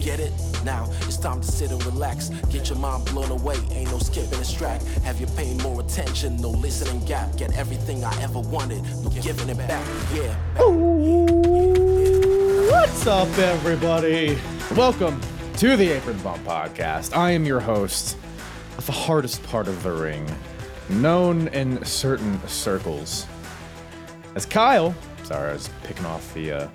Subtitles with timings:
[0.00, 0.32] Get it?
[0.64, 2.28] Now it's time to sit and relax.
[2.50, 4.82] Get your mind blown away, ain't no skipping this track.
[5.04, 6.36] Have you paying more attention?
[6.36, 7.36] No listening gap.
[7.36, 9.86] Get everything I ever wanted, no giving it back.
[10.14, 10.34] Yeah.
[12.70, 14.38] What's up, everybody?
[14.76, 15.20] Welcome
[15.58, 17.16] to the Apron Bump Podcast.
[17.16, 18.16] I am your host
[18.76, 20.26] of the hardest part of the ring,
[20.88, 23.26] known in certain circles
[24.34, 24.94] as Kyle.
[25.24, 26.68] Sorry, I was picking off the uh,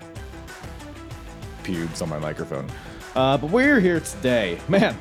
[1.64, 2.68] pubes on my microphone.
[3.16, 4.98] Uh, but we're here today, man.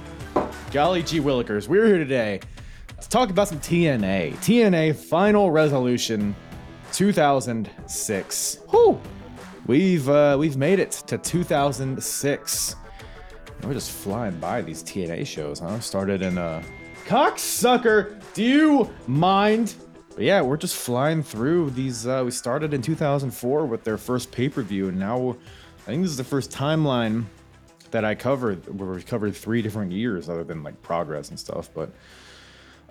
[0.70, 2.40] Golly gee willikers, we're here today
[3.00, 4.36] to talk about some TNA.
[4.36, 6.34] TNA Final Resolution
[6.92, 8.58] 2006.
[8.70, 9.00] Whew.
[9.66, 12.76] We've uh, we've made it to 2006.
[13.62, 15.80] We're just flying by these TNA shows, huh?
[15.80, 16.62] Started in uh,
[17.06, 18.20] cocksucker.
[18.34, 19.74] Do you mind?
[20.14, 22.06] But yeah, we're just flying through these.
[22.06, 25.36] Uh, we started in 2004 with their first pay per view, and now
[25.86, 27.24] I think this is the first timeline
[27.92, 31.70] that I covered where we covered three different years, other than like progress and stuff.
[31.72, 31.90] But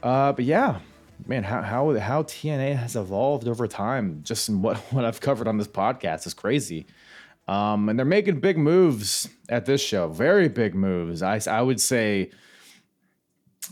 [0.01, 0.79] uh, but yeah,
[1.27, 5.47] man, how how how TNA has evolved over time, just in what what I've covered
[5.47, 6.85] on this podcast is crazy.
[7.47, 11.21] Um, and they're making big moves at this show, very big moves.
[11.21, 12.31] I I would say.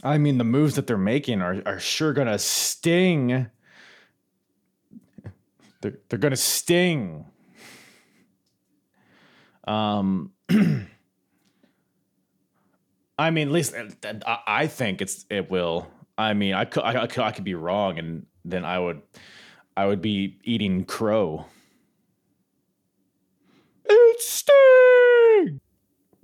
[0.03, 3.47] I mean, the moves that they're making are are sure gonna sting.
[5.81, 7.25] They're they're gonna sting.
[9.65, 10.31] Um.
[13.19, 15.87] I mean, I- I think it's it will.
[16.17, 19.01] I mean, I could I, could I could be wrong, and then I would
[19.75, 21.45] I would be eating crow.
[23.85, 25.59] It's Sting.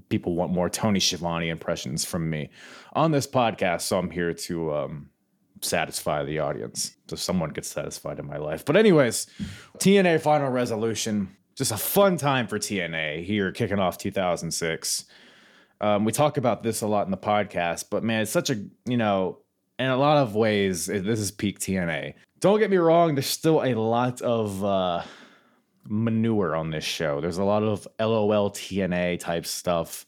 [0.09, 2.49] People want more Tony Schiavone impressions from me
[2.93, 5.09] on this podcast, so I'm here to um,
[5.61, 6.95] satisfy the audience.
[7.09, 8.63] So someone gets satisfied in my life.
[8.63, 9.27] But anyways,
[9.79, 15.05] TNA Final Resolution, just a fun time for TNA here, kicking off 2006.
[15.81, 18.55] Um, we talk about this a lot in the podcast, but man, it's such a
[18.85, 19.39] you know,
[19.77, 22.13] in a lot of ways, this is peak TNA.
[22.39, 25.03] Don't get me wrong, there's still a lot of uh,
[25.87, 27.21] manure on this show.
[27.21, 30.05] There's a lot of LOL TNA type stuff,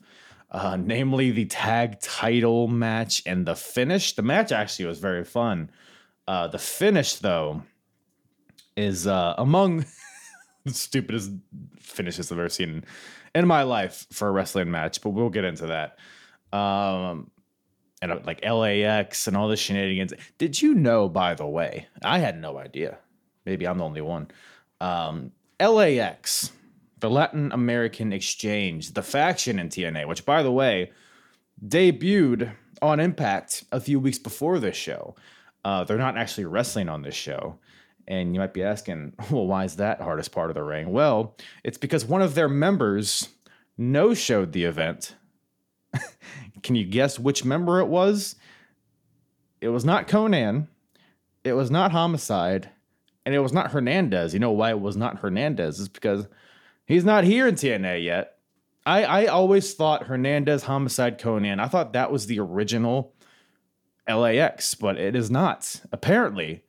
[0.51, 4.13] uh, namely the tag title match and the finish.
[4.15, 5.69] The match actually was very fun.
[6.27, 7.63] Uh, the finish, though,
[8.75, 9.85] is uh, among
[10.65, 11.31] the stupidest
[11.79, 12.83] finishes I've ever seen
[13.35, 15.97] in my life for a wrestling match, but we'll get into that.
[16.57, 17.31] Um,
[18.01, 20.13] and uh, like LAX and all the shenanigans.
[20.37, 21.87] Did you know, by the way?
[22.03, 22.97] I had no idea.
[23.45, 24.29] Maybe I'm the only one.
[24.81, 26.51] Um, LAX,
[26.99, 30.91] the Latin American Exchange, the faction in TNA, which, by the way,
[31.65, 35.15] debuted on Impact a few weeks before this show.
[35.65, 37.57] Uh, they're not actually wrestling on this show.
[38.07, 40.91] And you might be asking, well, why is that hardest part of the ring?
[40.91, 43.29] Well, it's because one of their members
[43.77, 45.15] no showed the event.
[46.63, 48.35] Can you guess which member it was?
[49.61, 50.67] It was not Konnan.
[51.43, 52.69] It was not Homicide.
[53.25, 54.33] And it was not Hernandez.
[54.33, 55.79] You know why it was not Hernandez?
[55.79, 56.27] Is because
[56.85, 58.37] he's not here in TNA yet.
[58.85, 63.13] I, I always thought Hernandez, Homicide, Konnan, I thought that was the original
[64.07, 65.81] LAX, but it is not.
[65.91, 66.63] Apparently,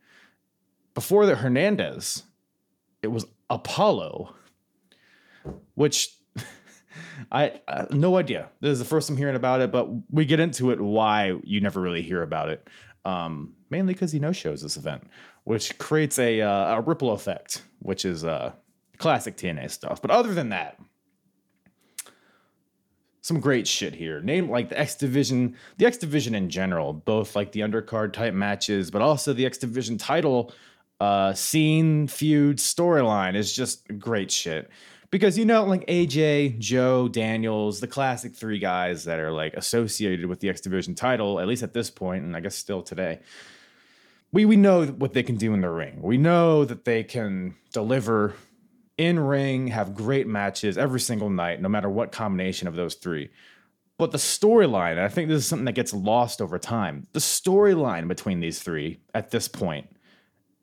[0.94, 2.24] before the Hernandez,
[3.02, 4.34] it was Apollo,
[5.74, 6.14] which
[7.32, 8.48] I, no idea.
[8.60, 11.60] This is the first I'm hearing about it, but we get into it why you
[11.60, 12.66] never really hear about it.
[13.04, 15.04] Um, mainly because he no shows this event,
[15.44, 18.52] which creates a uh, a ripple effect, which is uh,
[18.98, 20.02] classic TNA stuff.
[20.02, 20.78] But other than that,
[23.28, 24.20] some great shit here.
[24.20, 28.34] Name like the X Division, the X Division in general, both like the undercard type
[28.34, 30.52] matches, but also the X Division title
[31.00, 34.70] uh scene, feud, storyline is just great shit.
[35.10, 40.26] Because you know, like AJ, Joe, Daniels, the classic three guys that are like associated
[40.26, 43.20] with the X Division title, at least at this point, and I guess still today.
[44.32, 46.02] we we know what they can do in the ring.
[46.02, 48.34] We know that they can deliver
[48.98, 53.30] in ring, have great matches every single night, no matter what combination of those three.
[53.96, 57.06] But the storyline, I think this is something that gets lost over time.
[57.12, 59.88] The storyline between these three at this point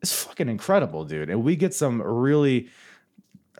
[0.06, 1.30] is fucking incredible, dude.
[1.30, 2.68] And we get some really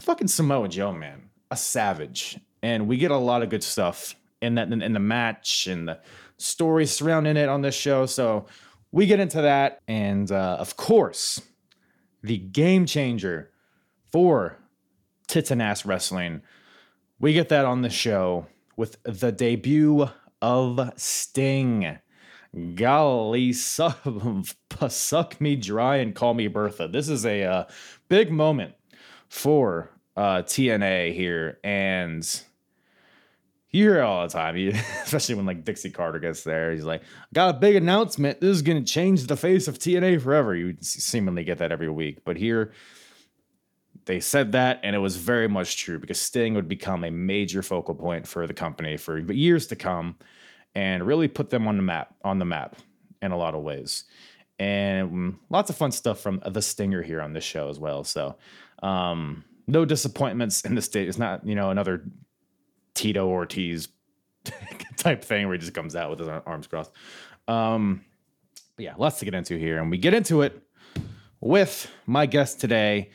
[0.01, 2.39] fucking Samoa Joe, man, a savage.
[2.63, 6.01] And we get a lot of good stuff in that in the match and the
[6.37, 8.07] stories surrounding it on this show.
[8.07, 8.47] So
[8.93, 9.81] we get into that.
[9.89, 11.41] And uh, of course,
[12.23, 13.51] the game changer
[14.11, 14.59] for
[15.27, 16.43] tits and ass wrestling.
[17.19, 18.47] We get that on the show
[18.77, 20.09] with the debut
[20.43, 21.99] of Sting.
[22.75, 24.01] Golly, suck,
[24.89, 26.89] suck me dry and call me Bertha.
[26.89, 27.65] This is a uh,
[28.09, 28.75] big moment
[29.29, 32.25] for uh, TNA here, and
[33.71, 36.73] you hear it all the time, you, especially when like Dixie Carter gets there.
[36.73, 37.03] He's like,
[37.35, 38.41] "Got a big announcement.
[38.41, 41.91] This is going to change the face of TNA forever." You seemingly get that every
[41.91, 42.73] week, but here
[44.07, 47.63] they said that, and it was very much true because Sting would become a major
[47.63, 50.17] focal point for the company for years to come,
[50.77, 52.77] and really put them on the map on the map
[53.23, 54.05] in a lot of ways.
[54.59, 58.05] And lots of fun stuff from the Stinger here on this show as well.
[58.05, 58.37] So,
[58.83, 61.09] um, no disappointments in the state.
[61.09, 62.05] It's not you know another
[62.95, 63.89] Tito Ortiz
[64.97, 66.93] type thing where he just comes out with his arms crossed.
[67.49, 68.05] Um,
[68.77, 70.63] yeah, lots to get into here, and we get into it
[71.41, 73.11] with my guest today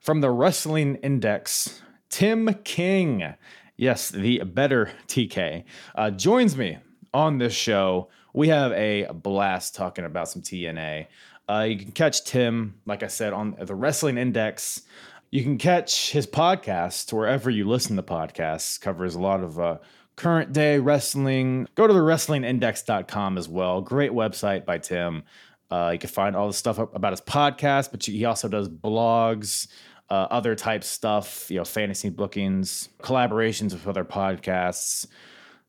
[0.00, 3.34] from the Wrestling Index, Tim King.
[3.80, 6.76] Yes, the better TK uh, joins me
[7.14, 8.10] on this show.
[8.34, 11.06] We have a blast talking about some TNA.
[11.48, 14.82] Uh, you can catch Tim, like I said, on the Wrestling Index.
[15.30, 18.78] You can catch his podcast wherever you listen to podcasts.
[18.78, 19.78] Covers a lot of uh,
[20.14, 21.66] current day wrestling.
[21.74, 23.80] Go to the wrestlingindex.com as well.
[23.80, 25.22] Great website by Tim.
[25.70, 29.68] Uh, you can find all the stuff about his podcast, but he also does blogs,
[30.10, 35.06] uh, other type stuff, you know, fantasy bookings, collaborations with other podcasts,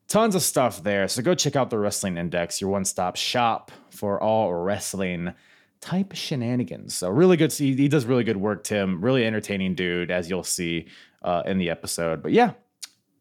[0.08, 1.06] tons of stuff there.
[1.08, 5.32] So go check out the Wrestling Index, your one stop shop for all wrestling
[5.80, 6.94] type shenanigans.
[6.94, 7.52] So really good.
[7.52, 9.04] He, he does really good work, Tim.
[9.04, 10.88] Really entertaining dude, as you'll see
[11.22, 12.22] uh, in the episode.
[12.22, 12.52] But yeah,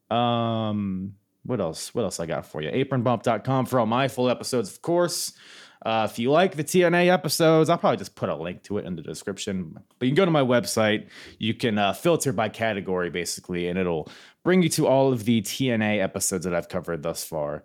[0.09, 1.93] um, what else?
[1.93, 2.69] What else I got for you?
[2.71, 5.33] Apronbump.com for all my full episodes, of course.
[5.83, 8.85] Uh, if you like the TNA episodes, I'll probably just put a link to it
[8.85, 9.75] in the description.
[9.97, 11.07] But you can go to my website.
[11.39, 14.07] You can uh, filter by category, basically, and it'll
[14.43, 17.63] bring you to all of the TNA episodes that I've covered thus far.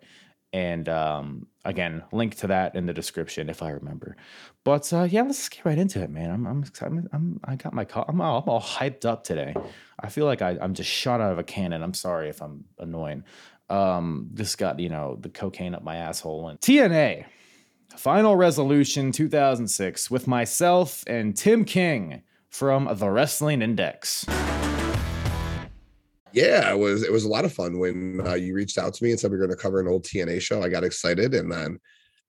[0.51, 4.15] And um, again, link to that in the description if I remember.
[4.63, 6.31] But uh, yeah, let's get right into it, man.
[6.31, 8.05] I'm, I'm, I'm, I'm I got my call.
[8.07, 9.53] I'm all, I'm all hyped up today.
[9.99, 11.83] I feel like I, I'm just shot out of a cannon.
[11.83, 13.25] I'm sorry if I'm annoying.
[13.69, 17.25] Um, this got you know the cocaine up my asshole and TNA
[17.95, 24.25] Final Resolution 2006 with myself and Tim King from the Wrestling Index.
[26.33, 29.03] Yeah, it was it was a lot of fun when uh, you reached out to
[29.03, 30.61] me and said we are going to cover an old TNA show.
[30.61, 31.79] I got excited, and then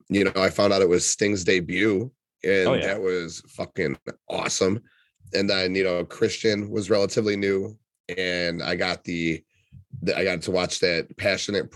[0.09, 2.11] you know I found out it was Sting's debut,
[2.45, 2.87] and oh, yeah.
[2.87, 4.83] that was fucking awesome.
[5.35, 7.77] And then you know Christian was relatively new,
[8.17, 9.45] and I got the,
[10.03, 11.71] the I got to watch that passionate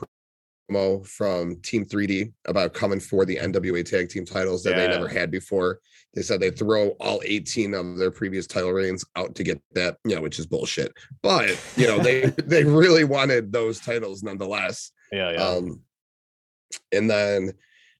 [0.72, 4.86] promo from Team 3D about coming for the NWA tag team titles that yeah.
[4.86, 5.80] they never had before.
[6.14, 9.96] They said they'd throw all 18 of their previous title reigns out to get that,
[10.04, 10.92] you know, which is bullshit.
[11.22, 14.92] But you know, they they really wanted those titles nonetheless.
[15.10, 15.42] Yeah, yeah.
[15.42, 15.80] Um,
[16.92, 17.52] and then,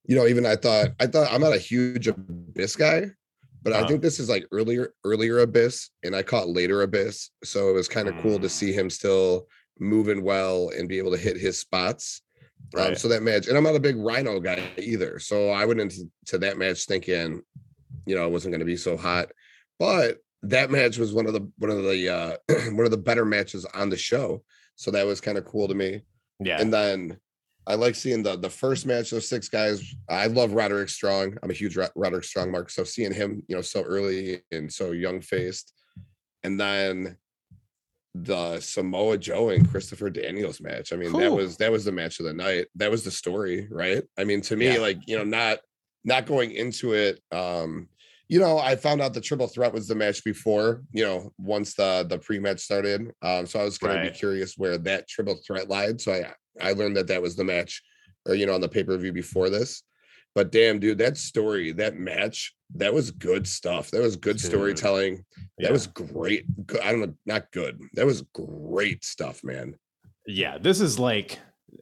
[0.05, 3.07] you know, even I thought I thought I'm not a huge Abyss guy,
[3.63, 3.85] but uh-huh.
[3.85, 7.75] I think this is like earlier earlier Abyss, and I caught later Abyss, so it
[7.75, 8.23] was kind of mm.
[8.23, 8.51] cool to mm.
[8.51, 9.47] see him still
[9.79, 12.23] moving well and be able to hit his spots.
[12.75, 12.89] Right.
[12.89, 15.19] Um, so that match, and I'm not a big Rhino guy either.
[15.19, 17.43] So I went into to that match thinking,
[18.07, 19.31] you know, it wasn't going to be so hot.
[19.79, 22.37] But that match was one of the one of the uh
[22.73, 24.43] one of the better matches on the show.
[24.77, 26.03] So that was kind of cool to me.
[26.41, 26.61] Yeah.
[26.61, 27.19] And then
[27.67, 29.95] I like seeing the the first match of six guys.
[30.09, 31.37] I love Roderick Strong.
[31.43, 32.71] I'm a huge Roderick Strong mark.
[32.71, 35.73] So seeing him, you know, so early and so young faced,
[36.43, 37.17] and then
[38.15, 40.93] the Samoa Joe and Christopher Daniels match.
[40.93, 42.67] I mean, that was that was the match of the night.
[42.77, 44.03] That was the story, right?
[44.19, 44.79] I mean, to me, yeah.
[44.79, 45.61] like, you know, not
[46.05, 47.89] not going into it, um,
[48.29, 51.75] you know, I found out the triple threat was the match before, you know, once
[51.75, 53.13] the the pre-match started.
[53.23, 54.13] Um, so I was gonna right.
[54.13, 56.01] be curious where that triple threat lied.
[56.01, 57.83] So I I learned that that was the match,
[58.27, 59.83] or you know, on the pay-per-view before this.
[60.35, 63.91] But damn, dude, that story, that match, that was good stuff.
[63.91, 65.25] That was good storytelling.
[65.59, 65.69] Yeah.
[65.69, 66.47] That was great.
[66.83, 67.81] I don't know, not good.
[67.95, 69.75] That was great stuff, man.
[70.27, 71.39] Yeah, this is like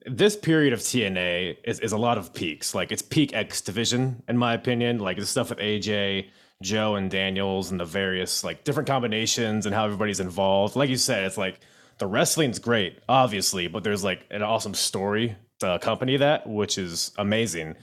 [0.07, 2.75] this period of TNA is, is a lot of peaks.
[2.75, 4.99] Like it's peak X division, in my opinion.
[4.99, 6.28] Like the stuff with AJ,
[6.62, 10.75] Joe, and Daniels, and the various like different combinations and how everybody's involved.
[10.75, 11.61] Like you said, it's like
[11.99, 17.12] the wrestling's great, obviously, but there's like an awesome story to accompany that, which is
[17.19, 17.76] amazing.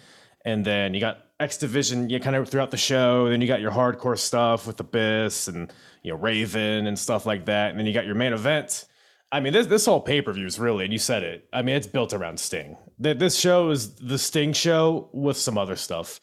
[0.48, 3.30] And then you got X Division, you kind of throughout the show.
[3.30, 5.74] Then you got your hardcore stuff with Abyss and
[6.04, 7.72] you know Raven and stuff like that.
[7.72, 8.86] And then you got your main event.
[9.30, 11.50] I mean, this this whole pay per view is really, and you said it.
[11.52, 12.78] I mean, it's built around Sting.
[12.98, 16.22] This show is the Sting show with some other stuff.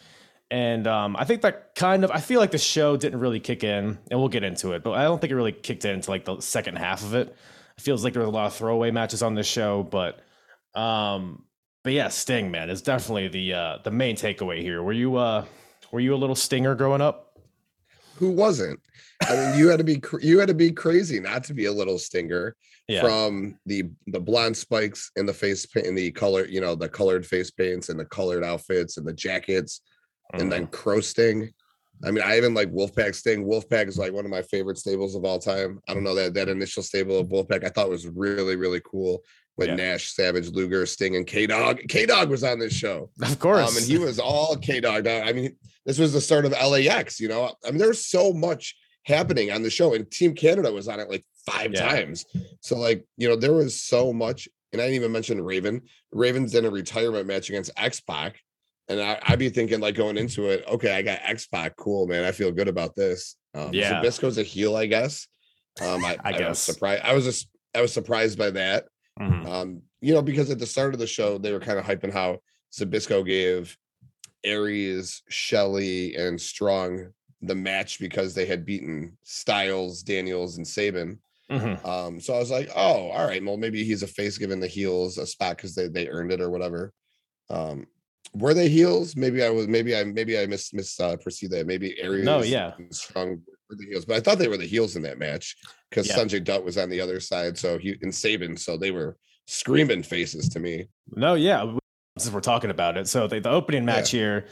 [0.50, 3.62] And um, I think that kind of, I feel like the show didn't really kick
[3.62, 6.25] in, and we'll get into it, but I don't think it really kicked into like
[6.25, 7.37] the second half of it.
[7.76, 10.21] It feels like there was a lot of throwaway matches on this show, but
[10.75, 11.45] um,
[11.85, 14.83] but yeah, Sting, man, is definitely the uh the main takeaway here.
[14.83, 15.45] Were you uh
[15.93, 17.38] were you a little stinger growing up?
[18.17, 18.81] Who wasn't?
[19.23, 21.73] I mean, you had to be you had to be crazy not to be a
[21.73, 22.57] little stinger
[22.88, 23.03] yeah.
[23.03, 26.88] from the the blonde spikes in the face paint in the color, you know, the
[26.88, 29.81] colored face paints and the colored outfits and the jackets,
[30.33, 30.43] mm-hmm.
[30.43, 31.53] and then Crow Sting.
[32.05, 33.45] I mean, I even like Wolfpack Sting.
[33.45, 35.81] Wolfpack is like one of my favorite stables of all time.
[35.88, 39.23] I don't know that that initial stable of Wolfpack I thought was really really cool
[39.57, 39.75] with yeah.
[39.75, 41.81] Nash, Savage, Luger, Sting, and K Dog.
[41.89, 45.07] K Dog was on this show, of course, um, and he was all K Dog.
[45.07, 45.57] I mean,
[45.87, 47.21] this was the start of LAX.
[47.21, 50.89] You know, I mean, there's so much happening on the show, and Team Canada was
[50.89, 51.89] on it like five yeah.
[51.89, 52.25] times.
[52.61, 55.83] So, like, you know, there was so much, and I didn't even mention Raven.
[56.13, 58.41] Raven's in a retirement match against X Pac.
[58.89, 62.07] And I, would be thinking, like going into it, okay, I got X Pac, cool,
[62.07, 62.25] man.
[62.25, 63.37] I feel good about this.
[63.55, 65.27] Um, yeah, Zbyszko's a heel, I guess.
[65.81, 67.03] Um, I, I, I guess was surprised.
[67.03, 68.85] I was just, I was surprised by that.
[69.21, 69.47] Mm-hmm.
[69.47, 72.12] Um, you know, because at the start of the show, they were kind of hyping
[72.12, 72.38] how
[72.73, 73.76] Zbyszko gave
[74.44, 81.18] Aries, Shelley, and Strong the match because they had beaten Styles, Daniels, and Sabin.
[81.50, 81.87] Mm-hmm.
[81.87, 84.66] Um, so I was like, oh, all right, well, maybe he's a face giving the
[84.66, 86.92] heels a spot because they, they earned it or whatever.
[87.50, 87.87] Um,
[88.33, 89.14] were they heels?
[89.14, 91.66] Maybe I was maybe I maybe I miss miss uh, perceived that.
[91.66, 92.73] Maybe Aries no, yeah.
[92.90, 93.42] strong
[93.78, 95.57] the heels, but I thought they were the heels in that match
[95.90, 96.16] because yeah.
[96.16, 99.16] Sanjay Dutt was on the other side, so he and Sabin, so they were
[99.47, 100.88] screaming faces to me.
[101.14, 101.76] No, yeah,
[102.19, 104.21] since we're talking about it, so the, the opening match yeah.
[104.21, 104.47] here,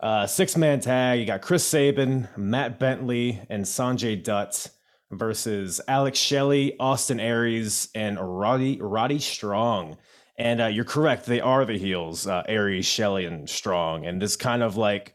[0.00, 1.20] uh, six man tag.
[1.20, 4.68] You got Chris Sabin, Matt Bentley, and Sanjay Dutt
[5.10, 9.96] versus Alex Shelley, Austin Aries, and Roddy Roddy Strong.
[10.38, 14.06] And uh, you're correct; they are the heels, uh, Aries, Shelley, and Strong.
[14.06, 15.14] And this kind of like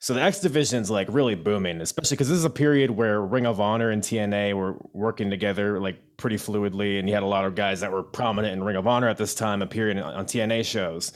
[0.00, 3.20] so the X division is like really booming, especially because this is a period where
[3.20, 7.26] Ring of Honor and TNA were working together like pretty fluidly, and you had a
[7.26, 10.24] lot of guys that were prominent in Ring of Honor at this time appearing on
[10.24, 11.12] TNA shows.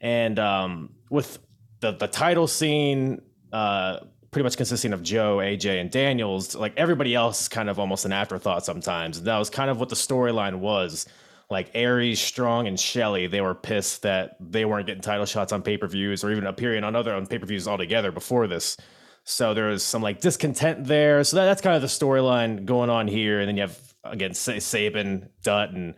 [0.00, 1.38] And um, with
[1.80, 3.20] the the title scene,
[3.52, 3.98] uh,
[4.30, 8.04] pretty much consisting of Joe, AJ, and Daniels, like everybody else is kind of almost
[8.04, 9.18] an afterthought sometimes.
[9.18, 11.06] And that was kind of what the storyline was
[11.50, 15.62] like Aries, Strong, and Shelley, they were pissed that they weren't getting title shots on
[15.62, 18.76] pay per views or even appearing on other on pay per views altogether before this.
[19.24, 21.22] So there was some like discontent there.
[21.24, 23.40] So that, that's kind of the storyline going on here.
[23.40, 25.94] And then you have again Sabin, Dutt, and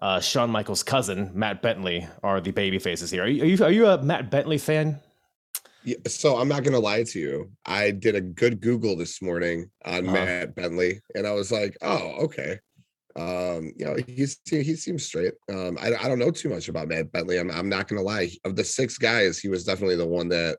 [0.00, 3.24] uh, Shawn Michaels' cousin Matt Bentley are the baby faces here.
[3.24, 5.00] Are you, are you, are you a Matt Bentley fan?
[5.84, 7.50] Yeah, so I'm not gonna lie to you.
[7.66, 10.14] I did a good Google this morning on uh-huh.
[10.14, 12.58] Matt Bentley, and I was like, "Oh, okay."
[13.16, 15.34] Um you know he's he seems straight.
[15.48, 18.30] Um I, I don't know too much about matt bentley I'm, I'm not gonna lie
[18.44, 20.58] of the six guys he was definitely the one that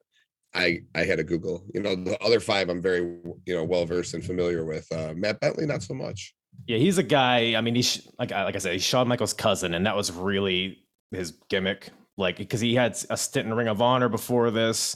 [0.54, 1.66] i i had to google.
[1.74, 3.02] You know the other five i'm very
[3.46, 6.34] you know well versed and familiar with uh matt bentley not so much.
[6.66, 9.74] Yeah he's a guy i mean he's like like i said he's shawn michaels cousin
[9.74, 13.82] and that was really his gimmick like because he had a stint in ring of
[13.82, 14.96] honor before this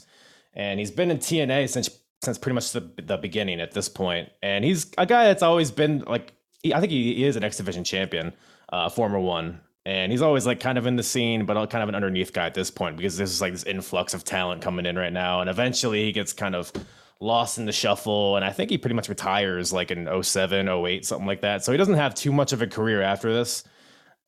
[0.54, 1.90] and he's been in tna since
[2.22, 5.70] since pretty much the, the beginning at this point and he's a guy that's always
[5.70, 8.32] been like he, I think he, he, is an X Division champion,
[8.70, 11.88] uh, former one, and he's always like kind of in the scene, but kind of
[11.88, 14.96] an underneath guy at this point because there's like this influx of talent coming in
[14.96, 16.72] right now, and eventually he gets kind of
[17.20, 21.06] lost in the shuffle, and I think he pretty much retires like in 07, 08,
[21.06, 21.64] something like that.
[21.64, 23.64] So he doesn't have too much of a career after this.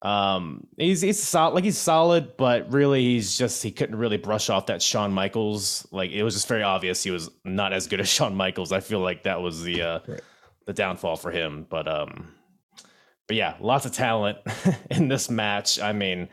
[0.01, 4.51] Um, he's he's solid, like he's solid, but really he's just he couldn't really brush
[4.51, 5.87] off that Shawn Michaels.
[5.93, 8.73] Like it was just very obvious he was not as good as Shawn Michaels.
[8.73, 10.21] I feel like that was the uh, right
[10.67, 11.67] the downfall for him.
[11.69, 12.35] But um,
[13.27, 14.39] but yeah, lots of talent
[14.91, 15.81] in this match.
[15.81, 16.29] I mean,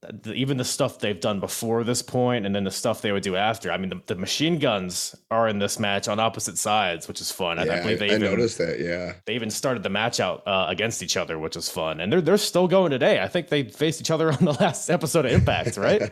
[0.00, 3.22] the, even the stuff they've done before this point, and then the stuff they would
[3.22, 3.72] do after.
[3.72, 7.32] I mean, the, the machine guns are in this match on opposite sides, which is
[7.32, 7.56] fun.
[7.56, 8.78] Yeah, I, I believe they I even, noticed that.
[8.78, 12.12] Yeah, they even started the match out uh, against each other, which is fun, and
[12.12, 13.20] they're they're still going today.
[13.20, 16.02] I think they faced each other on the last episode of Impact, right?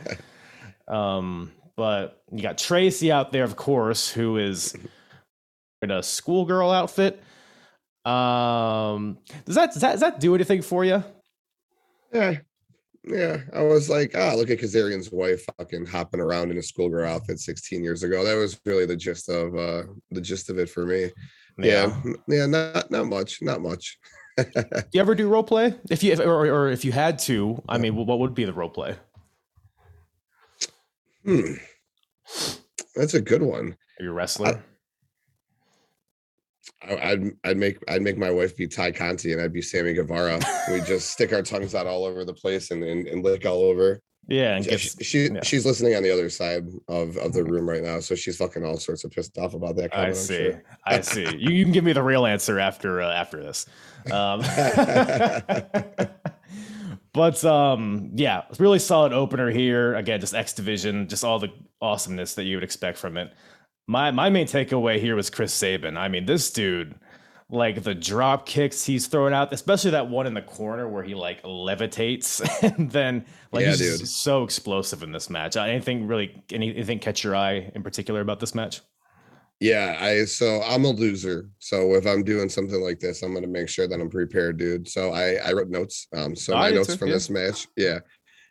[0.89, 4.75] um, but you got Tracy out there, of course, who is
[5.83, 7.23] in a schoolgirl outfit.
[8.07, 11.03] Um, does that, does that does that do anything for you?
[12.13, 12.39] Yeah,
[13.07, 17.09] yeah, I was like, ah, look at Kazarian's wife fucking hopping around in a schoolgirl
[17.09, 18.25] outfit 16 years ago.
[18.25, 21.11] That was really the gist of uh the gist of it for me.
[21.59, 23.99] Yeah, yeah, yeah not not much, not much.
[24.37, 24.45] do
[24.93, 25.75] you ever do role play?
[25.89, 28.53] If you if, or, or if you had to, I mean, what would be the
[28.53, 28.97] role play?
[31.25, 31.55] Hmm.
[32.97, 33.77] That's a good one.
[34.01, 34.49] Are you a wrestler?
[34.49, 34.61] I,
[36.83, 40.41] I'd I'd make I'd make my wife be Tay Conti and I'd be Sammy Guevara.
[40.71, 43.63] we just stick our tongues out all over the place and and, and lick all
[43.63, 44.01] over.
[44.29, 45.43] Yeah, and she, she, she yeah.
[45.45, 48.65] she's listening on the other side of of the room right now, so she's fucking
[48.65, 49.93] all sorts of pissed off about that.
[49.93, 50.63] Comment, I see, sure.
[50.85, 51.27] I see.
[51.37, 53.67] You, you can give me the real answer after uh, after this.
[54.11, 54.41] Um,
[57.13, 59.95] but um, yeah, really solid opener here.
[59.95, 63.33] Again, just X Division, just all the awesomeness that you would expect from it.
[63.87, 65.97] My my main takeaway here was Chris Sabin.
[65.97, 66.95] I mean, this dude
[67.49, 71.15] like the drop kicks he's throwing out, especially that one in the corner where he
[71.15, 72.41] like levitates
[72.77, 74.09] and then like yeah, he's dude.
[74.09, 75.57] so explosive in this match.
[75.57, 78.81] Uh, anything really anything catch your eye in particular about this match?
[79.61, 81.49] Yeah, I so I'm a loser.
[81.61, 84.89] So if I'm doing something like this, I'm gonna make sure that I'm prepared, dude.
[84.89, 86.09] So I I wrote notes.
[86.15, 87.15] Um, so my notes too, from yeah.
[87.15, 88.01] this match, yeah.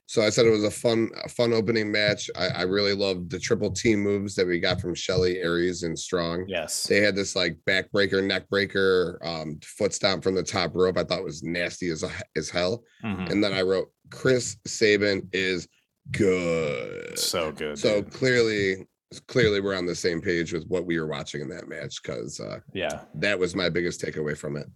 [0.07, 2.29] So I said it was a fun, a fun opening match.
[2.37, 5.97] I, I really loved the triple team moves that we got from Shelley, Aries, and
[5.97, 6.45] Strong.
[6.47, 10.97] Yes, they had this like backbreaker, neckbreaker, um, foot stomp from the top rope.
[10.97, 12.03] I thought was nasty as
[12.35, 12.83] as hell.
[13.03, 13.31] Mm-hmm.
[13.31, 15.67] And then I wrote Chris Sabin is
[16.11, 17.79] good, so good.
[17.79, 18.11] So dude.
[18.11, 18.87] clearly,
[19.27, 22.39] clearly we're on the same page with what we were watching in that match because
[22.39, 24.67] uh, yeah, that was my biggest takeaway from it.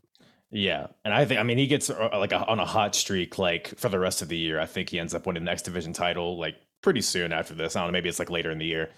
[0.51, 3.37] Yeah, and I think I mean he gets uh, like a, on a hot streak
[3.37, 4.59] like for the rest of the year.
[4.59, 7.75] I think he ends up winning the X Division title like pretty soon after this.
[7.75, 8.89] I don't know, maybe it's like later in the year,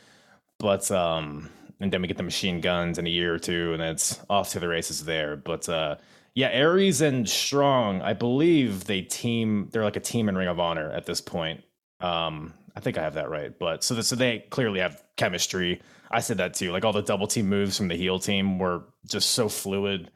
[0.59, 1.49] but um,
[1.81, 4.51] and then we get the machine guns in a year or two, and it's off
[4.51, 5.35] to the races there.
[5.35, 5.97] But uh,
[6.35, 9.67] yeah, Aries and Strong, I believe they team.
[9.73, 11.63] They're like a team in Ring of Honor at this point.
[11.99, 13.57] Um, I think I have that right.
[13.59, 15.81] But so the, so they clearly have chemistry.
[16.09, 16.71] I said that too.
[16.71, 20.09] Like all the double team moves from the heel team were just so fluid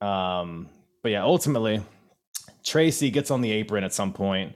[0.00, 0.68] um,
[1.02, 1.82] but yeah, ultimately,
[2.64, 4.54] Tracy gets on the apron at some point.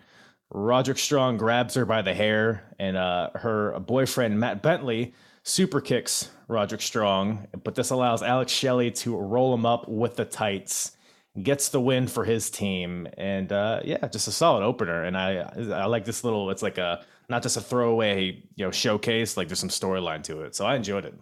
[0.51, 6.31] Roderick Strong grabs her by the hair, and uh, her boyfriend Matt Bentley super kicks
[6.49, 10.97] Roderick Strong, but this allows Alex Shelley to roll him up with the tights,
[11.43, 15.05] gets the win for his team, and uh, yeah, just a solid opener.
[15.05, 15.39] And I
[15.73, 16.51] I like this little.
[16.51, 19.37] It's like a not just a throwaway you know showcase.
[19.37, 21.15] Like there's some storyline to it, so I enjoyed it.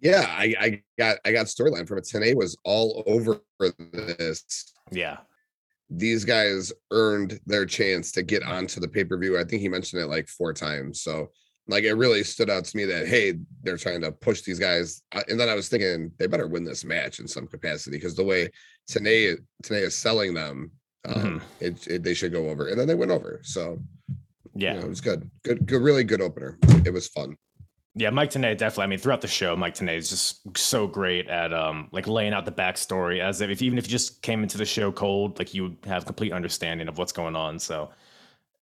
[0.00, 2.04] Yeah, I, I got I got storyline from it.
[2.04, 4.72] Tenay was all over this.
[4.90, 5.18] Yeah.
[5.90, 9.38] These guys earned their chance to get onto the pay-per-view.
[9.38, 11.02] I think he mentioned it like four times.
[11.02, 11.30] So
[11.68, 15.02] like it really stood out to me that hey, they're trying to push these guys.
[15.28, 18.24] And then I was thinking they better win this match in some capacity because the
[18.24, 18.50] way
[18.90, 20.70] Tenay Tenay is selling them,
[21.06, 21.38] um, mm-hmm.
[21.60, 22.68] it, it, they should go over.
[22.68, 23.40] And then they went over.
[23.42, 23.78] So
[24.54, 25.30] yeah, you know, it was good.
[25.44, 26.58] Good, good, really good opener.
[26.86, 27.36] It was fun.
[27.96, 28.84] Yeah, Mike Tenay definitely.
[28.84, 32.32] I mean, throughout the show, Mike Tenay is just so great at um like laying
[32.32, 35.38] out the backstory as if, if even if you just came into the show cold,
[35.38, 37.58] like you would have complete understanding of what's going on.
[37.58, 37.90] So,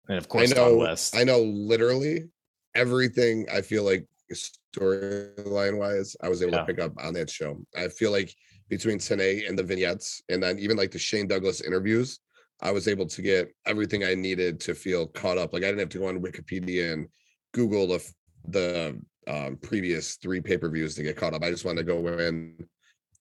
[0.09, 1.17] and of course, I know, West.
[1.17, 2.29] I know literally
[2.75, 3.47] everything.
[3.53, 6.61] I feel like storyline wise, I was able yeah.
[6.61, 7.61] to pick up on that show.
[7.77, 8.35] I feel like
[8.69, 12.21] between Tenay and the vignettes, and then even like the Shane Douglas interviews,
[12.63, 15.53] I was able to get everything I needed to feel caught up.
[15.53, 17.09] Like I didn't have to go on Wikipedia and
[17.53, 18.13] Google the
[18.49, 21.43] the um, previous three pay per views to get caught up.
[21.43, 22.67] I just want to go in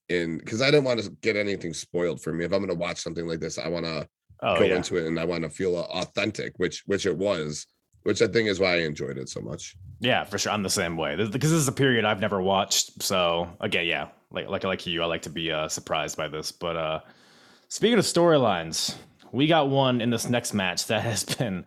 [0.08, 2.44] in because I didn't want to get anything spoiled for me.
[2.44, 4.08] If I'm going to watch something like this, I want to
[4.42, 4.76] oh, go yeah.
[4.76, 7.66] into it and I want to feel authentic, which which it was,
[8.02, 9.76] which I think is why I enjoyed it so much.
[10.00, 10.52] Yeah, for sure.
[10.52, 13.02] I'm the same way because this is a period I've never watched.
[13.02, 16.52] So again, yeah, like like like you, I like to be uh, surprised by this.
[16.52, 17.00] But uh,
[17.68, 18.96] speaking of storylines,
[19.32, 21.64] we got one in this next match that has been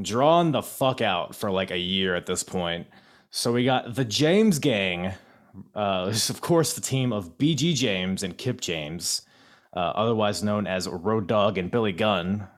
[0.00, 2.86] drawn the fuck out for like a year at this point.
[3.30, 5.12] So we got the James Gang.
[5.74, 9.22] Uh, this is, of course, the team of BG James and Kip James,
[9.74, 12.48] uh, otherwise known as Road Dog and Billy Gunn,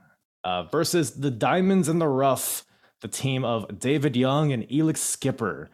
[0.45, 2.65] uh, versus the Diamonds in the Rough,
[3.01, 5.71] the team of David Young and Elix Skipper.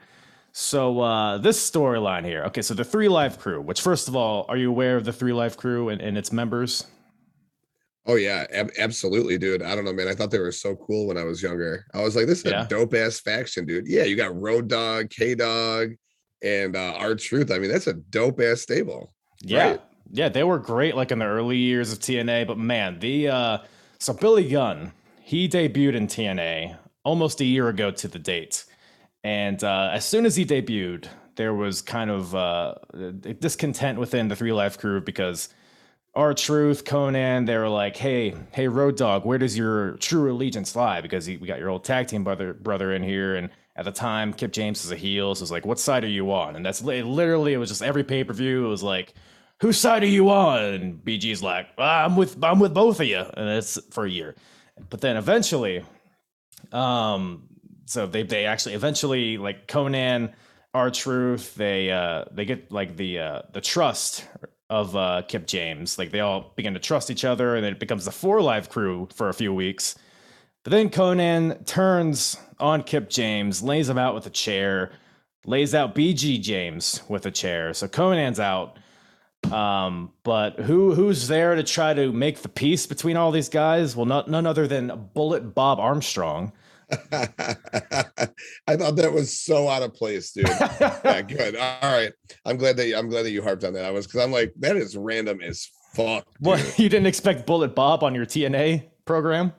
[0.53, 2.45] So uh, this storyline here.
[2.45, 3.61] Okay, so the Three Live Crew.
[3.61, 6.31] Which, first of all, are you aware of the Three Live Crew and, and its
[6.31, 6.87] members?
[8.07, 9.63] Oh yeah, ab- absolutely, dude.
[9.63, 10.09] I don't know, man.
[10.09, 11.87] I thought they were so cool when I was younger.
[11.95, 12.65] I was like, this is yeah.
[12.65, 13.87] a dope ass faction, dude.
[13.87, 15.93] Yeah, you got Road Dog, K Dog,
[16.43, 17.51] and uh R-Truth.
[17.51, 19.15] I mean, that's a dope ass stable.
[19.41, 19.71] Yeah.
[19.71, 19.83] Right?
[20.13, 23.59] Yeah, they were great like in the early years of TNA, but man, the uh
[23.99, 28.65] so Billy Gunn, he debuted in TNA almost a year ago to the date.
[29.23, 32.75] And uh as soon as he debuted, there was kind of uh
[33.41, 35.49] discontent within the Three Live Crew because
[36.17, 40.77] our truth, Konnan they were like, "Hey, hey, Road Dog, where does your true allegiance
[40.77, 43.93] lie?" Because we got your old tag team brother brother in here, and at the
[43.93, 46.65] time, Kip James was a heel, so it's like, "What side are you on?" And
[46.65, 48.67] that's literally it was just every pay per view.
[48.67, 49.15] It was like,
[49.61, 53.19] "Whose side are you on?" And BG's like, "I'm with I'm with both of you,"
[53.19, 54.37] and that's for a year.
[54.91, 55.85] But then eventually,
[56.73, 57.49] um,
[57.87, 60.33] so they they actually eventually like Konnan
[60.75, 64.27] our truth, they uh they get like the uh the trust
[64.71, 65.99] of uh Kip James.
[65.99, 69.09] Like they all begin to trust each other, and it becomes the four live crew
[69.15, 69.97] for a few weeks.
[70.63, 74.93] But then Konnan turns on Kip James, lays him out with a chair,
[75.45, 77.75] lays out BG James with a chair.
[77.75, 78.79] So Konnan's out.
[79.53, 83.95] Um, but who who's there to try to make the peace between all these guys?
[83.95, 86.53] Well, not none other than Bullet Bob Armstrong.
[88.67, 90.47] I thought that was so out of place, dude.
[90.49, 91.57] yeah, good.
[91.57, 92.13] All right.
[92.45, 93.85] I'm glad that you, I'm glad that you harped on that.
[93.85, 96.25] I was because I'm like, that is random as fuck.
[96.25, 96.47] dude.
[96.47, 99.53] What you didn't expect Bullet Bob on your TNA program?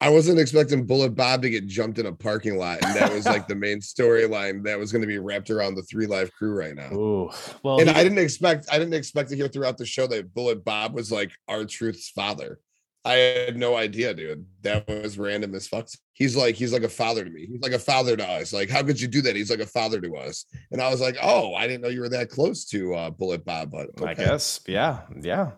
[0.00, 3.26] I wasn't expecting Bullet Bob to get jumped in a parking lot, and that was
[3.26, 6.54] like the main storyline that was going to be wrapped around the three live crew
[6.54, 6.92] right now.
[6.92, 7.30] Ooh,
[7.64, 10.64] well, and I didn't expect I didn't expect to hear throughout the show that Bullet
[10.64, 12.60] Bob was like R-Truth's father.
[13.04, 14.44] I had no idea, dude.
[14.62, 15.88] That was random as fuck.
[16.12, 17.46] He's like he's like a father to me.
[17.46, 18.52] He's like a father to us.
[18.52, 19.36] Like, how could you do that?
[19.36, 20.44] He's like a father to us.
[20.72, 23.44] And I was like, oh, I didn't know you were that close to uh, Bullet
[23.44, 23.70] Bob.
[23.70, 25.52] But I guess, yeah, yeah.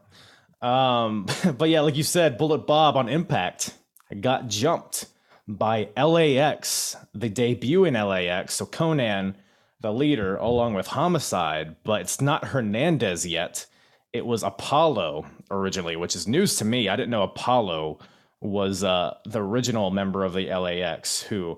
[0.62, 1.26] Um,
[1.58, 3.74] but yeah, like you said, Bullet Bob on Impact
[4.20, 5.06] got jumped
[5.48, 8.54] by LAX, the debut in LAX.
[8.54, 9.34] So Konnan,
[9.80, 13.66] the leader, along with Homicide, but it's not Hernandez yet.
[14.12, 16.88] It was Apollo originally, which is news to me.
[16.88, 17.98] I didn't know Apollo
[18.40, 21.22] was uh, the original member of the LAX.
[21.22, 21.56] Who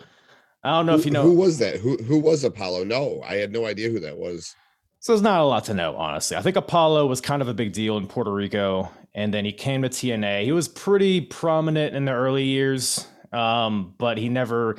[0.62, 1.22] I don't know Who, if you know.
[1.22, 1.76] who was that?
[1.76, 2.84] Who who was Apollo?
[2.84, 4.54] No, I had no idea who that was.
[5.00, 6.36] So there's not a lot to know, honestly.
[6.36, 9.52] I think Apollo was kind of a big deal in Puerto Rico, and then he
[9.52, 10.44] came to TNA.
[10.44, 14.76] He was pretty prominent in the early years, um, but he never,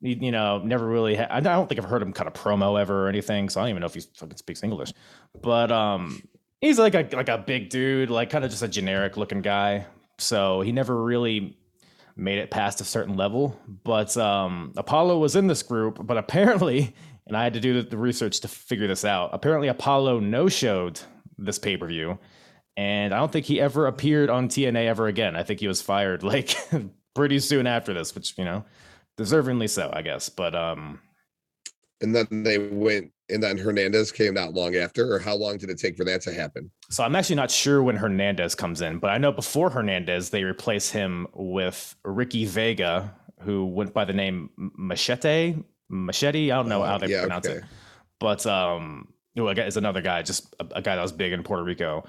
[0.00, 1.16] you know, never really.
[1.16, 3.48] Ha- I don't think I've heard him cut a promo ever or anything.
[3.48, 4.92] So I don't even know if he fucking speaks English.
[5.42, 6.22] But um,
[6.60, 9.86] he's like a like a big dude, like kind of just a generic looking guy.
[10.18, 11.56] So he never really
[12.16, 13.58] made it past a certain level.
[13.84, 16.94] But um, Apollo was in this group, but apparently,
[17.26, 19.30] and I had to do the, research to figure this out.
[19.32, 21.00] Apparently, Apollo no showed
[21.38, 22.18] this pay per view,
[22.76, 25.36] and I don't think he ever appeared on TNA ever again.
[25.36, 26.56] I think he was fired like
[27.14, 28.64] pretty soon after this, which you know,
[29.16, 30.28] deservingly so, I guess.
[30.28, 31.00] But um,
[32.00, 35.70] And then they went, and then Hernandez came not long after, or how long did
[35.70, 36.70] it take for that to happen?
[36.90, 40.44] So I'm actually not sure when Hernandez comes in, but I know before Hernandez, they
[40.44, 45.56] replace him with Ricky Vega, who went by the name Machete.
[45.88, 46.50] Machete.
[46.50, 47.58] I don't know Oh, how they yeah, pronounce okay.
[47.58, 47.64] it,
[48.20, 51.62] but um, who I another guy, just a, a guy that was big in Puerto
[51.64, 52.04] Rico.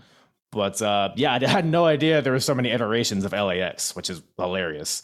[0.51, 4.09] But uh, yeah, I had no idea there were so many iterations of LAX, which
[4.09, 5.03] is hilarious.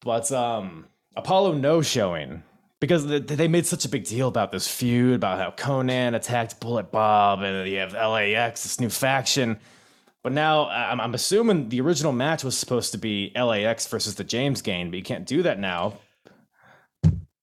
[0.00, 0.86] But um,
[1.16, 2.42] Apollo no showing
[2.80, 6.92] because they made such a big deal about this feud, about how Konnan attacked Bullet
[6.92, 9.58] Bob, and you have LAX, this new faction.
[10.22, 14.24] But now I'm, I'm assuming the original match was supposed to be LAX versus the
[14.24, 15.98] James Gang, but you can't do that now.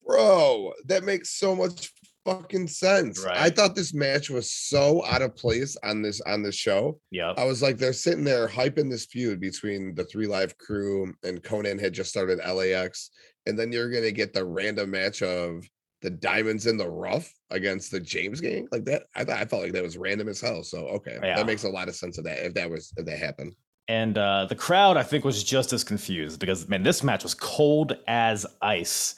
[0.06, 1.92] Bro, that makes so much
[2.26, 3.24] fucking sense.
[3.26, 7.00] I thought this match was so out of place on this on this show.
[7.12, 7.36] Yep.
[7.38, 11.42] I was like, they're sitting there hyping this feud between the three live crew and
[11.44, 13.12] Konnan had just started LAX,
[13.46, 15.64] and then you're gonna get the random match of
[16.02, 19.04] the diamonds in the rough against the James gang like that.
[19.16, 20.64] I thought I felt like that was random as hell.
[20.64, 21.38] So okay, Yeah.
[21.38, 23.56] that makes a lot of sense of that if that was if that happened.
[23.88, 27.34] And uh, the crowd, I think, was just as confused because man, this match was
[27.36, 29.16] cold as ice.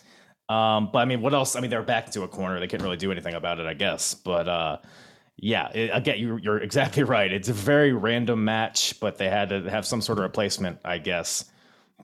[0.49, 1.55] Um, but I mean, what else?
[1.55, 3.73] I mean, they're back into a corner; they couldn't really do anything about it, I
[3.73, 4.13] guess.
[4.13, 4.77] But uh,
[5.37, 7.31] yeah, it, again, you, you're exactly right.
[7.31, 10.97] It's a very random match, but they had to have some sort of replacement, I
[10.99, 11.45] guess.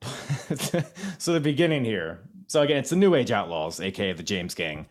[1.18, 2.20] so the beginning here.
[2.48, 4.86] So again, it's the New Age Outlaws, aka the James Gang.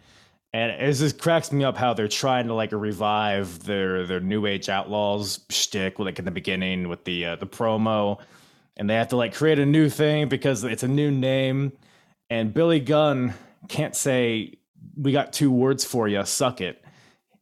[0.55, 4.47] And it just cracks me up how they're trying to like revive their their New
[4.47, 8.19] Age Outlaws shtick, like in the beginning with the uh, the promo,
[8.77, 11.73] and they have to like create a new thing because it's a new name,
[12.29, 13.35] and Billy Gunn
[13.69, 14.59] can't say
[14.97, 16.85] we got two words for you, suck it.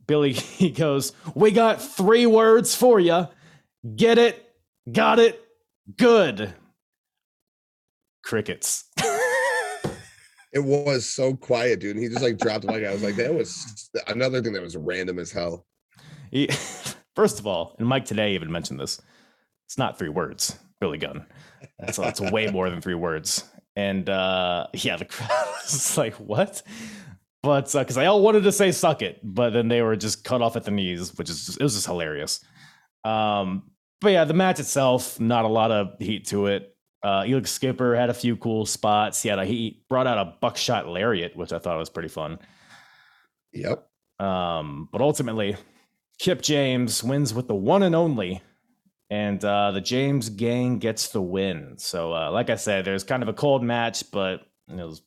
[0.06, 3.26] Billy he goes, we got three words for you,
[3.96, 4.52] get it,
[4.90, 5.42] got it,
[5.96, 6.54] good.
[8.22, 8.84] Crickets.
[10.52, 11.94] It was so quiet, dude.
[11.94, 12.84] And he just like dropped mic.
[12.84, 15.64] I was like, that was another thing that was random as hell.
[16.30, 16.48] He,
[17.14, 19.00] first of all, and Mike Tenay even mentioned this.
[19.66, 21.24] It's not three words, Billy Gunn.
[21.78, 23.44] That's that's way more than three words.
[23.76, 25.30] And uh, yeah, the crowd
[25.62, 26.62] was like, "What?"
[27.44, 30.42] But because they all wanted to say "suck it," but then they were just cut
[30.42, 32.44] off at the knees, which is just, it was just hilarious.
[33.04, 36.76] Um, but yeah, the match itself, not a lot of heat to it.
[37.02, 39.22] Uh, Elix Skipper had a few cool spots.
[39.22, 42.38] He had a, he brought out a buckshot lariat, which I thought was pretty fun.
[43.52, 43.88] Yep.
[44.18, 45.56] Um, but ultimately,
[46.18, 48.42] Kip James wins with the one and only,
[49.08, 51.74] and uh, the James gang gets the win.
[51.78, 55.02] So, uh, like I said, there's kind of a cold match, but it was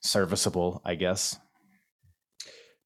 [0.00, 1.38] serviceable, I guess.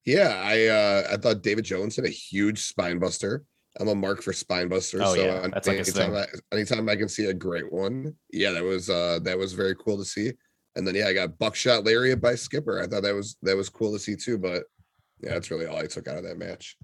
[0.07, 3.45] Yeah, I uh I thought David Jones had a huge spine buster.
[3.79, 5.03] I'm a mark for spine busters.
[5.05, 6.17] Oh, so yeah, that's like anytime, thing.
[6.17, 9.75] I, anytime I can see a great one, yeah, that was uh that was very
[9.77, 10.33] cool to see.
[10.77, 12.81] And then yeah, I got buckshot lariat by Skipper.
[12.81, 14.39] I thought that was that was cool to see too.
[14.39, 14.65] But
[15.21, 16.77] yeah, that's really all I took out of that match.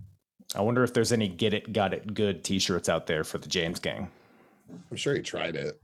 [0.55, 3.49] I wonder if there's any "Get It, Got It, Good" T-shirts out there for the
[3.49, 4.11] James gang.
[4.91, 5.81] I'm sure he tried it.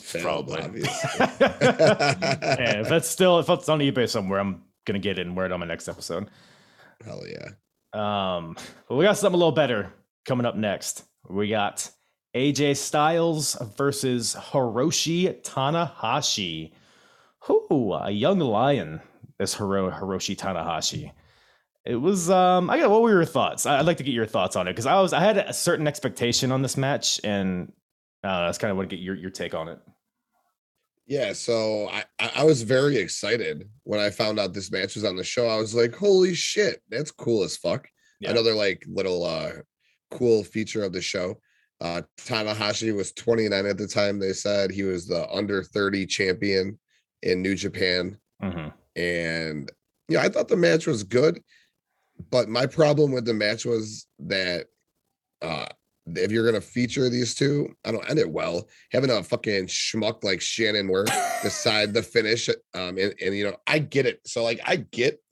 [0.00, 0.80] Failed, Probably.
[0.82, 5.46] Yeah, if that's still if it's on eBay somewhere, I'm gonna get it and wear
[5.46, 6.28] it on my next episode.
[7.04, 7.50] Hell yeah.
[7.92, 8.56] Um,
[8.88, 9.92] but we got something a little better
[10.24, 11.04] coming up next.
[11.28, 11.90] We got
[12.34, 16.72] AJ Styles versus Hiroshi Tanahashi.
[17.40, 19.00] Who a young lion,
[19.38, 21.12] this Hiro, Hiroshi Tanahashi.
[21.84, 23.66] It was um I got what were your thoughts?
[23.66, 25.52] I- I'd like to get your thoughts on it because I was I had a
[25.52, 27.72] certain expectation on this match and
[28.22, 29.78] uh, that's kind of want to get your, your take on it.
[31.06, 35.04] Yeah, so I, I I was very excited when I found out this match was
[35.04, 35.46] on the show.
[35.46, 37.86] I was like, holy shit, that's cool as fuck.
[38.20, 38.30] Yeah.
[38.30, 39.52] Another like little uh
[40.14, 41.40] cool feature of the show.
[41.80, 44.18] Uh Tanahashi was 29 at the time.
[44.18, 46.78] They said he was the under 30 champion
[47.22, 48.18] in New Japan.
[48.40, 49.70] hmm And
[50.08, 51.40] yeah, I thought the match was good,
[52.30, 54.66] but my problem with the match was that
[55.42, 55.66] uh
[56.06, 58.68] if you're gonna feature these two, I don't end it well.
[58.92, 61.06] Having a fucking schmuck like Shannon Moore
[61.42, 64.20] decide the finish, um, and, and you know, I get it.
[64.26, 65.22] So like, I get,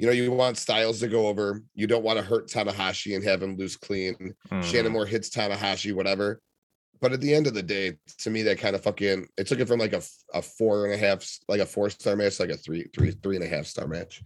[0.00, 1.62] you know, you want Styles to go over.
[1.74, 4.14] You don't want to hurt Tanahashi and have him lose clean.
[4.14, 4.62] Mm-hmm.
[4.62, 6.40] Shannon Moore hits Tanahashi, whatever.
[7.02, 9.60] But at the end of the day, to me, that kind of fucking it took
[9.60, 10.00] it from like a,
[10.32, 13.36] a four and a half, like a four star match, like a three, three, three
[13.36, 14.22] and a half star match.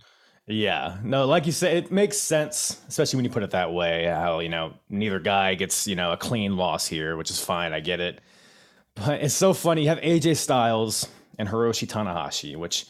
[0.46, 4.04] Yeah, no, like you said, it makes sense, especially when you put it that way.
[4.04, 7.72] How you know neither guy gets you know a clean loss here, which is fine.
[7.72, 8.20] I get it,
[8.94, 9.82] but it's so funny.
[9.82, 12.86] You have AJ Styles and Hiroshi Tanahashi, which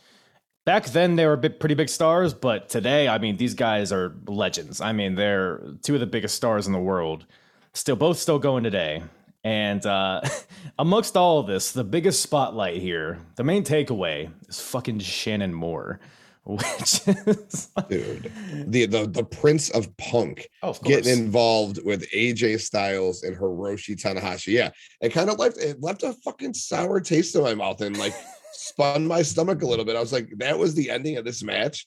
[0.64, 4.14] back then they were big, pretty big stars, but today, I mean, these guys are
[4.27, 4.81] legends.
[4.81, 7.27] I mean, they're two of the biggest stars in the world.
[7.72, 9.03] Still, both still going today.
[9.42, 10.22] And uh,
[10.79, 16.00] amongst all of this, the biggest spotlight here, the main takeaway is fucking Shannon Moore,
[16.44, 18.31] which is Dude,
[18.66, 23.96] the the the Prince of Punk Oh, of getting involved with AJ Styles and Hiroshi
[23.96, 24.53] Tanahashi.
[24.53, 27.96] Yeah, it kind of left it left a fucking sour taste in my mouth and
[27.96, 28.14] like
[28.55, 29.97] spun my stomach a little bit.
[29.97, 31.87] I was like, that was the ending of this match.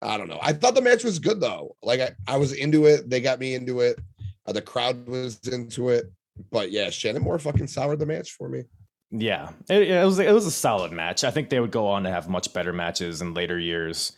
[0.00, 0.38] I don't know.
[0.40, 1.76] I thought the match was good though.
[1.82, 3.10] Like I, I was into it.
[3.10, 3.98] They got me into it.
[4.46, 6.10] Uh, the crowd was into it.
[6.50, 8.64] But yeah, Shannon Moore fucking soured the match for me.
[9.10, 11.24] Yeah, it, it was it was a solid match.
[11.24, 14.12] I think they would go on to have much better matches in later years.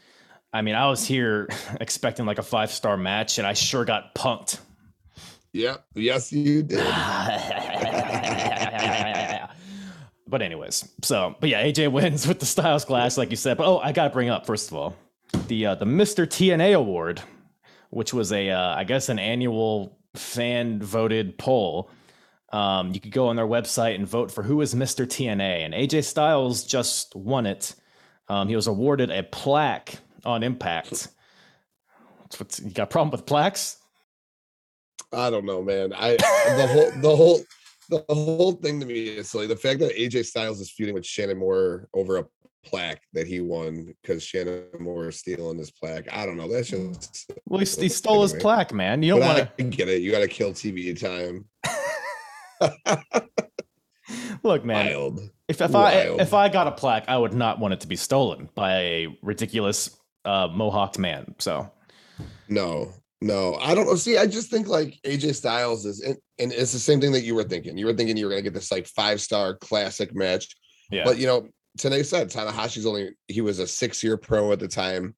[0.52, 1.48] I mean, I was here
[1.80, 4.58] expecting like a five star match, and I sure got punked.
[5.52, 5.78] Yeah.
[5.94, 6.78] Yes, you did.
[10.30, 13.56] but anyways, so but yeah, AJ wins with the Styles Clash, like you said.
[13.56, 14.96] But oh, I gotta bring up first of all
[15.48, 17.20] the uh, the Mister TNA Award,
[17.90, 21.90] which was a uh, I guess an annual fan voted poll.
[22.52, 25.74] Um, you could go on their website and vote for who is Mister TNA, and
[25.74, 27.74] AJ Styles just won it.
[28.28, 31.08] Um, he was awarded a plaque on Impact.
[32.38, 33.76] What's, you got a problem with plaques?
[35.12, 35.92] I don't know, man.
[35.92, 37.40] I the whole the whole
[37.90, 41.04] the whole thing to me is like the fact that AJ Styles is feuding with
[41.04, 42.24] Shannon Moore over a
[42.64, 46.12] plaque that he won because Shannon Moore is stealing his plaque.
[46.12, 46.48] I don't know.
[46.48, 49.02] That's just Well, he, he stole his plaque, man.
[49.02, 50.02] You don't want to get it.
[50.02, 51.46] You got to kill TV time.
[54.42, 54.86] look, man.
[54.86, 55.30] Wild.
[55.48, 57.96] If if I if I got a plaque, I would not want it to be
[57.96, 61.34] stolen by a ridiculous uh, mohawked man.
[61.38, 61.70] So
[62.48, 62.92] No,
[63.22, 63.96] no, I don't know.
[63.96, 67.24] See, I just think like AJ Styles is, and, and it's the same thing that
[67.24, 67.76] you were thinking.
[67.76, 70.48] You were thinking you were going to get this like five star classic match.
[70.90, 71.46] yeah, But you know,
[71.78, 75.14] Tenay said Tanahashi's only he was a six year pro at the time.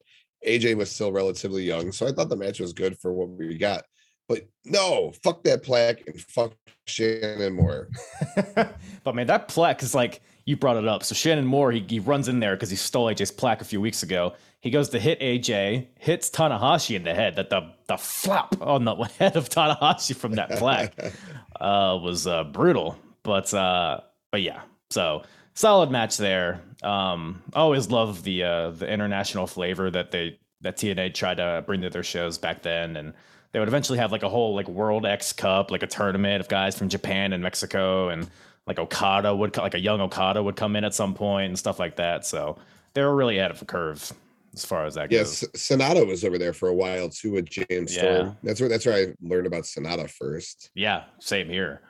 [0.46, 3.56] AJ was still relatively young, so I thought the match was good for what we
[3.56, 3.84] got.
[4.28, 6.54] But no, fuck that plaque and fuck
[6.86, 7.88] Shannon Moore.
[9.04, 11.04] but man, that plaque is like you brought it up.
[11.04, 13.80] So Shannon Moore, he, he runs in there because he stole AJ's plaque a few
[13.80, 14.34] weeks ago.
[14.60, 17.36] He goes to hit AJ, hits Tanahashi in the head.
[17.36, 20.94] That the the flap on the head of Tanahashi from that plaque
[21.60, 22.98] uh, was uh, brutal.
[23.22, 24.00] But uh,
[24.30, 25.22] but yeah, so
[25.54, 26.60] solid match there.
[26.82, 31.82] Um, always love the uh, the international flavor that they that TNA tried to bring
[31.82, 33.14] to their shows back then, and
[33.52, 36.48] they would eventually have like a whole like World X Cup, like a tournament of
[36.48, 38.28] guys from Japan and Mexico, and
[38.66, 41.78] like Okada would like a young Okada would come in at some point and stuff
[41.78, 42.24] like that.
[42.24, 42.58] So
[42.94, 44.12] they were really ahead of the curve
[44.54, 45.42] as far as that goes.
[45.42, 45.60] yes.
[45.62, 48.00] Sonata was over there for a while too with James Yeah.
[48.16, 48.36] Storm.
[48.42, 50.70] That's where that's where I learned about Sonata first.
[50.74, 51.80] Yeah, same here.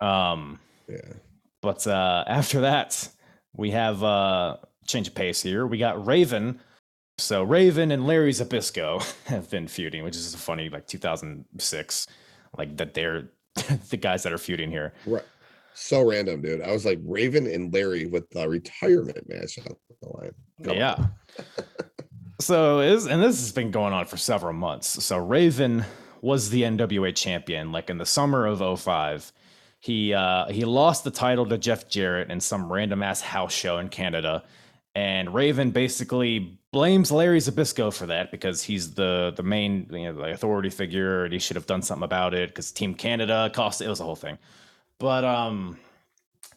[0.00, 1.00] Um, Yeah.
[1.62, 3.08] But uh, after that,
[3.54, 5.66] we have uh, change of pace here.
[5.66, 6.60] We got Raven.
[7.18, 12.06] So Raven and Larry Zbyszko have been feuding, which is funny, like 2006,
[12.56, 13.28] like that they're
[13.90, 14.94] the guys that are feuding here.
[15.04, 15.24] Right.
[15.74, 16.62] So random, dude.
[16.62, 20.34] I was like Raven and Larry with the retirement match on the line.
[20.62, 21.06] Come yeah.
[22.40, 25.04] so is and this has been going on for several months.
[25.04, 25.84] So Raven
[26.22, 29.32] was the NWA champion, like in the summer of 05.
[29.80, 33.78] He uh he lost the title to Jeff Jarrett in some random ass house show
[33.78, 34.44] in Canada.
[34.94, 40.20] And Raven basically blames Larry Zbyszko for that because he's the the main you know,
[40.20, 43.80] the authority figure and he should have done something about it because Team Canada cost
[43.80, 44.36] it was a whole thing.
[45.00, 45.78] But um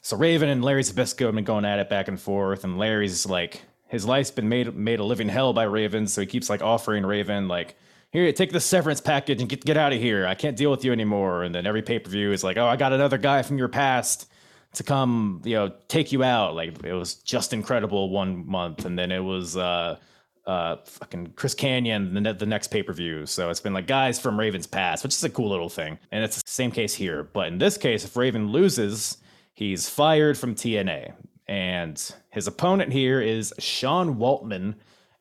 [0.02, 3.26] so Raven and Larry Zbyszko have been going at it back and forth, and Larry's
[3.26, 6.62] like his life's been made made a living hell by Raven, so he keeps like
[6.62, 7.76] offering Raven like,
[8.12, 10.28] here, take the severance package and get get out of here.
[10.28, 11.44] I can't deal with you anymore.
[11.44, 13.70] And then every pay per view is like, oh, I got another guy from your
[13.70, 14.30] past
[14.74, 16.54] to come, you know, take you out.
[16.54, 19.98] Like it was just incredible one month, and then it was uh
[20.46, 23.26] uh fucking Chris Kanyon the, ne- the next pay per view.
[23.26, 25.98] So it's been like guys from Raven's past, which is a cool little thing.
[26.12, 29.18] And it's the same case here, but in this case, if Raven loses,
[29.54, 31.14] he's fired from TNA.
[31.48, 34.76] And his opponent here is Sean Waltman,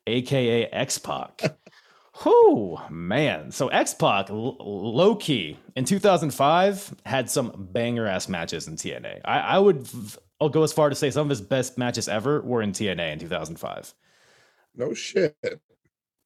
[0.07, 1.41] aka X Pac.
[2.23, 3.51] Whew, man.
[3.51, 9.21] So X Pac, l- low key, in 2005, had some banger ass matches in TNA.
[9.25, 9.87] I, I would,
[10.39, 13.13] I'll go as far to say some of his best matches ever were in TNA
[13.13, 13.93] in 2005.
[14.75, 15.35] No shit.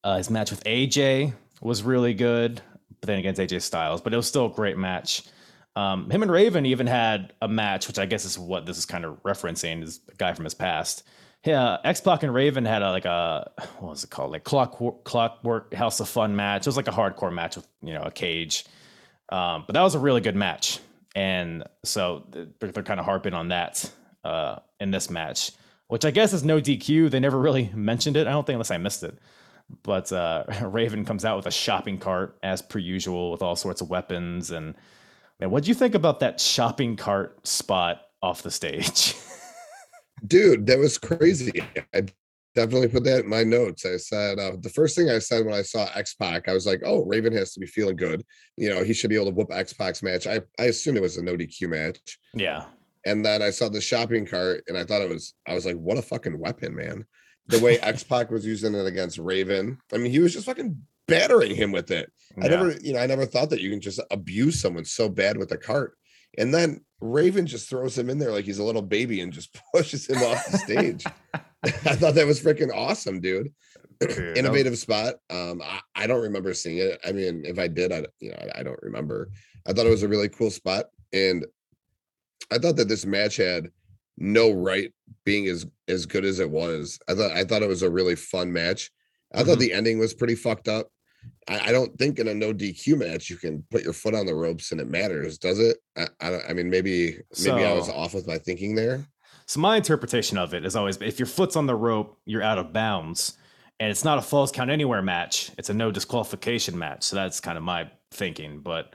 [0.04, 2.62] Uh, his match with AJ was really good,
[3.02, 5.24] but then against AJ Styles, but it was still a great match.
[5.76, 8.86] Um, him and Raven even had a match, which I guess is what this is
[8.86, 11.04] kind of referencing, is a guy from his past.
[11.46, 15.04] Yeah, X Pac and Raven had a like a what was it called, like clockwork,
[15.04, 16.62] clockwork House of Fun match.
[16.62, 18.66] It was like a hardcore match with you know a cage,
[19.30, 20.80] um, but that was a really good match.
[21.16, 23.90] And so they're, they're kind of harping on that
[24.24, 25.52] uh, in this match,
[25.88, 27.10] which I guess is no DQ.
[27.10, 28.28] They never really mentioned it.
[28.28, 29.18] I don't think unless I missed it.
[29.84, 33.82] But uh, Raven comes out with a shopping cart as per usual with all sorts
[33.82, 34.52] of weapons.
[34.52, 34.76] And
[35.40, 39.16] man, what do you think about that shopping cart spot off the stage?
[40.28, 41.62] Dude, that was crazy.
[41.94, 42.06] I
[42.56, 43.86] definitely put that in my notes.
[43.86, 46.66] I said uh, the first thing I said when I saw X Pac, I was
[46.66, 48.26] like, "Oh, Raven has to be feeling good.
[48.56, 51.02] You know, he should be able to whoop X Pac's match." I I assumed it
[51.02, 52.66] was a no DQ match, yeah.
[53.08, 55.34] And then I saw the shopping cart, and I thought it was.
[55.48, 57.06] I was like, "What a fucking weapon, man!"
[57.48, 59.78] The way X Pac was using it against Raven.
[59.94, 62.12] I mean, he was just fucking battering him with it.
[62.44, 65.38] I never, you know, I never thought that you can just abuse someone so bad
[65.38, 65.98] with a cart.
[66.38, 69.58] And then Raven just throws him in there like he's a little baby and just
[69.74, 71.06] pushes him off the stage.
[71.64, 73.54] I thought that was freaking awesome, dude.
[74.00, 75.16] Dude, was- Innovative spot.
[75.32, 77.00] Um, I, I don't remember seeing it.
[77.04, 79.32] I mean, if I did, I you know, I, I don't remember.
[79.66, 81.44] I thought it was a really cool spot, and
[82.52, 83.70] I thought that this match had
[84.18, 84.92] no right
[85.26, 87.00] being as as good as it was.
[87.08, 88.90] I thought I thought it was a really fun match.
[89.34, 89.62] I thought Mhm.
[89.62, 90.88] the ending was pretty fucked up.
[91.50, 94.26] I, I don't think in a no DQ match you can put your foot on
[94.26, 95.78] the ropes and it matters, does it?
[95.98, 99.06] I I, don't, I mean maybe maybe I was off with my thinking there.
[99.46, 102.58] So my interpretation of it is always if your foot's on the rope, you're out
[102.58, 103.38] of bounds.
[103.80, 105.52] And it's not a false count anywhere match.
[105.60, 107.04] It's a no disqualification match.
[107.04, 108.62] So that's kind of my thinking.
[108.62, 108.92] But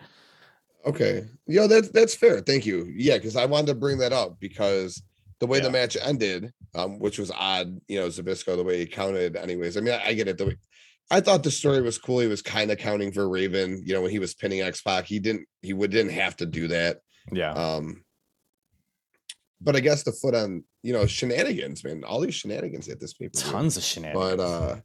[0.84, 1.24] Okay.
[1.46, 2.40] Yeah, that's that's fair.
[2.40, 2.92] Thank you.
[2.96, 5.02] Yeah, because I wanted to bring that up because
[5.38, 5.64] the way Yeah.
[5.64, 9.76] the match ended, um, which was odd, you know, Zbyszko, the way he counted, anyways.
[9.76, 10.38] I mean, I, I get it.
[10.38, 10.56] The way
[11.10, 12.20] I thought the story was cool.
[12.20, 15.04] He was kind of counting for Raven, you know, when he was pinning X Pac.
[15.04, 16.98] He didn't he would didn't have to do that.
[17.32, 17.52] yeah.
[17.52, 18.04] Um
[19.60, 22.02] but I guess the foot on, you know, shenanigans, man.
[22.04, 23.38] All these shenanigans at this paper.
[23.38, 24.36] Tons of shenanigans.
[24.36, 24.76] But uh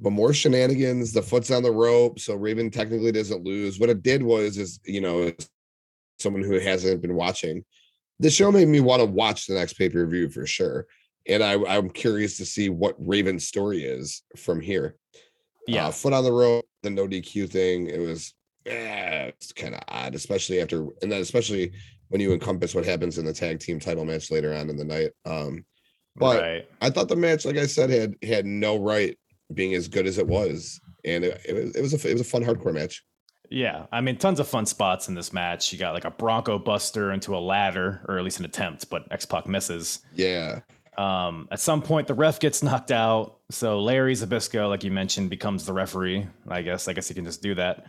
[0.00, 3.78] but more shenanigans, the foot's on the rope, so Raven technically doesn't lose.
[3.78, 5.32] What it did was is, you know,
[6.18, 7.64] someone who hasn't been watching,
[8.18, 10.86] the show made me want to watch the next pay-per-view for sure.
[11.28, 14.96] And I, I'm curious to see what Raven's story is from here.
[15.66, 15.86] yeah.
[15.86, 17.88] Uh, foot on the rope, the no DQ thing.
[17.88, 21.72] It was yeah, it's kind of odd, especially after and then especially
[22.08, 24.84] when you encompass what happens in the tag team title match later on in the
[24.84, 25.10] night.
[25.24, 25.64] Um,
[26.16, 26.68] but right.
[26.80, 29.16] I thought the match, like I said, had had no right
[29.54, 32.20] being as good as it was, and it, it was it was a it was
[32.22, 33.02] a fun hardcore match.
[33.50, 35.72] Yeah, I mean, tons of fun spots in this match.
[35.72, 39.02] You got like a Bronco Buster into a ladder, or at least an attempt, but
[39.10, 40.00] X Pac misses.
[40.14, 40.60] Yeah,
[40.96, 45.28] Um, at some point, the ref gets knocked out, so Larry Zbyszko, like you mentioned,
[45.28, 46.26] becomes the referee.
[46.48, 46.88] I guess.
[46.88, 47.86] I guess he can just do that.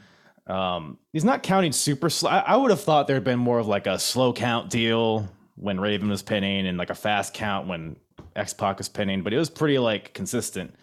[0.48, 2.30] Um, he's not counting super slow.
[2.30, 5.80] I, I would have thought there'd been more of like a slow count deal when
[5.80, 7.96] Raven was pinning and like a fast count when
[8.36, 10.76] X Pac was pinning, but it was pretty like consistent.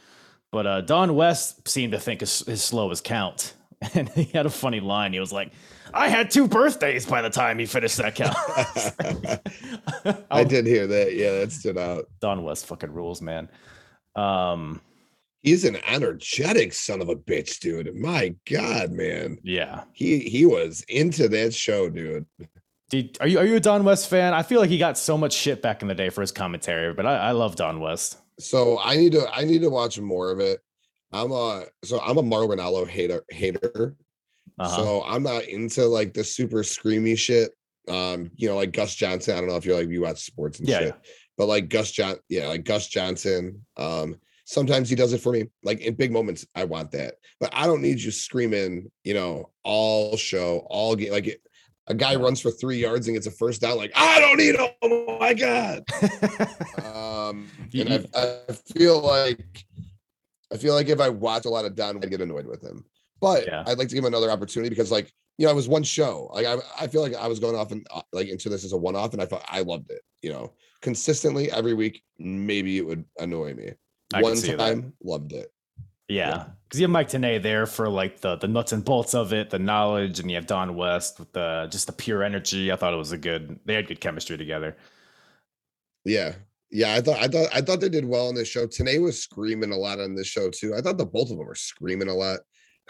[0.52, 3.54] But uh, Don West seemed to think his, his slow as count,
[3.94, 5.12] and he had a funny line.
[5.12, 5.52] He was like,
[5.94, 8.36] "I had two birthdays by the time he finished that count."
[10.30, 11.14] I did hear that.
[11.14, 12.06] Yeah, that stood out.
[12.20, 13.48] Don West fucking rules, man.
[14.16, 14.80] Um,
[15.42, 17.94] He's an energetic son of a bitch, dude.
[17.96, 19.38] My God, man.
[19.42, 19.84] yeah.
[19.92, 22.26] He he was into that show, dude.
[22.90, 24.34] Did, are you are you a Don West fan?
[24.34, 26.92] I feel like he got so much shit back in the day for his commentary,
[26.92, 28.18] but I, I love Don West.
[28.40, 30.60] So I need to I need to watch more of it.
[31.12, 33.96] I'm a so I'm a Mauro Ranallo hater hater.
[34.58, 34.76] Uh-huh.
[34.76, 37.52] So I'm not into like the super screamy shit.
[37.88, 39.36] Um, you know, like Gus Johnson.
[39.36, 40.94] I don't know if you're like you watch sports and Yeah, shit,
[41.36, 43.64] but like Gus John, yeah, like Gus Johnson.
[43.76, 45.46] Um, sometimes he does it for me.
[45.64, 48.90] Like in big moments, I want that, but I don't need you screaming.
[49.04, 51.12] You know, all show, all game.
[51.12, 51.40] Like it,
[51.90, 53.76] a guy runs for three yards and gets a first down.
[53.76, 54.54] Like I don't need.
[54.54, 54.68] him.
[54.82, 55.84] Oh my god.
[57.30, 59.64] Um, and I, I feel like
[60.52, 62.84] I feel like if I watch a lot of Don, I'd get annoyed with him.
[63.20, 63.62] But Yeah.
[63.66, 66.30] I'd like to give him another opportunity because, like, you know, it was one show.
[66.34, 68.72] Like, I, I feel like I was going off and uh, like into this as
[68.72, 70.00] a one off, and I thought I loved it.
[70.22, 73.72] You know, consistently every week, maybe it would annoy me.
[74.12, 74.56] I one see that.
[74.58, 75.52] time, loved it.
[76.10, 79.32] Yeah, because you have Mike Tenay there for like the the nuts and bolts of
[79.32, 82.72] it, the knowledge, and you have Don West with the just the pure energy.
[82.72, 83.60] I thought it was a good.
[83.64, 84.76] They had good chemistry together.
[86.04, 86.34] Yeah.
[86.72, 88.66] Yeah, I thought I thought I thought they did well on this show.
[88.66, 90.74] Tenay was screaming a lot on this show too.
[90.74, 92.40] I thought the both of them were screaming a lot.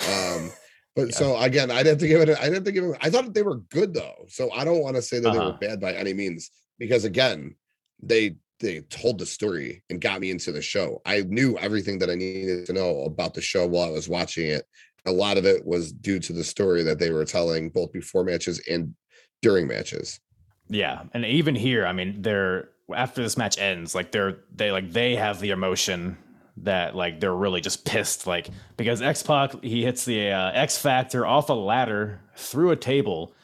[0.07, 0.51] Um,
[0.97, 1.17] but Yeah.
[1.17, 2.29] so again, I'd have to give it.
[2.29, 2.97] a- I'd have to give it.
[3.01, 5.53] I thought they were good though, so I don't want to say that they Uh-huh.
[5.53, 7.55] were bad by any means because again,
[8.03, 11.01] they they told the story and got me into the show.
[11.05, 14.47] I knew everything that I needed to know about the show while I was watching
[14.47, 14.65] it.
[15.07, 18.23] A lot of it was due to the story that they were telling both before
[18.23, 18.95] matches and
[19.43, 20.21] during matches.
[20.69, 24.93] Yeah, and even here, I mean, they're after this match ends, like they're they like
[24.93, 26.17] they have the emotion
[26.59, 30.79] that like they're really just pissed, like because X Pac he hits the uh, X
[30.79, 33.35] Factor off a ladder through a table,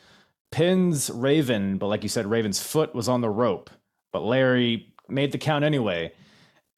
[0.51, 3.71] pins Raven, but like you said, Raven's foot was on the rope,
[4.13, 6.13] but Larry made the count anyway,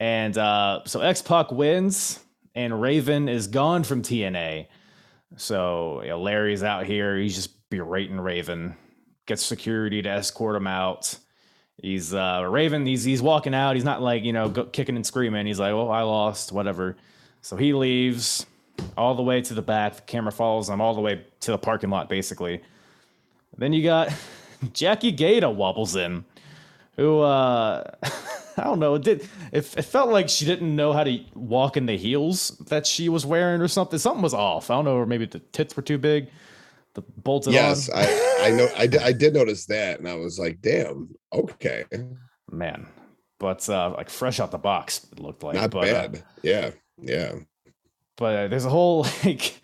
[0.00, 2.20] and uh, so X Pac wins,
[2.54, 4.66] and Raven is gone from TNA.
[5.36, 7.16] So you know, Larry's out here.
[7.16, 8.76] He's just berating Raven.
[9.26, 11.16] Gets security to escort him out.
[11.80, 12.84] He's uh, Raven.
[12.86, 13.74] He's he's walking out.
[13.74, 15.46] He's not like you know go, kicking and screaming.
[15.46, 16.96] He's like, "Oh, I lost, whatever."
[17.40, 18.46] So he leaves
[18.96, 19.96] all the way to the back.
[19.96, 22.62] The camera follows him all the way to the parking lot, basically.
[23.56, 24.12] Then you got
[24.72, 26.24] Jackie Gayda wobbles in,
[26.98, 27.90] who uh,
[28.58, 28.96] I don't know.
[28.96, 29.22] It did
[29.52, 33.08] it, it felt like she didn't know how to walk in the heels that she
[33.08, 33.98] was wearing or something.
[33.98, 34.70] Something was off.
[34.70, 36.28] I don't know, or maybe the tits were too big.
[36.94, 38.02] The bolted yes, on.
[38.02, 41.84] I I know I did, I did notice that, and I was like, damn, okay,
[42.50, 42.86] Man,
[43.38, 45.54] but uh, like fresh out the box, it looked like.
[45.54, 46.24] not but, uh, bad.
[46.42, 46.70] yeah,
[47.00, 47.34] yeah.
[48.16, 49.60] but uh, there's a whole like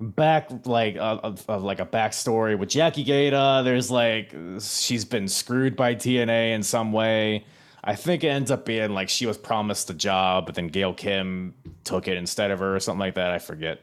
[0.00, 3.64] back like uh, of, of like a backstory with Jackie Gayda.
[3.64, 7.44] There's like she's been screwed by TNA in some way.
[7.82, 10.92] I think it ends up being like she was promised a job, but then Gail
[10.94, 13.30] Kim took it instead of her or something like that.
[13.30, 13.80] I forget.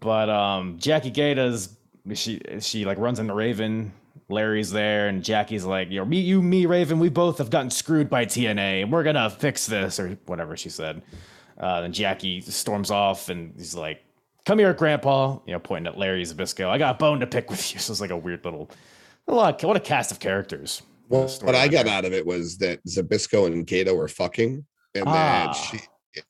[0.00, 1.76] But um, Jackie Gayda's
[2.14, 3.92] she she like runs into Raven.
[4.28, 6.98] Larry's there, and Jackie's like, "You know, me, you, me, Raven.
[6.98, 10.68] We both have gotten screwed by TNA, and we're gonna fix this, or whatever she
[10.68, 11.02] said."
[11.58, 14.02] Uh, then Jackie storms off, and he's like,
[14.46, 16.68] "Come here, Grandpa." You know, pointing at Larry Zbyszko.
[16.68, 17.78] I got a bone to pick with you.
[17.80, 18.70] So it's like a weird little,
[19.28, 19.62] a lot.
[19.62, 20.82] What a cast of characters.
[21.08, 25.04] Well, what I got out of it was that Zbyszko and Gayda were fucking, and
[25.06, 25.10] Ah.
[25.10, 25.80] that she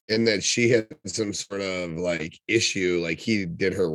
[0.09, 3.89] and that she had some sort of like issue, like he did her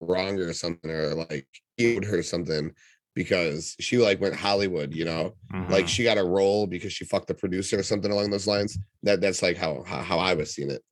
[0.00, 1.46] wrong or something, or like
[1.76, 2.72] he owed her something
[3.14, 5.34] because she like went Hollywood, you know,
[5.70, 5.88] like Mhm.
[5.88, 8.78] she got a role because she fucked the producer or something along those lines.
[9.04, 10.82] That that's like how how, how I was seeing it.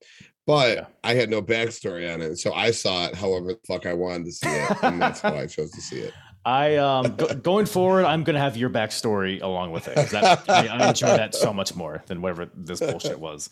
[0.47, 0.85] But Yeah.
[1.03, 4.25] I had no backstory on it, so I saw it however the fuck I wanted
[4.25, 6.13] to see it, and that's why I chose to see it.
[6.45, 10.09] I um go, going forward, I'm gonna have your backstory along with it.
[10.11, 13.49] That, I, I enjoy that so much more than whatever this bullshit was.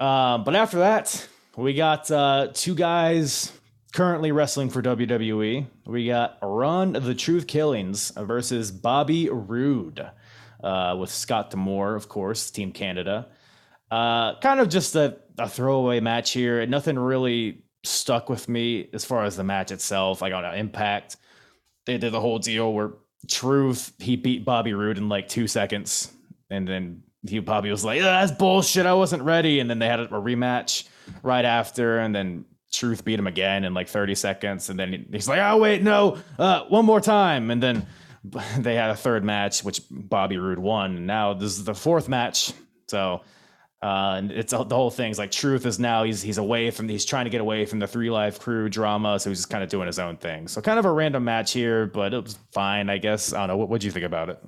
[0.00, 3.52] Um, but after that, we got uh, two guys
[3.92, 5.66] currently wrestling for WWE.
[5.86, 10.10] We got Ron the Truth Killings versus Bobby Roode
[10.64, 13.28] uh, with Scott D'Amore, of course, Team Canada.
[13.90, 16.60] Uh, kind of just a, a throwaway match here.
[16.60, 20.22] And nothing really stuck with me as far as the match itself.
[20.22, 21.16] I got an impact.
[21.86, 22.92] They did the whole deal where
[23.28, 26.10] Truth he beat Bobby Roode in like two seconds,
[26.48, 28.86] and then he Bobby was like, "Ah, "That's bullshit.
[28.86, 30.88] I wasn't ready." And then they had a, rematch
[31.22, 35.28] right after, and then Truth beat him again in like 30 seconds, and then he's
[35.28, 37.86] like, "Oh wait, no, uh, one more time," and then
[38.58, 41.04] they had a third match, which Bobby Roode won.
[41.04, 42.54] Now this is the fourth match,
[42.88, 43.20] so
[43.82, 47.04] uh, and it's the whole thing's like Truth is now he's he's away from he's
[47.04, 49.70] trying to get away from the three live crew drama, so he's just kind of
[49.70, 50.48] doing his own thing.
[50.48, 53.32] So kind of a random match here, but it was fine, I guess.
[53.32, 53.64] I don't know.
[53.66, 54.38] What do you think about it?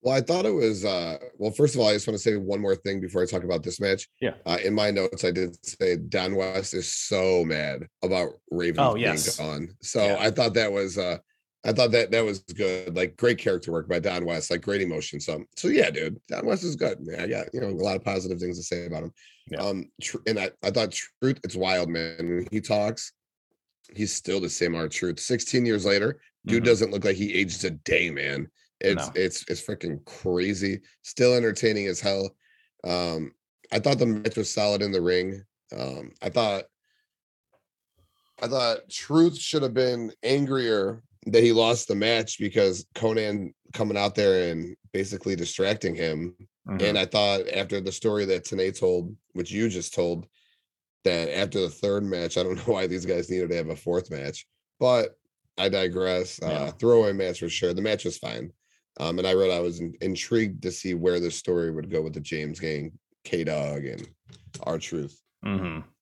[0.00, 2.36] Well, I thought it was uh well, first of all, I just want to say
[2.36, 4.06] one more thing before I talk about this match.
[4.20, 4.34] Yeah.
[4.46, 8.94] Uh, in my notes, I did say Don West is so mad about Raven Oh,
[8.94, 9.36] being yes.
[9.38, 9.70] gone.
[9.82, 10.18] So Yeah.
[10.20, 11.18] I thought that was uh
[11.64, 12.94] I thought that that was good.
[12.94, 15.20] Like great character work by Don West, like great emotion.
[15.20, 16.20] So so yeah, dude.
[16.28, 17.00] Don West is good.
[17.00, 19.12] Man, I got you know a lot of positive things to say about him.
[19.50, 19.58] Yeah.
[19.62, 22.16] Um tr- and I, I thought truth, it's wild, man.
[22.18, 23.12] When he talks,
[23.94, 25.18] he's still the same R-Truth.
[25.18, 26.66] 16 years later, dude Mhm.
[26.66, 28.48] doesn't look like he aged a day, man.
[28.80, 29.12] It's No.
[29.16, 30.80] it's it's freaking crazy.
[31.02, 32.36] Still entertaining as hell.
[32.84, 33.32] Um,
[33.72, 35.42] I thought the match was solid in the ring.
[35.76, 36.64] Um, I thought
[38.40, 41.02] I thought Truth should have been angrier
[41.32, 46.34] that he lost the match because Konnan coming out there and basically distracting him.
[46.68, 46.82] Mhm.
[46.82, 50.26] And I thought after the story that Tenay told, which you just told,
[51.04, 53.76] that after the third match, I don't know why these guys needed to have a
[53.76, 54.46] fourth match,
[54.78, 55.16] but
[55.56, 56.38] I digress.
[56.40, 56.48] Yeah.
[56.48, 57.74] Uh, throwaway match for sure.
[57.74, 58.52] The match was fine.
[59.00, 62.02] Um, and I wrote I was in, intrigued to see where the story would go
[62.02, 62.92] with the James gang,
[63.24, 64.08] K Dog, and
[64.62, 65.20] R-Truth.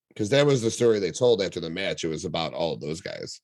[0.09, 2.05] Because that was the story they told after the match.
[2.05, 3.41] It was about all of those guys.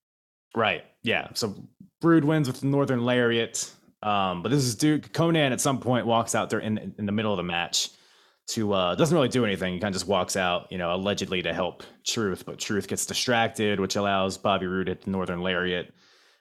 [0.55, 0.84] Right.
[1.03, 1.28] Yeah.
[1.34, 1.55] So
[2.00, 3.70] Brood wins with Northern Lariat.
[4.03, 7.12] Um, but this is Duke Konnan at some point walks out there in in the
[7.12, 7.90] middle of the match
[8.48, 9.74] to uh doesn't really do anything.
[9.74, 13.07] He kind of just walks out, you know, allegedly to help Truth, but Truth gets
[13.07, 15.94] distracted, which allows Bobby Roode at the Northern Lariat.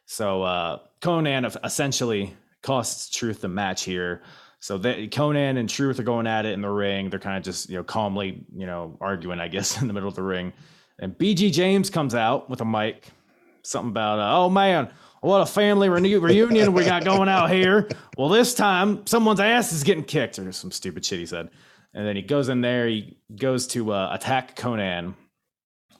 [0.06, 2.34] So uh Konnan essentially
[2.64, 4.24] costs Truth the match here.
[4.60, 7.10] So Konnan and Truth are going at it in the ring.
[7.12, 10.10] They're kind of just you know calmly you know arguing, I guess, in the middle
[10.10, 10.52] of the ring.
[10.98, 13.08] And BG James comes out with a mic,
[13.64, 14.90] something about uh, oh man,
[15.22, 17.88] what a family reu- reunion we got going out here.
[18.18, 21.50] Well, this time someone's ass is getting kicked, or some stupid shit he said.
[21.94, 22.88] And then he goes in there.
[22.88, 25.14] He goes to uh, attack Konnan,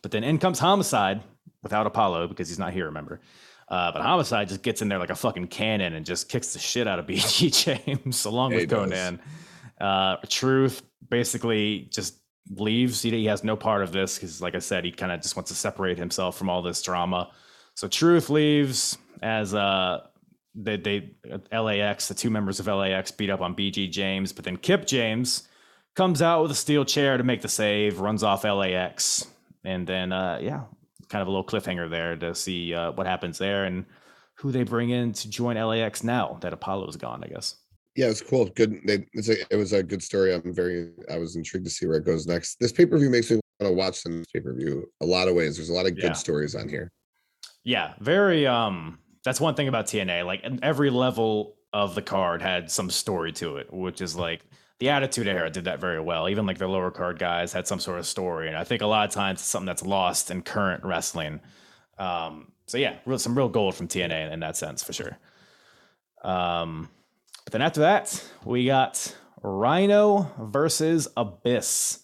[0.02, 1.22] but then in comes Homicide
[1.64, 2.86] without Apollo because he's not here.
[2.86, 3.22] Remember.
[3.68, 6.60] Uh, but Homicide just gets in there like a fucking cannon and just kicks the
[6.60, 8.70] shit out of BG James along with.
[8.70, 9.20] Konnan.
[9.80, 12.16] Uh, Truth basically just
[12.50, 13.02] leaves.
[13.02, 15.36] He, he has no part of this because, like I said, he kind of just
[15.36, 17.32] wants to separate himself from all this drama.
[17.76, 20.08] So Truth leaves as uh
[20.54, 21.12] they, they
[21.52, 25.48] LAX, the two members of LAX beat up on BG James, but then Kip James
[25.96, 29.28] comes out with a steel chair to make the save, runs off LAX,
[29.64, 30.64] and then uh yeah,
[31.10, 33.86] kind of a little cliffhanger there to see uh, what happens there and
[34.36, 37.56] who they bring in to join LAX now that Apollo's gone, I guess.
[37.96, 38.46] Yeah, it's cool.
[38.56, 38.80] Good.
[38.86, 40.34] They, it's a, it was a good story.
[40.34, 40.92] I'm very.
[41.12, 42.58] I was intrigued to see where it goes next.
[42.60, 45.28] This pay per view makes me want to watch the pay per view a lot
[45.28, 45.58] of ways.
[45.58, 46.14] There's a lot of good Yeah.
[46.14, 46.90] stories on here.
[47.64, 50.26] Yeah, very um that's one thing about TNA.
[50.26, 54.42] Like every level of the card had some story to it, which is like
[54.80, 56.28] the Attitude Era did that very well.
[56.28, 58.88] Even like the lower card guys had some sort of story, and I think a
[58.88, 61.40] lot of times it's something that's lost in current wrestling.
[62.00, 65.18] Um, so yeah, real, some real gold from TNA in that sense for sure.
[66.24, 66.90] Um,
[67.46, 72.00] but then after that, we got Rhino versus Abyss.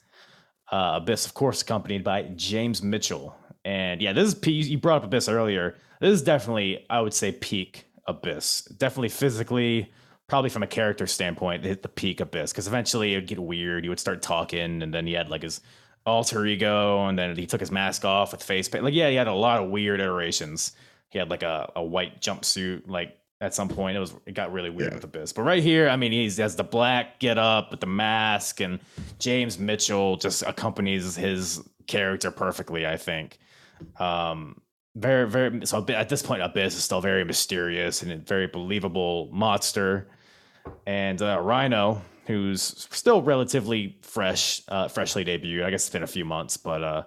[0.71, 3.35] Uh, Abyss, of course, accompanied by James Mitchell.
[3.67, 5.75] And yeah, this is you brought up Abyss earlier.
[5.99, 8.61] This is definitely, I would say, peak Abyss.
[8.77, 9.91] Definitely physically,
[10.27, 12.53] probably from a character standpoint, hit the peak Abyss.
[12.53, 13.83] Because eventually it would get weird.
[13.83, 15.59] He would start talking, and then he had like his
[16.05, 18.85] alter ego, and then he took his mask off with face paint.
[18.85, 20.71] Like, yeah, he had a lot of weird iterations.
[21.09, 24.53] He had like a, a white jumpsuit, like at some point it was it got
[24.53, 24.95] really weird Yeah.
[24.95, 25.33] with Abyss.
[25.33, 28.79] But right here, I mean, he's has the black get up with the mask, and
[29.19, 33.39] James Mitchell just accompanies his character perfectly, I think.
[33.99, 34.61] Um,
[34.95, 35.65] very, very.
[35.65, 40.07] So at this point, Abyss is still very mysterious and a very believable monster.
[40.85, 45.63] And uh, Rhino, who's still relatively fresh, uh, freshly debuted.
[45.63, 47.03] I guess it's been a few months, but uh,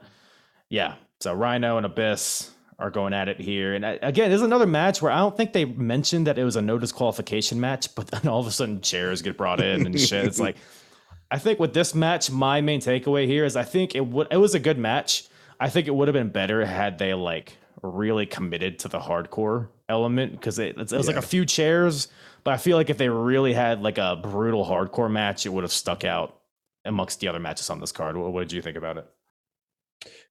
[0.69, 0.95] yeah.
[1.21, 3.75] So Rhino and Abyss are going at it here.
[3.75, 6.57] And uh, again, there's another match where I don't think they mentioned that it was
[6.57, 10.01] a no disqualification match, but then all of a sudden chairs get brought in and
[10.01, 10.25] shit.
[10.25, 10.57] It's like
[11.31, 14.39] I think with this match, my main takeaway here is I think it would it
[14.39, 15.25] was a good match.
[15.61, 19.69] I think it would have been better had they like really committed to the hardcore
[19.89, 22.09] element because it, it was like a few chairs,
[22.45, 25.65] but I feel like if they really had like a brutal hardcore match, it would
[25.65, 26.41] have stuck out
[26.87, 28.17] amongst the other matches on this card.
[28.17, 29.07] What, what did you think about it?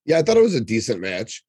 [0.03, 1.43] Yeah, I thought it was a decent match.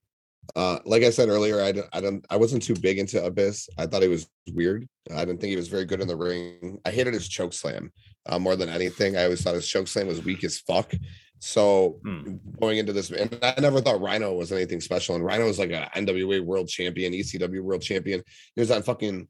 [0.57, 3.69] Uh, like I said earlier, I don't, I don't, I wasn't too big into Abyss.
[3.79, 4.87] I thought he was weird.
[5.15, 6.79] I didn't think he was very good in the ring.
[6.85, 7.93] I hated his choke slam
[8.27, 9.17] uh, more than anything.
[9.17, 10.93] I always thought his choke slam was weak as fuck.
[11.41, 12.37] So Hmm.
[12.61, 15.15] going into this, and I never thought Rhino was anything special.
[15.17, 18.23] And Rhino was like an NWA world champion, ECW world champion.
[18.55, 19.27] He was on fucking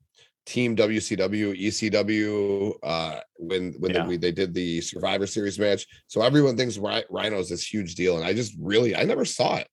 [0.47, 4.07] Team WCW, ECW, uh, when when Yeah.
[4.07, 5.87] they, they did the Survivor Series match.
[6.09, 9.57] So everyone thinks Rhi- Rhino's this huge deal, and I just really I never saw
[9.57, 9.69] it.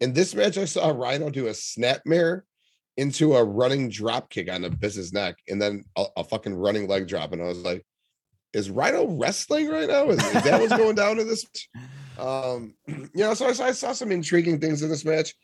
[0.00, 2.42] In this match, I saw Rhino do a snapmare
[2.96, 6.86] into a running drop kick on the business neck, and then a, a fucking running
[6.86, 7.84] leg drop, and I was like,
[8.52, 10.08] "Is Rhino wrestling right now?
[10.10, 11.44] Is, is that what's going down in this?"
[12.18, 15.34] Um, you know, so I, saw- I saw some intriguing things in this match.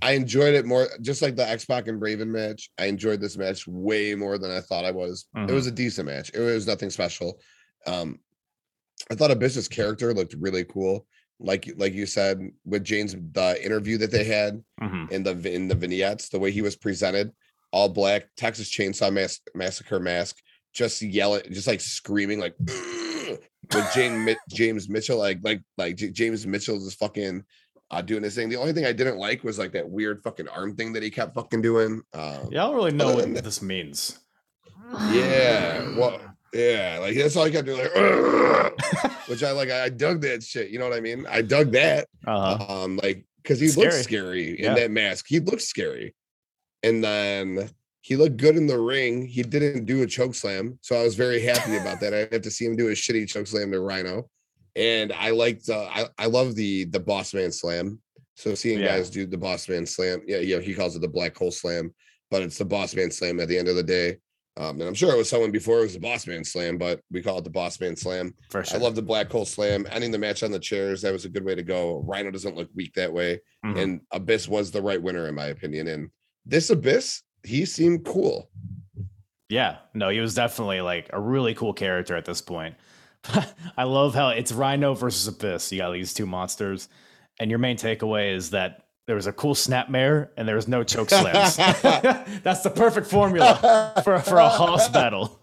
[0.00, 2.70] I enjoyed it more, just like the X Pac and Raven match.
[2.78, 5.26] I enjoyed this match way more than I thought I was.
[5.36, 5.50] Mhm.
[5.50, 6.30] It was a decent match.
[6.34, 7.38] It was nothing special.
[7.86, 8.18] Um,
[9.10, 11.06] I thought Abyss's character looked really cool.
[11.38, 15.10] Like like you said with James, the interview that they had Mhm.
[15.12, 17.32] in the in the vignettes, the way he was presented,
[17.70, 20.36] all black, Texas Chainsaw Mas- Massacre mask,
[20.78, 26.76] just yelling, just like screaming, like with James James Mitchell, like like like James Mitchell
[26.76, 27.44] is fucking
[27.90, 28.48] uh, doing this thing.
[28.48, 31.10] The only thing I didn't like was like that weird fucking arm thing that he
[31.10, 32.02] kept fucking doing.
[32.14, 34.18] Um, Yeah, I don't really know what that- this means.
[35.10, 36.20] yeah, well,
[36.54, 37.92] yeah, like that's all I kept doing, like,
[39.28, 39.70] which I like.
[39.70, 40.70] I dug that shit.
[40.70, 41.26] You know what I mean?
[41.28, 42.06] I dug that.
[42.26, 42.82] Uh-huh.
[42.82, 43.86] um like because he Scary.
[43.88, 44.74] looked scary in Yeah.
[44.74, 46.14] that mask he looked scary
[46.82, 47.70] and then
[48.08, 51.14] he looked good in the ring he didn't do a choke slam so i was
[51.14, 53.80] very happy about that i have to see him do a shitty choke slam to
[53.80, 54.26] rhino
[54.76, 58.00] and i liked uh, i i love the the boss man slam
[58.34, 58.96] so seeing Yeah.
[58.96, 61.94] guys do the boss man slam yeah yeah he calls it the black hole slam
[62.30, 64.16] but it's the boss man slam at the end of the day
[64.60, 67.00] um, and I'm sure it was someone before it was the boss man slam, but
[67.12, 68.34] we call it the boss man slam.
[68.50, 68.64] Sure.
[68.72, 71.00] I love the black hole slam, ending the match on the chairs.
[71.02, 72.02] That was a good way to go.
[72.04, 73.78] Rhino doesn't look weak that way, Mhm.
[73.80, 75.86] and Abyss was the right winner in my opinion.
[75.86, 76.10] And
[76.44, 78.50] this Abyss, he seemed cool.
[79.48, 82.74] Yeah, no, he was definitely like a really cool character at this point.
[83.76, 85.72] I love how it's Rhino versus Abyss.
[85.72, 86.88] You got these two monsters,
[87.40, 90.84] and your main takeaway is that there was a cool snapmare and there was no
[90.84, 91.56] choke slams.
[92.42, 95.40] That's the perfect formula for, for a hoss battle.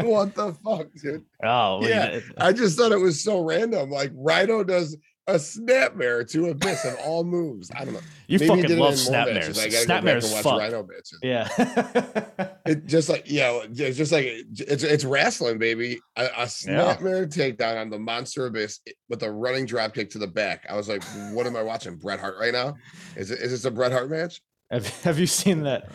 [0.00, 1.24] what the fuck, dude?
[1.44, 2.20] Oh, Yeah, yeah.
[2.38, 3.88] I just thought it was so random.
[3.90, 4.96] Like Rhino does
[5.28, 7.70] a snapmare to Abyss of all moves.
[7.76, 8.00] I don't know.
[8.26, 9.58] You Maybe he fucking did it love in more matches.
[9.58, 9.64] snapmares.
[9.64, 10.58] I gotta Snapmares and watch fuck.
[10.58, 11.18] Rhino matches.
[11.22, 12.44] Yeah.
[12.66, 15.98] It just like yeah, it's just like it's it's wrestling, baby.
[16.16, 20.26] A, a snapmare takedown on the monster abyss with a running drop kick to the
[20.26, 20.66] back.
[20.68, 21.02] I was like,
[21.32, 21.96] what am I watching?
[21.96, 22.74] Bret Hart right now?
[23.16, 24.42] Is it is this a Bret Hart match?
[24.70, 25.88] have, have you seen that?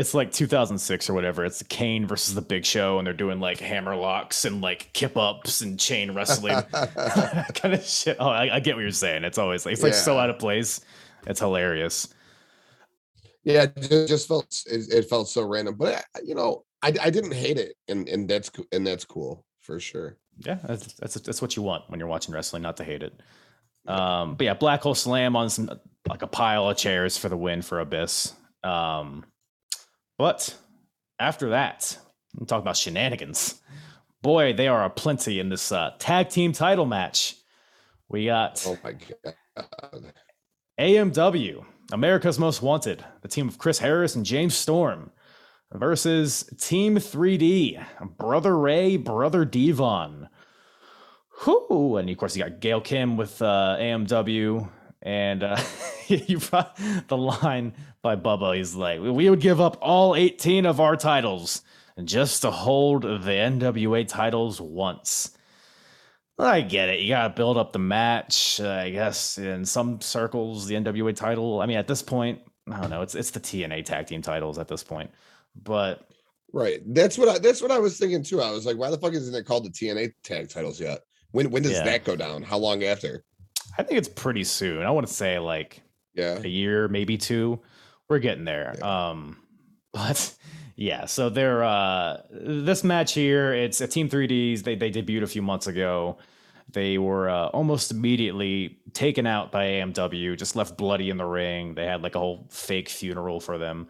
[0.00, 1.44] It's like 2006 or whatever.
[1.44, 4.90] It's the Kane versus the Big Show, and they're doing like hammer locks and like
[4.94, 8.16] kip ups and chain wrestling kind of shit.
[8.18, 9.24] Oh, I, I get what you're saying.
[9.24, 10.80] It's always like it's like so out of place.
[11.26, 12.08] It's hilarious.
[13.44, 17.10] yeah, it just felt it, it felt so random, but I, you know, I I
[17.10, 20.16] didn't hate it, and and that's and that's cool for sure.
[20.38, 23.20] Yeah, that's that's that's what you want when you're watching wrestling, not to hate it.
[23.86, 25.78] Um, but yeah, Black Hole Slam on some
[26.08, 28.32] like a pile of chairs for the win for Abyss.
[28.64, 29.26] Um,
[30.20, 30.54] but
[31.18, 31.96] after that,
[32.38, 33.58] we talk about shenanigans.
[34.20, 37.36] Boy, they are aplenty in this uh, tag team title match.
[38.10, 40.12] We got Oh my god.
[40.78, 45.10] AMW, America's Most Wanted, the team of Chris Harris and James Storm,
[45.72, 47.82] versus Team 3D,
[48.18, 50.28] Brother Ray, Brother Devon.
[51.46, 51.96] Whoo!
[51.96, 54.68] And of course, you got Gail Kim with uh, AMW.
[55.02, 55.58] And uh,
[56.08, 58.56] you brought the line by Bubba.
[58.56, 61.62] He's like, We would give up all 18 of our titles
[62.04, 65.36] just to hold the NWA titles once.
[66.38, 67.00] I get it.
[67.00, 68.60] You got to build up the match.
[68.60, 71.60] Uh, I guess in some circles, the NWA title.
[71.60, 72.40] I mean, at this point,
[72.72, 73.02] I don't know.
[73.02, 75.10] It's it's the TNA tag team titles at this point.
[75.62, 76.06] But
[76.52, 76.80] Right.
[76.86, 78.40] That's what I that's what I was thinking too.
[78.40, 81.00] I was like, why the fuck isn't it called the TNA tag titles yet?
[81.32, 81.84] When when does Yeah.
[81.84, 82.42] that go down?
[82.42, 83.24] How long after?
[83.78, 84.82] I think it's pretty soon.
[84.82, 85.82] I want to say like
[86.14, 86.38] Yeah.
[86.42, 87.60] a year, maybe two.
[88.10, 88.84] We're getting there.
[88.84, 89.38] Um,
[89.92, 90.34] but
[90.76, 94.64] yeah, so they're uh this match here, it's a Team 3Ds.
[94.64, 96.18] They they debuted a few months ago.
[96.72, 101.74] They were uh, almost immediately taken out by AMW, just left bloody in the ring.
[101.74, 103.88] They had like a whole fake funeral for them.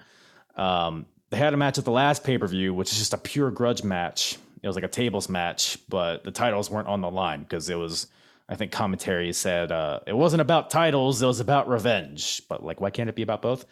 [0.57, 3.19] Um, they had a match at the last pay per view, which is just a
[3.19, 4.39] pure grudge match.
[4.63, 7.77] It was like a tables match, but the titles weren't on the line because it
[7.77, 8.09] was,
[8.49, 12.43] I think commentary said uh, it wasn't about titles, it was about revenge.
[12.49, 13.65] But like, why can't it be about both?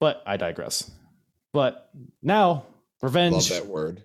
[0.00, 0.90] But I digress.
[1.52, 1.90] But
[2.22, 2.48] now,
[3.02, 3.48] Love revenge.
[3.50, 4.02] that word.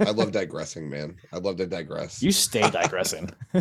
[0.00, 1.16] I love digressing, man.
[1.32, 2.22] I love to digress.
[2.22, 3.30] You stay digressing.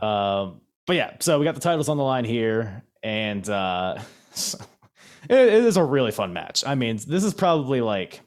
[0.00, 3.98] um, but yeah, so we got the titles on the line here, and uh,
[4.32, 4.58] so-
[5.30, 6.64] it- it is a really fun match.
[6.66, 8.20] I mean, this is probably like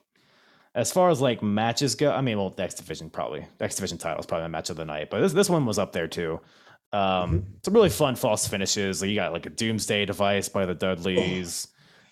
[0.74, 3.98] as far as like matches go, I mean, well, the X Division probably X Division
[3.98, 6.08] title is probably my match of the night, but this this one was up there
[6.08, 6.40] too.
[6.96, 7.50] Um, Mm-hmm.
[7.64, 9.02] Some really fun false finishes.
[9.02, 11.68] Like You got like a Doomsday device by the Dudleys.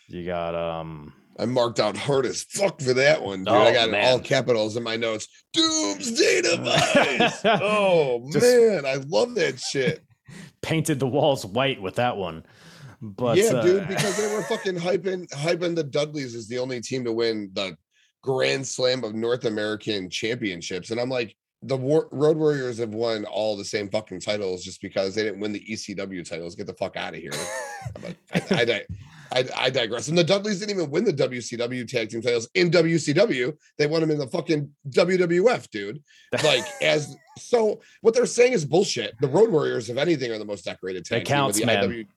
[0.08, 3.48] You got um, I marked out hard as fuck for that one, dude.
[3.54, 5.28] Oh, I got all capitals in my notes.
[5.54, 7.42] Doomsday device.
[7.46, 10.04] oh Just- man, I love that shit.
[10.62, 12.44] painted the walls white with that one.
[13.02, 16.80] But yeah, uh, dude, because they were fucking hyping hyping the Dudleys as the only
[16.82, 17.76] team to win the
[18.22, 23.26] Grand Slam of North American Championships, and I'm like, the War- Road Warriors have won
[23.26, 26.56] all the same fucking titles just because they didn't win the ECW titles.
[26.56, 27.32] Get the fuck out of here.
[28.02, 28.86] But I,
[29.32, 30.10] I, I, I digress.
[30.10, 33.56] And the Dudleys didn't even win the WCW tag team titles in WCW.
[33.78, 36.04] They won them in the fucking WWF, dude.
[36.44, 39.16] Like as so, what they're saying is bullshit.
[39.22, 41.90] The Road Warriors, if anything, are the most decorated tag team with counts, the man.
[41.90, 42.08] IW.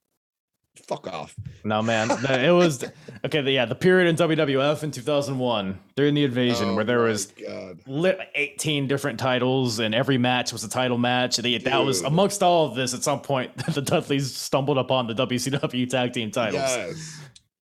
[0.87, 1.35] Fuck off.
[1.65, 2.11] No, man.
[2.11, 2.85] It was
[3.25, 3.41] okay.
[3.41, 7.09] The, yeah, the period in WWF in 2001 during the invasion Oh where there oh
[7.09, 7.81] was God.
[7.87, 11.39] lit 18 different titles and every match was a title match.
[11.39, 12.95] They, that was amongst all of this.
[12.95, 16.63] At some point, that the Dudleys stumbled upon the WCW tag team titles.
[16.63, 17.21] Yes.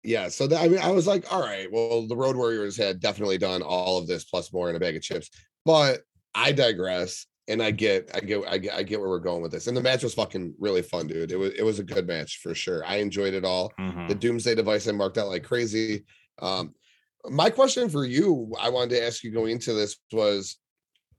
[0.02, 0.28] Yeah.
[0.28, 3.38] So that, I mean, I was like, all right, well, the Road Warriors had definitely
[3.38, 5.30] done all of this plus more in a bag of chips.
[5.64, 6.00] But
[6.34, 7.26] I digress.
[7.49, 9.68] And I get, I get, I get, I get where we're going with this.
[9.68, 11.30] And the match was fucking really fun, dude.
[11.30, 12.84] It was, it was a good match for sure.
[12.84, 13.72] I enjoyed it all.
[13.78, 14.09] Mhm.
[14.09, 16.05] The Doomsday device I marked out like crazy.
[16.40, 16.74] Um,
[17.28, 20.57] my question for you, I wanted to ask you going into this was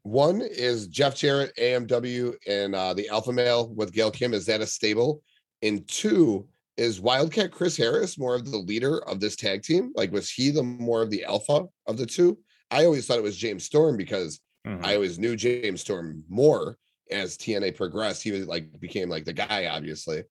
[0.04, 4.34] one is Jeff Jarrett, AMW, and uh, the Alpha Male with Gail Kim.
[4.34, 5.22] Is that a stable?
[5.62, 6.48] And two
[6.78, 9.92] is Wildcat Chris Harris more of the leader of this tag team?
[9.96, 12.38] Like, was he the more of the alpha of the two?
[12.70, 14.86] I always thought it was James Storm because Mhm.
[14.86, 16.78] I always knew James Storm more
[17.10, 18.24] as TNA progressed.
[18.24, 20.24] He was like became like the guy, obviously.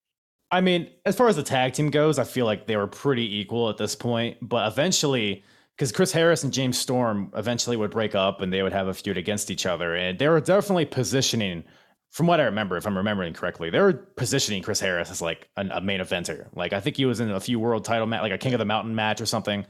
[0.51, 3.39] I mean, as far as the tag team goes, I feel like they were pretty
[3.39, 4.37] equal at this point.
[4.41, 5.43] But eventually,
[5.77, 8.95] because Chris Harris and James Storm eventually would break up and they would have a
[8.95, 9.95] feud against each other.
[9.97, 11.65] And they were definitely positioning,
[12.11, 15.49] from what I remember, if I'm remembering correctly, they were positioning Chris Harris as like
[15.57, 16.47] an, a main eventer.
[16.55, 18.59] Like I think he was in a few world title match, like a King of
[18.59, 19.67] the Mountain match or something.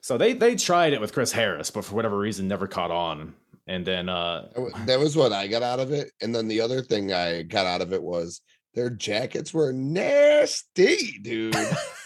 [0.00, 3.34] So they they tried it with Chris Harris, but for whatever reason, never caught on.
[3.70, 4.48] And then uh
[4.86, 6.10] That was what I got out of it.
[6.20, 8.40] And then the other thing I got out of it was
[8.74, 11.56] their jackets were nasty, dude.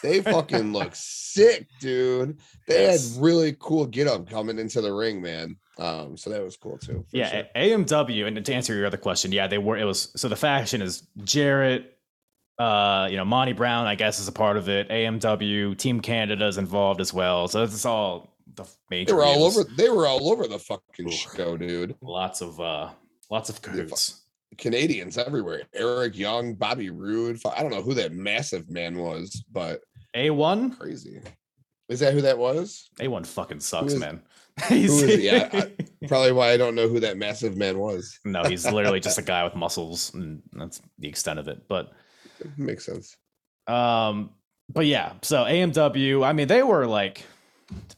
[0.03, 2.39] They fucking look sick, dude.
[2.69, 3.15] They Yes.
[3.15, 5.57] had really cool get up coming into the ring, man.
[5.79, 7.05] Um, so that was cool too.
[7.11, 7.43] Yeah, sure.
[7.57, 9.77] AMW, and to answer your other question, yeah, they were.
[9.77, 11.99] It was so the faction is Jarrett,
[12.59, 14.89] uh, you know, Monty Brown, I guess, is a part of it.
[14.89, 17.49] AMW, Team Canada is involved as well.
[17.49, 19.07] So it's all the major.
[19.07, 19.65] they were all over.
[19.65, 21.95] They were all over the fucking show, dude.
[22.01, 22.91] Lots of uh,
[23.31, 24.21] lots of cahoots.
[24.59, 25.63] Canadians everywhere.
[25.75, 27.41] Eric Young, Bobby Roode.
[27.57, 29.81] I don't know who that massive man was, but
[30.15, 31.21] A one, crazy.
[31.89, 32.89] Is that who that was?
[33.01, 34.23] A one fucking sucks, is- man.
[34.69, 35.49] who is- yeah,
[36.09, 38.19] Probably why I don't know who that massive man was.
[38.25, 41.67] no, he's literally just a guy with muscles, and that's the extent of it.
[41.69, 41.91] But
[42.39, 43.17] it Makes sense.
[43.67, 44.31] Um,
[44.73, 47.25] but yeah, so AMW, I mean, they were like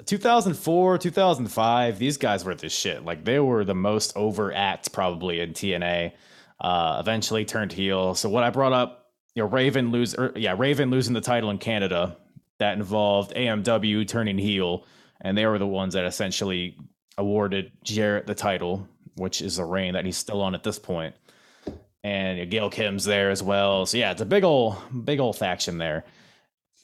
[0.07, 1.99] 2004, 2005.
[1.99, 3.05] These guys were the shit.
[3.05, 6.13] Like they were the most over act probably in TNA.
[6.61, 8.15] Uh, eventually turned heel.
[8.15, 11.51] So what I brought up, you know, Raven lose, or, yeah, Raven losing the title
[11.51, 12.17] in Canada.
[12.59, 14.87] That involved AMW turning heel,
[15.21, 16.79] and they were the ones that essentially
[17.19, 21.15] awarded Jarrett the title, which is a reign that he's still on at this point.
[22.03, 23.85] And Gail Kim's there as well.
[23.85, 26.05] So yeah, it's a big old, big old faction there.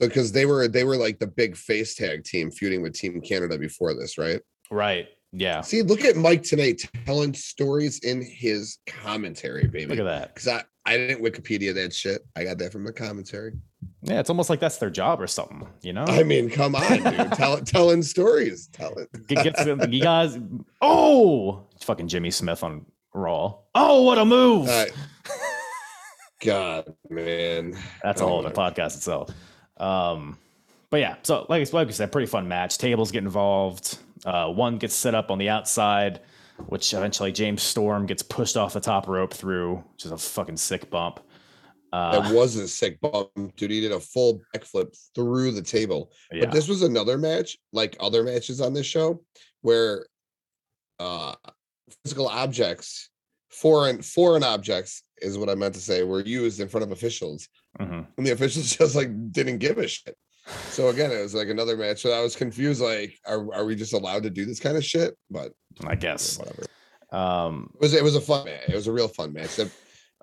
[0.09, 3.59] Because they were they were like the big face tag team feuding with Team Canada
[3.59, 4.41] before this, right?
[4.71, 5.09] Right.
[5.33, 5.63] Yeah.
[5.63, 9.87] See, look at Mike Tenay telling stories in his commentary, baby.
[9.87, 10.35] Look at that.
[10.35, 12.23] Because I I didn't Wikipedia that shit.
[12.37, 13.53] I got that from the commentary.
[14.03, 16.05] Yeah, it's almost like that's their job or something, you know?
[16.05, 17.33] I mean, come on, dude.
[17.33, 18.69] Tell telling stories.
[18.69, 19.09] Tell it.
[19.29, 20.39] Gets you guys.
[20.81, 22.85] Oh, fucking Jimmy Smith on
[23.15, 23.59] Raw.
[23.75, 24.69] Oh, what a move!
[24.69, 24.87] Uh,
[26.41, 27.79] God, man.
[28.03, 29.31] That's a oh whole other podcast itself.
[29.83, 30.39] Um,
[30.91, 32.79] but yeah, so like I like we said, pretty fun match.
[32.79, 33.99] Tables get involved.
[34.25, 36.21] Uh, one gets set up on the outside,
[36.67, 40.57] which eventually James Storm gets pushed off the top rope through, which is a fucking
[40.57, 41.21] sick bump.
[41.93, 43.71] Uh, That was a sick bump, dude.
[43.71, 46.13] He did a full backflip through the table.
[46.31, 46.41] yeah.
[46.45, 49.23] But this was another match, like other matches on this show,
[49.63, 50.07] where
[51.01, 51.35] uh
[52.05, 53.11] physical objects,
[53.51, 57.49] foreign foreign objects is what I meant to say, were used in front of officials.
[57.81, 58.07] Mhm.
[58.17, 60.17] And the officials just like didn't give a shit.
[60.71, 62.03] So again, it was like another match.
[62.03, 64.85] So I was confused, like, are, are we just allowed to do this kind of
[64.85, 65.17] shit?
[65.31, 65.53] But
[65.87, 66.39] I guess.
[66.39, 66.65] whatever.
[67.13, 68.69] Um, It was it was a fun match.
[68.69, 69.59] It was a real fun match.
[69.61, 69.69] Uh,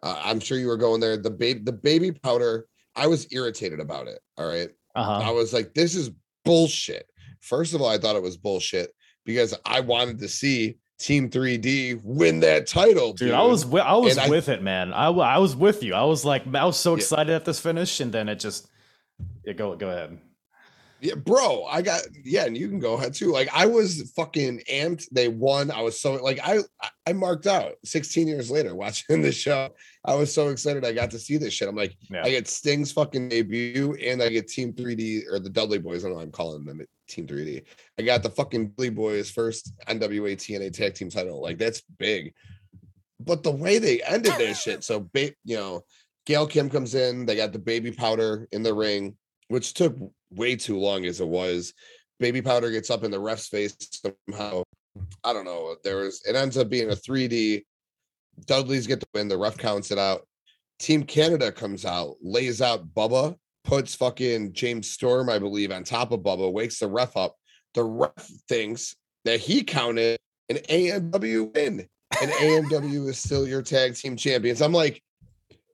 [0.04, 1.18] I'm sure you were going there.
[1.18, 4.20] The baby the baby powder, I was irritated about it.
[4.38, 4.70] All right.
[4.96, 5.22] uh-huh.
[5.24, 6.12] I was like, this is
[6.46, 7.06] bullshit.
[7.42, 8.92] First of all, I thought it was bullshit
[9.26, 13.14] because I wanted to see Team 3D win that title.
[13.14, 14.92] Dude, I was I was And I- with it, man.
[14.94, 15.94] I, I was with you.
[15.94, 16.98] I was like I was so Yeah.
[16.98, 18.68] excited at this finish, and then it just
[19.46, 20.18] yeah, go go ahead.
[21.02, 23.32] Yeah, bro, I got yeah, and you can go ahead too.
[23.32, 25.08] Like I was fucking amped.
[25.14, 25.72] They won.
[25.72, 26.60] I was so like I
[27.08, 29.70] I marked out 16 years later watching the show.
[30.04, 31.70] I was so excited I got to see this shit.
[31.70, 32.24] I'm like, Yeah.
[32.26, 36.04] I get Sting's fucking debut and I get Team 3D or the Dudley Boys.
[36.04, 37.64] I don't know I'm calling them Team 3D.
[37.98, 41.42] I got the fucking Dudley Boys first NWA TNA tag team title.
[41.42, 42.34] Like that's big.
[43.20, 45.84] But the way they ended that shit, so ba- you know,
[46.26, 49.18] Gail Kim comes in, they got the baby powder in the ring,
[49.50, 49.96] which took
[50.32, 51.74] way too long as it was.
[52.20, 54.64] Baby powder gets up in the ref's face somehow.
[55.24, 55.76] I don't know.
[55.84, 57.64] There was it ends up being a 3D.
[58.46, 59.28] Dudley's get the win.
[59.28, 60.22] The ref counts it out.
[60.80, 63.36] Team Canada comes out, lays out Bubba,
[63.70, 67.36] puts fucking James Storm, I believe, on top of Bubba, wakes the ref up.
[67.76, 68.96] The ref thinks
[69.26, 70.18] that he counted
[70.50, 71.88] an AMW win,
[72.20, 74.64] and AMW is still your tag team champions.
[74.64, 75.04] I'm like,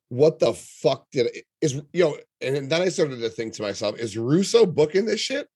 [0.10, 2.18] what the fuck did it is you know?
[2.42, 5.48] And then I started to think to myself, is Russo booking this shit?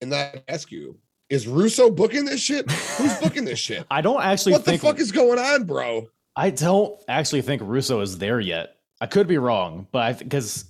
[0.00, 2.68] And then I ask you, is Russo booking this shit?
[2.70, 3.86] Who's booking this shit?
[3.90, 6.08] I don't actually What the fuck is going on, bro?
[6.34, 8.76] I don't actually think Russo is there yet.
[9.00, 10.64] I could be wrong, but I because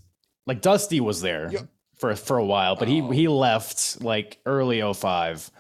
[0.47, 1.61] like Dusty was there Yeah.
[1.97, 3.11] for for a while, but he Oh.
[3.11, 5.51] he left like early 05.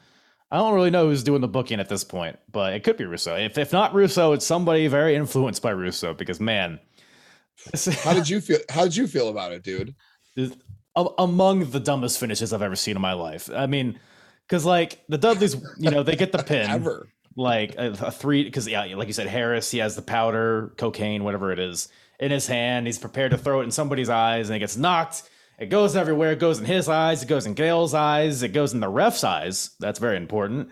[0.51, 3.05] I don't really know who's doing the booking at this point, but it could be
[3.05, 3.35] Russo.
[3.37, 6.78] If if not Russo, it's somebody very influenced by Russo because man,
[8.03, 8.59] How did you feel?
[8.68, 9.95] How did you feel about it, dude?
[11.18, 13.51] among the dumbest finishes I've ever seen in my life.
[13.55, 13.99] I mean,
[14.47, 17.09] because like the Dudleys, you know, they get the pin Ever?
[17.37, 21.24] like a, a three because yeah like you said harris he has the powder cocaine
[21.24, 21.89] whatever it is
[22.20, 22.86] in his hand.
[22.86, 25.28] He's prepared to throw it in somebody's eyes and it gets knocked.
[25.58, 26.32] It goes everywhere.
[26.32, 27.22] It goes in his eyes.
[27.22, 28.42] It goes in gail's eyes.
[28.42, 29.70] It goes in the ref's eyes.
[29.78, 30.70] That's very important.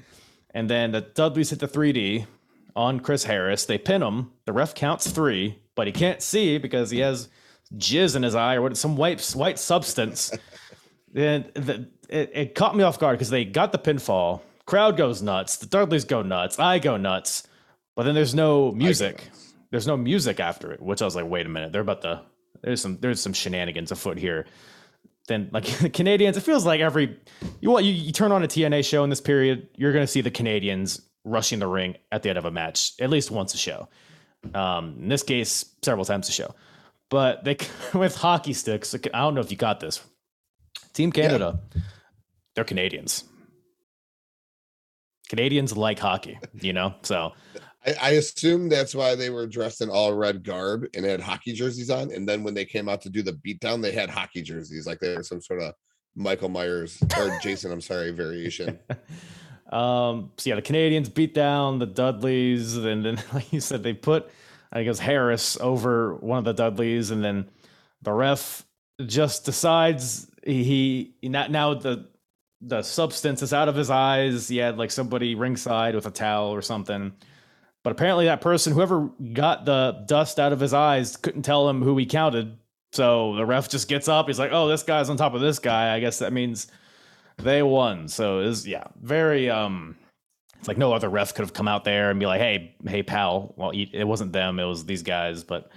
[0.50, 2.26] And then the dudleys hit the 3d
[2.74, 3.64] on chris harris.
[3.64, 4.32] They pin him.
[4.44, 7.28] The ref counts three but he can't see because he has
[7.76, 10.32] jizz in his eye or what some white white substance.
[11.14, 14.40] And the, it, it caught me off guard because they got the pinfall.
[14.64, 15.58] Crowd goes nuts.
[15.58, 16.58] The Dudleys go nuts.
[16.58, 17.46] I go nuts.
[17.94, 19.28] But then there's no music.
[19.72, 21.72] There's no music after it, which I was like, wait a minute.
[21.72, 22.22] They're about to.
[22.62, 22.98] There's some.
[23.00, 24.46] There's some shenanigans afoot here.
[25.28, 27.18] Then like the Canadians, it feels like every
[27.60, 30.20] you want you, you turn on a TNA show in this period, you're gonna see
[30.20, 33.56] the Canadians rushing the ring at the end of a match at least once a
[33.56, 33.88] show.
[34.54, 36.54] Um, in this case, several times a show.
[37.08, 37.56] But they
[37.94, 38.94] with hockey sticks.
[38.94, 40.02] I don't know if you got this.
[40.92, 41.60] Team Canada,
[42.54, 43.24] they're Canadians.
[45.30, 46.94] Canadians like hockey, you know.
[47.04, 47.32] So
[47.86, 51.52] I, I assume that's why they were dressed in all red garb and had hockey
[51.52, 52.12] jerseys on.
[52.12, 55.00] And then when they came out to do the beatdown, they had hockey jerseys, like
[55.00, 55.74] they were some sort of
[56.14, 58.78] Michael Myers or Jason, I'm sorry, variation.
[59.72, 63.94] Um, so yeah, the Canadians beat down the Dudleys, and then like you said, they
[63.94, 64.30] put
[64.70, 67.48] I think it was Harris over one of the Dudleys, and then
[68.02, 68.66] the ref
[69.06, 72.06] just decides he, he not now the
[72.60, 74.48] the substance is out of his eyes.
[74.48, 77.12] He had like somebody ringside with a towel or something.
[77.82, 81.82] But apparently that person, whoever got the dust out of his eyes, couldn't tell him
[81.82, 82.56] who he counted.
[82.92, 84.26] So the ref just gets up.
[84.26, 85.94] He's like, "Oh, this guy's on top of this guy.
[85.94, 86.68] I guess that means
[87.38, 89.96] they won." So is yeah, very um,
[90.58, 93.02] it's like no other ref could have come out there and be like, "Hey, hey,
[93.02, 95.42] pal." Well, it wasn't them; it was these guys.
[95.42, 95.70] But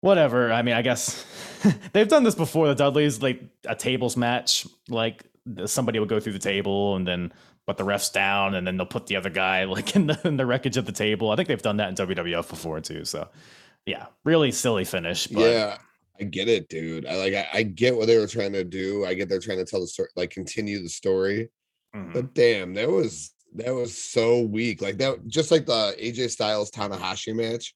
[0.00, 0.52] whatever.
[0.52, 1.24] I mean, I guess
[1.92, 2.66] they've done this before.
[2.68, 5.24] The Dudleys, like a tables match, like
[5.66, 7.32] somebody would go through the table and then
[7.66, 10.36] put the refs down, and then they'll put the other guy like in the in
[10.36, 11.30] the wreckage of the table.
[11.30, 13.04] I think they've done that in WWF before too.
[13.04, 13.28] So
[13.86, 15.26] yeah, really silly finish.
[15.26, 15.78] But yeah,
[16.20, 17.06] I get it, dude.
[17.06, 19.04] I like I, I get what they were trying to do.
[19.06, 21.48] I get they're trying to tell the story, like continue the story.
[21.94, 22.12] mhm.
[22.12, 24.82] But damn, that was that was so weak.
[24.82, 27.74] Like that, just like the AJ Styles Tanahashi match.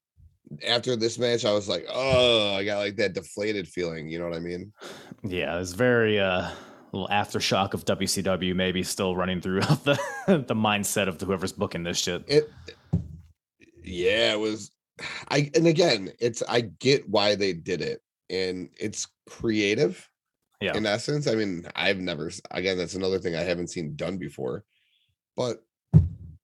[0.67, 4.09] After this match, I was like, oh, I got like that deflated feeling.
[4.09, 4.73] You know what I mean?
[5.27, 6.51] Yeah, it's very uh
[6.95, 11.99] little aftershock of WCW maybe still running throughout the the mindset of whoever's booking this
[11.99, 12.25] shit.
[12.27, 12.51] It,
[13.83, 14.71] yeah, it was.
[15.29, 20.09] I and again, it's I get why they did it, and it's creative.
[20.61, 20.77] Yeah.
[20.77, 22.31] In essence, I mean, I've never.
[22.53, 24.65] Again, that's another thing I haven't seen done before,
[25.37, 25.59] but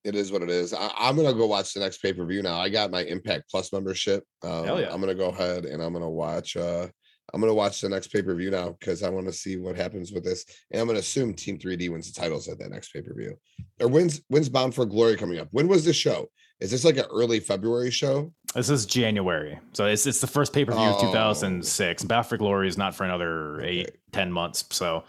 [0.02, 0.74] it is what it is.
[0.74, 2.58] I, I'm gonna go watch the next pay per view now.
[2.58, 4.24] I got my Impact Plus membership.
[4.42, 4.92] Um, yeah.
[4.92, 6.56] I'm gonna go ahead and I'm gonna watch.
[6.56, 6.88] uh
[7.32, 9.76] I'm gonna watch the next pay per view now because I want to see what
[9.76, 12.92] happens with this, and I'm gonna assume Team 3D wins the titles at that next
[12.92, 13.36] pay per view.
[13.80, 15.48] Or wins wins Bound for Glory coming up?
[15.50, 16.28] When was this show?
[16.60, 18.32] Is this like an early February show?
[18.54, 19.58] This is January.
[19.72, 21.06] So it's it's the first pay-per-view of Oh.
[21.06, 22.04] 2006.
[22.04, 23.96] Bound for Glory is not for another eight, Okay.
[24.12, 24.64] ten months.
[24.70, 25.04] So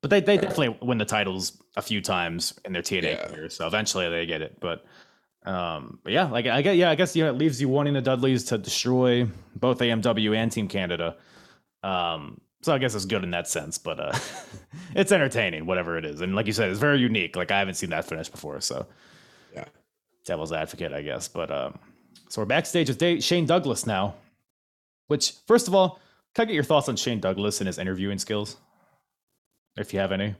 [0.00, 3.26] but they, they definitely win the titles a few times in their TNA Yeah.
[3.28, 4.56] career, so eventually they get it.
[4.60, 4.84] But
[5.44, 8.00] um, but yeah, like I get, yeah, I guess yeah, it leaves you wanting the
[8.02, 11.16] Dudleys to destroy both AMW and Team Canada.
[11.82, 14.12] Um, so I guess it's good in that sense, but uh,
[14.94, 17.36] it's entertaining, whatever it is, and like you said, it's very unique.
[17.36, 18.86] Like I haven't seen that finish before, so
[19.54, 19.64] Yeah.
[20.24, 21.28] devil's advocate, I guess.
[21.28, 21.78] But um,
[22.28, 24.14] so we're backstage with Dave, Shane Douglas now.
[25.06, 26.00] Which, first of all,
[26.34, 28.56] can I get your thoughts on Shane Douglas and his interviewing skills,
[29.76, 30.34] if you have any?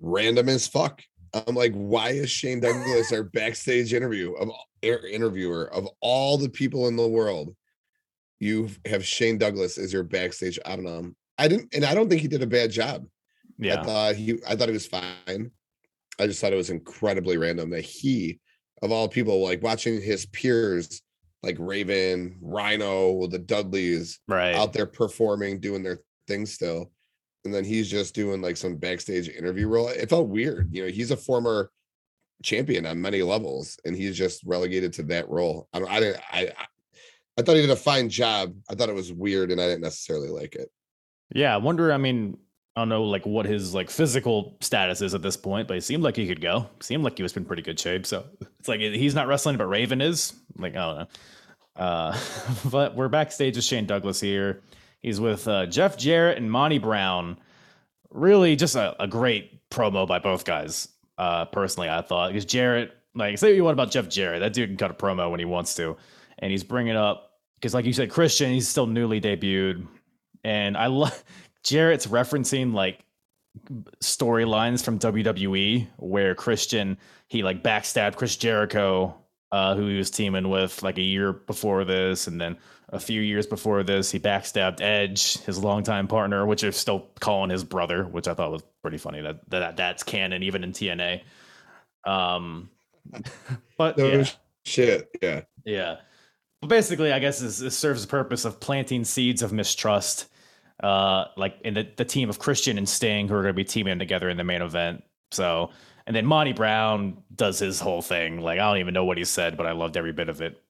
[0.00, 1.02] Random as fuck.
[1.32, 4.50] I'm like, why is Shane Douglas our backstage interview of
[4.82, 7.54] interviewer of all the people in the world?
[8.40, 10.58] You have Shane Douglas as your backstage.
[10.64, 11.10] I don't know.
[11.38, 13.06] I didn't, and I don't think he did a bad job.
[13.58, 15.50] Yeah, I thought he I thought he was fine.
[16.18, 18.40] I just thought it was incredibly random that he,
[18.82, 21.02] of all people, like watching his peers
[21.42, 24.54] like Raven, Rhino, the Dudleys right.
[24.54, 26.90] out there performing, doing their thing still.
[27.44, 29.88] And then he's just doing like some backstage interview role.
[29.88, 30.74] It felt weird.
[30.74, 31.70] You know, he's a former
[32.42, 35.68] champion on many levels, and he's just relegated to that role.
[35.72, 36.52] I don't I didn't I
[37.38, 38.54] I, thought he did a fine job.
[38.70, 40.70] I thought it was weird and I didn't necessarily like it.
[41.34, 41.92] Yeah, I wonder.
[41.92, 42.38] I mean,
[42.78, 45.82] I don't know, like what his like physical status is at this point, but it
[45.82, 46.68] seemed like he could go.
[46.80, 48.06] Seemed like he was in pretty good shape.
[48.06, 48.24] So
[48.60, 50.32] it's like he's not wrestling, but Raven is.
[50.56, 51.06] Like I don't know.
[51.74, 52.18] Uh,
[52.70, 54.62] but we're backstage with Shane Douglas here.
[55.00, 57.38] He's with uh, Jeff Jarrett and Monty Brown.
[58.10, 60.88] Really, just a, a great promo by both guys.
[61.18, 64.52] Uh, personally, I thought because Jarrett, like, say what you want about Jeff Jarrett, that
[64.52, 65.96] dude can cut a promo when he wants to,
[66.38, 67.27] and he's bringing up
[67.58, 69.86] because, like you said, Christian, he's still newly debuted,
[70.44, 71.22] and I love
[71.64, 73.04] Jarrett's referencing like
[74.00, 76.96] storylines from WWE where Christian
[77.28, 79.14] he like backstabbed Chris Jericho,
[79.52, 82.56] uh, who he was teaming with like a year before this, and then
[82.90, 87.50] a few years before this, he backstabbed Edge, his longtime partner, which is still calling
[87.50, 89.20] his brother, which I thought was pretty funny.
[89.20, 91.22] That that that's canon even in TNA.
[92.04, 92.70] Um,
[93.76, 94.28] but No yeah.
[94.64, 95.08] shit.
[95.20, 95.42] Yeah.
[95.64, 95.96] Yeah.
[96.60, 100.28] But basically, I guess this, this serves the purpose of planting seeds of mistrust,
[100.82, 103.64] uh, like in the, the team of Christian and Sting, who are going to be
[103.64, 105.04] teaming together in the main event.
[105.30, 105.70] So,
[106.06, 108.40] and then Monty Brown does his whole thing.
[108.40, 110.60] Like, I don't even know what he said, but I loved every bit of it.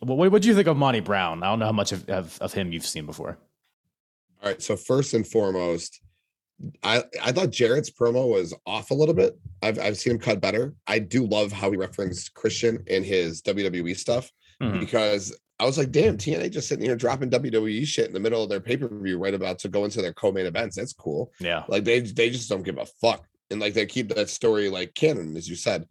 [0.00, 1.44] What what do you think of Monty Brown?
[1.44, 3.38] I don't know how much of, of, of him you've seen before.
[4.42, 4.60] All right.
[4.60, 6.00] So first and foremost,
[6.82, 9.38] I I thought Jarrett's promo was off a little bit.
[9.62, 10.74] I've I've seen him cut better.
[10.88, 14.32] I do love how he referenced Christian in his WWE stuff
[14.62, 14.80] Mhm.
[14.80, 18.42] because I was like, damn, TNA just sitting here dropping WWE shit in the middle
[18.42, 20.76] of their pay-per-view right about to go into their co-main events.
[20.76, 21.32] That's cool.
[21.40, 21.64] Yeah.
[21.68, 23.26] Like they they just don't give a fuck.
[23.50, 25.86] And like they keep that story like canon, as you said.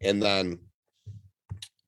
[0.00, 0.58] And then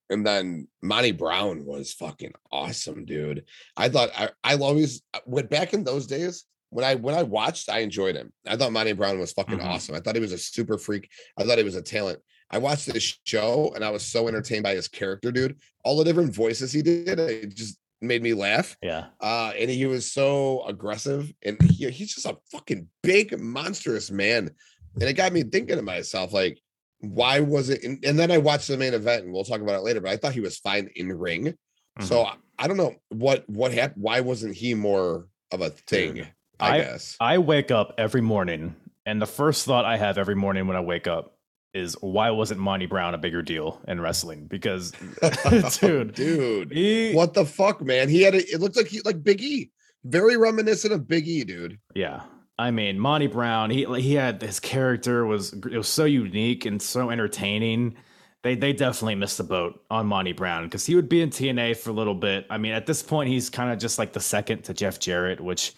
[0.08, 3.44] and then Monty Brown was fucking awesome, dude.
[3.76, 7.68] I thought I I always went back in those days when I when I watched,
[7.68, 8.32] I enjoyed him.
[8.46, 9.64] I thought Monty Brown was fucking Mhm.
[9.64, 9.94] awesome.
[9.96, 11.08] I thought he was a super freak.
[11.36, 12.20] I thought he was a talent.
[12.50, 15.56] I watched this show and I was so entertained by his character, dude.
[15.84, 18.76] All the different voices he did, it just made me laugh.
[18.82, 19.06] Yeah.
[19.20, 24.50] Uh, and he was so aggressive, and he, he's just a fucking big, monstrous man.
[24.94, 26.60] And it got me thinking to myself, like,
[27.00, 27.82] why was it?
[27.84, 30.00] And, and then I watched the main event, and we'll talk about it later.
[30.00, 31.54] But I thought he was fine in ring.
[32.00, 32.36] So Mhm.
[32.58, 34.02] I, don't know what what happened.
[34.02, 36.26] Why wasn't he more of a thing?
[36.60, 37.16] I, I- guess.
[37.20, 38.74] I wake up every morning,
[39.04, 41.35] and the first thought I have every morning when I wake up
[41.76, 44.46] is why wasn't Monty Brown a bigger deal in wrestling?
[44.46, 44.92] Because,
[45.80, 48.08] dude, dude, he, what the fuck, man?
[48.08, 49.70] He had a, it looked like he like Big E,
[50.04, 51.78] very reminiscent of Big E, dude.
[51.94, 52.22] Yeah.
[52.58, 56.64] I mean, Monty Brown, he like, he had his character was it was so unique
[56.64, 57.96] and so entertaining.
[58.42, 61.76] They they definitely missed the boat on Monty Brown because he would be in TNA
[61.76, 62.46] for a little bit.
[62.48, 65.40] I mean, at this point, he's kind of just like the second to Jeff Jarrett,
[65.40, 65.74] which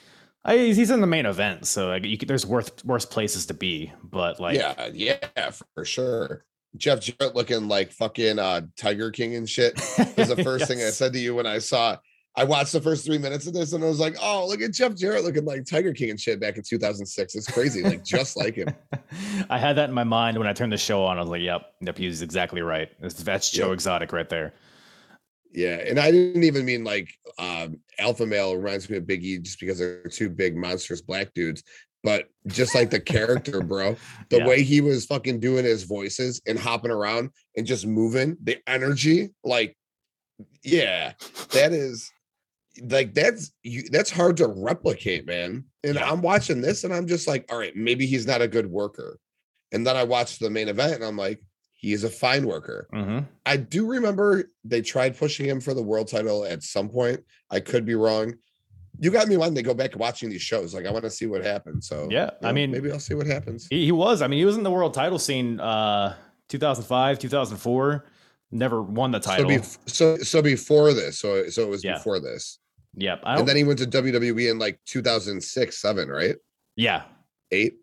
[0.48, 3.54] I, he's in the main event, so like you could, there's worth worse places to
[3.54, 3.92] be.
[4.02, 6.44] But like, yeah, yeah, for sure.
[6.76, 9.74] Jeff Jarrett looking like fucking uh Tiger King and shit.
[10.16, 11.96] was the first thing I said to you when I saw
[12.36, 14.72] I watched the first three minutes of this and I was like, oh, look at
[14.72, 17.34] Jeff Jarrett looking like Tiger King and shit back in 2006.
[17.34, 18.68] It's crazy, like just like him.
[19.50, 21.18] I had that in my mind when I turned the show on.
[21.18, 22.88] I was like, "Yep, yep, he's exactly right.
[23.00, 23.74] That's, that's Joe Yep.
[23.74, 24.54] Exotic right there."
[25.52, 29.38] Yeah, and I didn't even mean like um alpha male reminds me of Big E
[29.38, 31.62] just because they're two big monstrous black dudes.
[32.04, 33.96] But just like the character, bro,
[34.30, 34.46] the Yeah.
[34.46, 39.30] way he was fucking doing his voices and hopping around and just moving, the energy,
[39.42, 39.76] like,
[40.62, 41.14] yeah,
[41.52, 42.10] that is
[42.82, 45.64] like that's you that's hard to replicate, man.
[45.82, 46.08] And Yeah.
[46.10, 49.18] I'm watching this and I'm just like, all right, maybe he's not a good worker.
[49.72, 51.42] And then I watched the main event and I'm like,
[51.80, 52.88] he is a fine worker.
[52.92, 57.20] hmm I do remember they tried pushing him for the world title at some point.
[57.50, 58.34] I could be wrong,
[59.00, 60.74] you got me wanting to go back to watching these shows.
[60.74, 61.86] Like I want to see what happens.
[61.88, 63.68] So Yeah, you I mean- maybe I'll see what happens.
[63.70, 64.22] He, he was.
[64.22, 66.16] I mean, he was in the world title scene uh
[66.48, 68.06] 2005, 2004.
[68.50, 69.62] Never won the So, title.
[69.86, 71.98] so so before this, so so it was Yeah.
[71.98, 72.58] before this,
[72.96, 73.20] yep.
[73.22, 76.34] I don't, and then he went to WWE in like 2006, seven, right?
[76.74, 77.04] yeah.
[77.52, 77.74] Eight.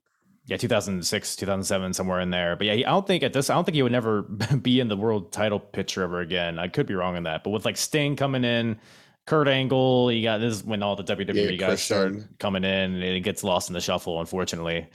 [0.47, 2.55] Yeah, 2006, 2007, somewhere in there.
[2.55, 4.21] But yeah, I don't think at this, I don't think he would never
[4.61, 6.59] be in the world title picture ever again.
[6.59, 7.43] I could be wrong on that.
[7.43, 8.79] But with like Sting coming in,
[9.25, 12.93] Kurt Angle, you got this is when all the WWE Yeah, guys start coming in
[12.93, 14.87] and it gets lost in the shuffle, unfortunately.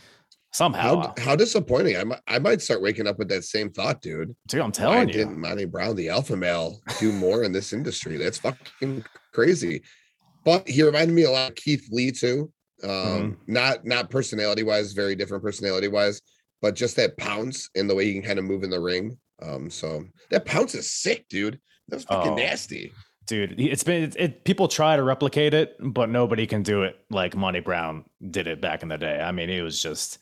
[0.53, 1.15] Somehow.
[1.17, 1.97] How how disappointing!
[1.97, 4.35] I might I might start waking up with that same thought, dude.
[4.49, 5.15] Dude, I'm Why telling you.
[5.15, 8.17] didn't Monty Brown, the alpha male, do more in this industry?
[8.17, 9.83] That's fucking crazy.
[10.45, 12.53] But he reminded me a lot of Keith Lee too.
[12.83, 13.37] Um, Mhm.
[13.47, 16.20] not not personality wise, very different personality wise,
[16.62, 19.18] but just that pounce and the way he can kind of move in the ring.
[19.43, 21.59] Um, so that pounce is sick, dude.
[21.89, 22.37] That's fucking Oh.
[22.37, 22.93] nasty.
[23.26, 26.97] dude it's been it, it, people try to replicate it but nobody can do it
[27.11, 30.18] like monty brown did it back in the day i mean he was just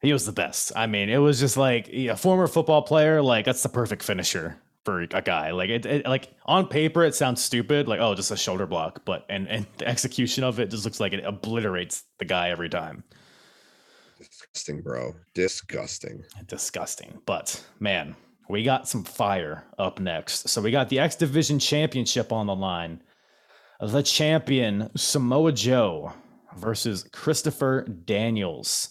[0.00, 3.44] he was the best i mean it was just like a former football player like
[3.44, 4.56] that's the perfect finisher
[4.86, 8.30] for a guy like it, it like on paper it sounds stupid like oh just
[8.30, 12.04] a shoulder block but and and the execution of it just looks like it obliterates
[12.18, 13.04] the guy every time
[14.18, 15.14] Disgusting, bro.
[15.34, 16.24] Disgusting.
[16.46, 17.18] disgusting.
[17.26, 18.16] But man,
[18.48, 20.48] we got some fire up next.
[20.48, 23.02] So we got the X Division Championship on the line.
[23.80, 26.12] The champion Samoa Joe
[26.56, 28.90] versus Christopher Daniels.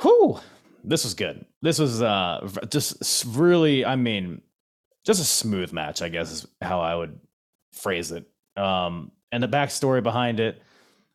[0.00, 0.40] Whew,
[0.82, 1.46] this was good.
[1.62, 4.42] This was uh just really, I mean,
[5.06, 7.18] just a smooth match, I guess is how I would
[7.72, 8.28] phrase it.
[8.56, 10.60] Um, and the backstory behind it.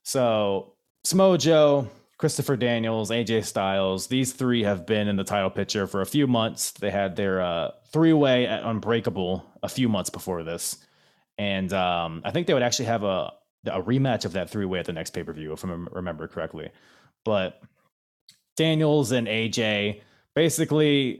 [0.03, 0.73] So
[1.03, 6.01] Samoa Joe, Christopher Daniels, AJ Styles, these three have been in the title picture for
[6.01, 6.71] a few months.
[6.71, 10.77] They had their uh, three way at Unbreakable a few months before this.
[11.37, 13.33] And um, I think they would actually have a,
[13.65, 16.27] a rematch of that three way at the next pay per view, if I remember
[16.27, 16.69] correctly.
[17.25, 17.61] But
[18.55, 20.01] Daniels and AJ
[20.35, 21.19] basically,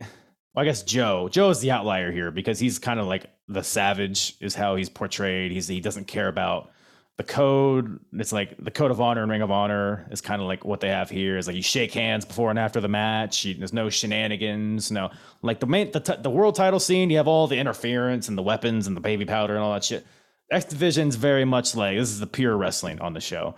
[0.54, 1.30] well, I guess Joe.
[1.30, 4.90] Joe is the outlier here because he's kind of like the savage, is how he's
[4.90, 5.52] portrayed.
[5.52, 6.72] He's he doesn't care about
[7.18, 8.00] the code.
[8.14, 10.80] It's like the code of honor and ring of honor is kind of like what
[10.80, 11.38] they have here.
[11.38, 13.46] Is like you shake hands before and after the match.
[13.46, 14.92] You, there's no shenanigans.
[14.92, 17.10] No, like the main the, t- the world title scene.
[17.10, 19.84] You have all the interference and the weapons and the baby powder and all that
[19.84, 20.06] shit.
[20.52, 23.56] X Division's very much like this is the pure wrestling on the show.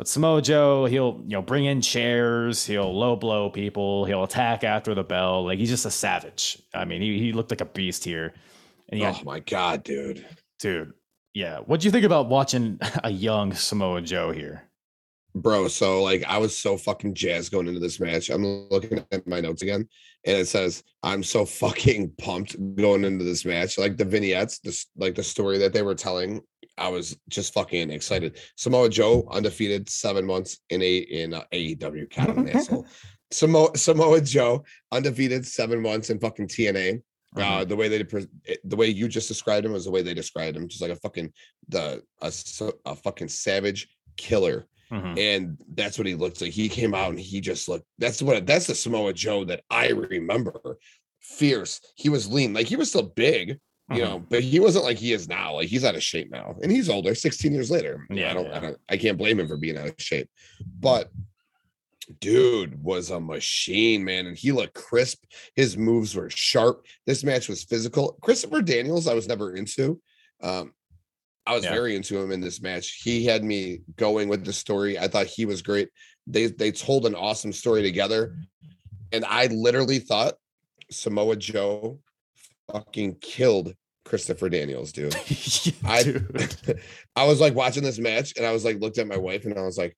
[0.00, 4.64] But Samoa Joe, he'll you know bring in chairs, he'll low blow people, he'll attack
[4.64, 5.44] after the bell.
[5.44, 6.56] Like he's just a savage.
[6.72, 8.32] I mean, he, he looked like a beast here.
[8.88, 10.24] And yeah, Oh my god, dude.
[10.58, 10.94] dude,
[11.34, 11.58] yeah.
[11.58, 14.70] What do you think about watching a young Samoa Joe here?
[15.34, 18.30] Bro, so like I was so fucking jazzed going into this match.
[18.30, 19.86] I'm looking at my notes again,
[20.24, 23.76] and it says I'm so fucking pumped going into this match.
[23.76, 26.40] Like the vignettes, this like the story that they were telling,
[26.78, 28.38] I was just fucking excited.
[28.56, 32.16] Samoa Joe undefeated seven months in a in uh, AEW.
[32.18, 32.86] An asshole.
[33.32, 37.02] Samoa Samoa Joe undefeated seven months in fucking TNA.
[37.36, 38.02] Uh, the way they
[38.64, 40.96] the way you just described him was the way they described him, just like a
[40.96, 41.32] fucking
[41.68, 42.32] the a,
[42.86, 45.16] a fucking savage killer Mhm.
[45.18, 46.50] and that's what he looked like.
[46.50, 47.84] He came out and he just looked.
[47.98, 48.44] That's what.
[48.44, 50.78] That's the Samoa Joe that I remember.
[51.20, 51.80] Fierce.
[51.94, 52.52] He was lean.
[52.54, 53.60] Like he was still big,
[53.90, 53.98] you Mhm.
[53.98, 55.54] know, but he wasn't like he is now.
[55.56, 57.14] Like he's out of shape now, and he's older.
[57.14, 58.06] Sixteen years later.
[58.10, 58.46] Yeah, I don't.
[58.46, 58.56] yeah.
[58.56, 58.78] I don't.
[58.88, 60.28] I can't blame him for being out of shape.
[60.78, 61.10] But
[62.20, 65.22] dude was a machine, man, and he looked crisp.
[65.54, 66.84] His moves were sharp.
[67.06, 68.18] This match was physical.
[68.20, 70.00] Christopher Daniels, I was never into.
[70.42, 70.72] Um,
[71.46, 71.72] I was Yeah.
[71.72, 73.00] very into him in this match.
[73.02, 74.98] He had me going with the story.
[74.98, 75.88] I thought he was great.
[76.26, 78.36] They they told an awesome story together.
[79.12, 80.34] And I literally thought
[80.90, 81.98] Samoa Joe
[82.72, 83.74] fucking killed
[84.04, 85.14] Christopher Daniels, dude.
[85.84, 86.80] I- Dude.
[87.16, 89.58] I was like watching this match and I was like looked at my wife and
[89.58, 89.96] I was like,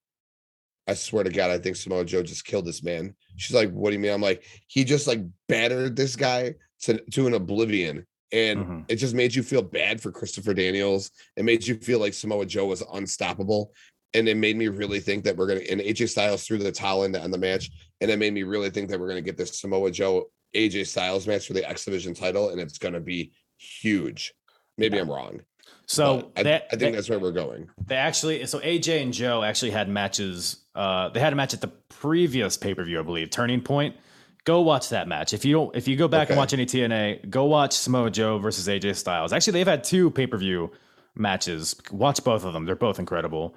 [0.88, 3.14] I swear to God, I think Samoa Joe just killed this man.
[3.36, 4.12] She's like, What do you mean?
[4.12, 8.04] I'm like, he just like battered this guy to, to an oblivion.
[8.32, 8.84] And Mhm.
[8.88, 11.10] it just made you feel bad for Christopher Daniels.
[11.36, 13.72] It made you feel like Samoa Joe was unstoppable.
[14.14, 17.04] And it made me really think that we're gonna and AJ Styles threw the towel
[17.04, 17.70] in the, on the match.
[18.00, 21.26] And it made me really think that we're gonna get this Samoa Joe AJ Styles
[21.26, 24.34] match for the X Division title, and it's gonna be huge.
[24.78, 25.02] Maybe Yeah.
[25.02, 25.40] I'm wrong.
[25.86, 27.68] So I, that, I think that- that's where we're going.
[27.86, 30.64] They actually, so AJ and Joe actually had matches.
[30.74, 33.96] Uh, they had a match at the previous pay per view, I believe, Turning Point.
[34.44, 35.32] Go watch that match.
[35.32, 38.38] If you don't, if you go back and watch any TNA, go watch Samoa Joe
[38.38, 39.32] versus AJ Styles.
[39.32, 40.72] Actually, they've had two pay per view
[41.14, 41.76] matches.
[41.90, 43.54] Watch both of them; they're both incredible.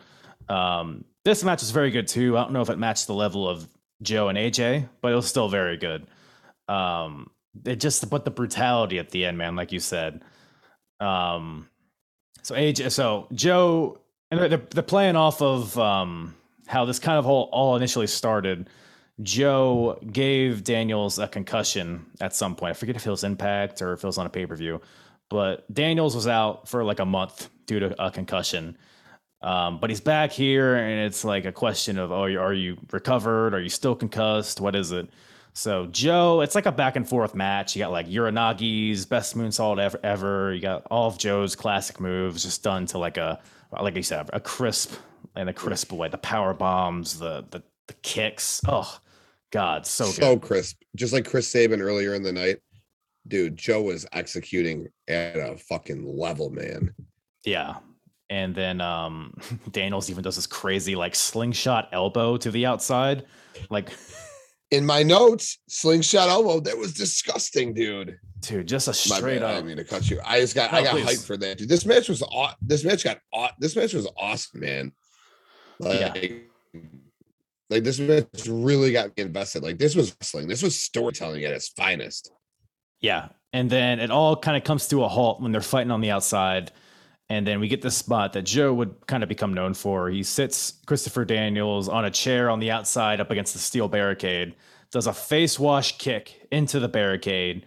[0.49, 2.37] Um, this match is very good too.
[2.37, 3.67] I don't know if it matched the level of
[4.03, 6.05] Joe and AJ, but it was still very good.
[6.67, 7.31] Um,
[7.65, 10.21] it just but the brutality at the end, man, like you said.
[10.99, 11.69] Um,
[12.43, 13.99] so AJ, so Joe
[14.31, 16.35] And they're, they're playing off of um,
[16.67, 18.69] how this kind of all, all initially started.
[19.21, 22.71] Joe gave Daniels a concussion at some point.
[22.71, 24.81] I forget if it was Impact or if it was on a pay per view,
[25.29, 28.77] but Daniels was out for like a month due to a concussion.
[29.41, 33.53] Um, but he's back here, and it's like a question of, oh, are you recovered?
[33.53, 34.59] Are you still concussed?
[34.59, 35.07] What is it?
[35.55, 37.75] So Joe, it's like a back and forth match.
[37.75, 40.53] You got like Uranagi's best moonsault ever, ever.
[40.53, 43.39] You got all of Joe's classic moves just done to like a,
[43.71, 44.93] like you said, a crisp
[45.33, 46.09] and a crisp way.
[46.09, 48.59] The power bombs, the the, the kicks.
[48.67, 48.99] Oh
[49.51, 50.45] God, so so good.
[50.45, 52.57] crisp, just like Chris Sabin earlier in the night.
[53.25, 56.93] Dude, Joe was executing at a fucking level, man.
[57.45, 57.75] Yeah.
[58.29, 59.33] And then um
[59.71, 63.25] Daniels even does this crazy like slingshot elbow to the outside.
[63.69, 63.91] Like
[64.71, 68.17] In my notes, slingshot elbow, that was disgusting, dude.
[68.41, 69.55] dude, just a straight I up.
[69.55, 70.19] didn't mean to cut you.
[70.25, 71.05] I just got No, I got please.
[71.19, 71.69] hyped for that, dude.
[71.69, 74.91] This match was aw- this match got aw- this match was awesome, man.
[75.79, 76.81] Like, Yeah.
[77.69, 79.61] like this match really got me invested.
[79.63, 80.47] Like this was wrestling.
[80.47, 82.31] This was storytelling at its finest.
[83.01, 83.29] Yeah.
[83.53, 86.11] And then it all kind of comes to a halt when they're fighting on the
[86.11, 86.71] outside.
[87.29, 90.09] And then we get this spot that Joe would kind of become known for.
[90.09, 94.55] He sits Christopher Daniels on a chair on the outside up against the steel barricade,
[94.91, 97.65] does a face wash kick into the barricade.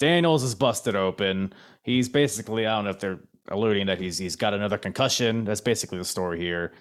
[0.00, 1.52] Daniels is busted open.
[1.82, 3.20] He's basically, I don't know if they're
[3.50, 5.44] alluding that he's he's got another concussion.
[5.44, 6.72] That's basically the story here.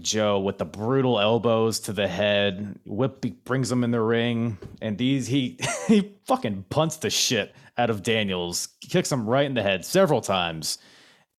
[0.00, 4.98] Joe with the brutal elbows to the head, whip brings him in the ring, and
[4.98, 9.62] these he he fucking punts the shit out of Daniels, kicks him right in the
[9.62, 10.78] head several times,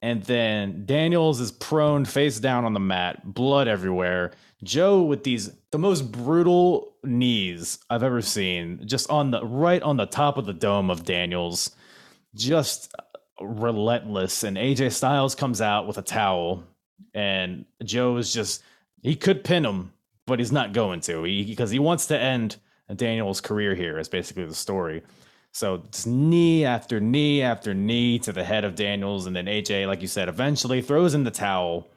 [0.01, 4.31] and then Daniels is prone face down on the mat, blood everywhere.
[4.63, 9.97] Joe with these the most brutal knees I've ever seen, just on the right on
[9.97, 11.71] the top of the dome of Daniels,
[12.35, 12.93] just
[13.39, 14.43] relentless.
[14.43, 16.63] And AJ Styles comes out with a towel
[17.13, 18.63] and Joe is just
[19.01, 19.93] he could pin him,
[20.25, 22.57] but he's not going to he, because he wants to end
[22.95, 23.99] Daniel's career here.
[23.99, 25.03] Is basically the story.
[25.57, 29.87] So it's knee after knee after knee to the head of Daniels, and then AJ,
[29.87, 31.87] like you said, eventually throws in the towel,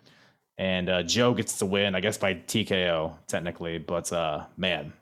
[0.57, 1.95] and uh, Joe gets the win.
[1.95, 4.95] I guess by TKO technically, but uh, man,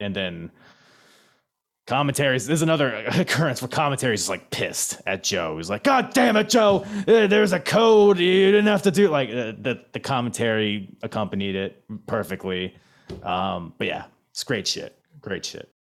[0.00, 0.50] and then
[1.86, 2.46] commentaries.
[2.46, 5.56] There's another occurrence where commentaries is like pissed at Joe.
[5.56, 6.84] He's like, "God damn it, Joe!
[7.08, 8.18] Uh, There's a code.
[8.18, 12.76] You didn't have to do like uh, the the commentary accompanied it perfectly."
[13.22, 14.98] Um, but yeah, it's great shit.
[15.22, 15.73] Great shit.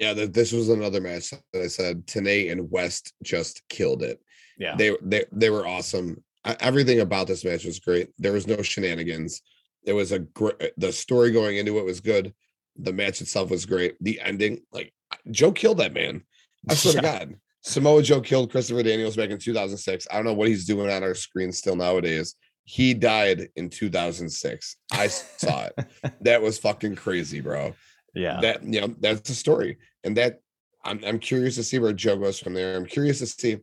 [0.00, 4.18] Yeah, th- this was another match that I said Tenay and West just killed it.
[4.58, 6.24] Yeah, They they they were awesome.
[6.44, 8.08] Everything about this match was great.
[8.18, 9.42] There was no shenanigans.
[9.84, 10.54] It was a great.
[10.60, 12.32] Uh, the story going into it was good.
[12.76, 13.96] The match itself was great.
[14.00, 14.94] The ending, like
[15.30, 16.22] Joe killed that man.
[16.68, 20.06] I swear to God, Samoa Joe killed Christopher Daniels back in 2006.
[20.10, 22.36] I don't know what he's doing on our screen still nowadays.
[22.64, 24.76] He died in 2006.
[24.92, 25.86] I saw it.
[26.22, 27.74] That was fucking crazy, bro
[28.14, 30.40] yeah, that you know that's the story and that
[30.84, 33.58] I'm, I'm curious to see where joe goes from there i'm curious to see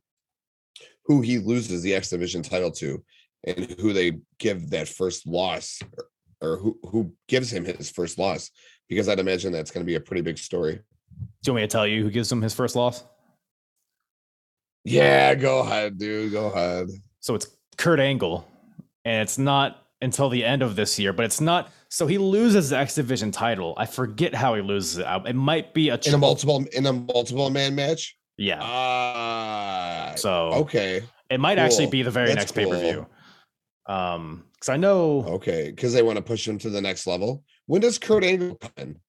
[1.06, 3.04] who he loses the x division title to
[3.46, 6.06] and who they give that first loss or,
[6.42, 8.52] or who, who gives him his first loss
[8.90, 10.82] because i'd imagine that's going to be a pretty big story Do
[11.48, 13.04] you want me to tell you who gives him his first loss?
[14.84, 16.88] yeah go ahead dude go ahead
[17.20, 17.48] So it's
[17.78, 18.48] Kurt Angle,
[19.06, 21.72] and it's not until the end of this year, but it's not.
[21.90, 23.74] So he loses the X Division title.
[23.78, 25.06] I forget how he loses it.
[25.26, 28.60] It might be a in a multiple in a multiple man match Yeah.
[28.62, 33.08] ah So okay it might actually be the very That's next pay per view.
[33.86, 37.44] Um, because I know okay because they want to push him to the next level
[37.68, 39.00] when does kurt angle come in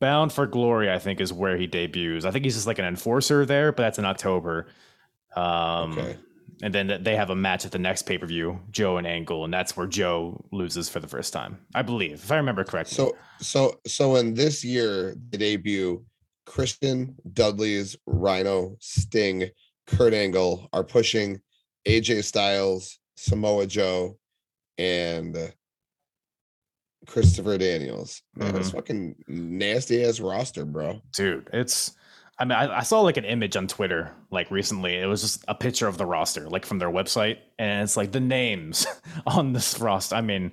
[0.00, 2.24] Bound for Glory, I think, is where he debuts.
[2.24, 4.68] I think he's just like an enforcer there, but that's in October.
[5.34, 6.16] Um, okay
[6.62, 9.44] and then they have a match at the next pay per view, Joe and Angle,
[9.44, 12.94] and that's where Joe loses for the first time, I believe, if I remember correctly.
[12.94, 16.04] So so so in this year, the debut,
[16.46, 19.50] Christian, Dudley's, Rhino, Sting,
[19.86, 21.40] Kurt Angle are pushing
[21.86, 24.18] AJ Styles, Samoa Joe,
[24.76, 25.52] and
[27.06, 28.22] Christopher Daniels.
[28.34, 28.76] Man, it's mm-hmm.
[28.76, 31.00] fucking nasty ass roster, bro.
[31.12, 31.94] dude it's
[32.38, 35.44] i mean I, I saw like an image on twitter like recently it was just
[35.48, 38.86] a picture of the roster like from their website and it's like the names
[39.26, 40.52] on this roster i mean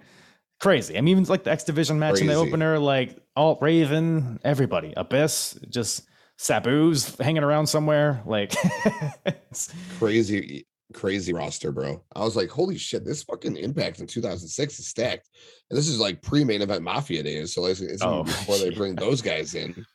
[0.60, 4.40] crazy i mean even like the x division match in the opener like alt raven
[4.44, 6.04] everybody abyss just
[6.40, 8.54] sabu's hanging around somewhere like
[9.26, 12.02] it's- Crazy, crazy roster, bro.
[12.16, 15.30] I was like, holy shit, this fucking impact in 2006 is stacked.
[15.70, 17.54] And this is like pre-main event mafia days.
[17.54, 19.86] So it's, it's Oh, before they bring those guys in.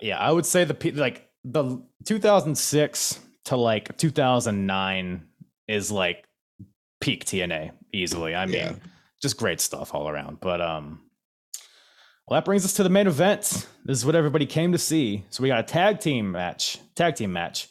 [0.00, 5.26] yeah i would say the like the 2006 to like 2009
[5.68, 6.24] is like
[7.00, 8.72] peak tna easily i mean Yeah.
[9.22, 10.38] just great stuff all around.
[10.40, 11.00] But um,
[12.26, 13.66] well, that brings us to the main event.
[13.84, 15.24] This is what everybody came to see.
[15.30, 17.68] So we got a tag team match, tag team match.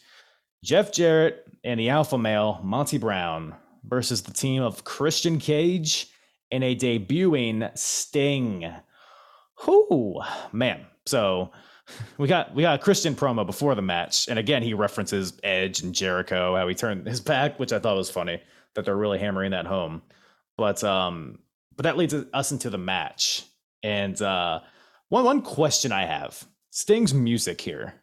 [0.64, 3.56] Jeff Jarrett and the alpha male Monty Brown
[3.86, 6.08] versus the team of Christian Cage
[6.52, 8.70] and a debuting Sting.
[9.66, 10.22] Whoo,
[10.52, 10.86] man.
[11.06, 11.52] So
[12.18, 15.82] we got we got a Christian promo before the match, and again he references Edge
[15.82, 18.42] and Jericho, how he turned his back, which I thought was funny
[18.76, 20.02] that they're really hammering that home.
[20.58, 21.40] But um,
[21.76, 23.46] but that leads us into the match,
[23.84, 24.60] and uh,
[25.10, 27.94] one one question I have: Sting's music here,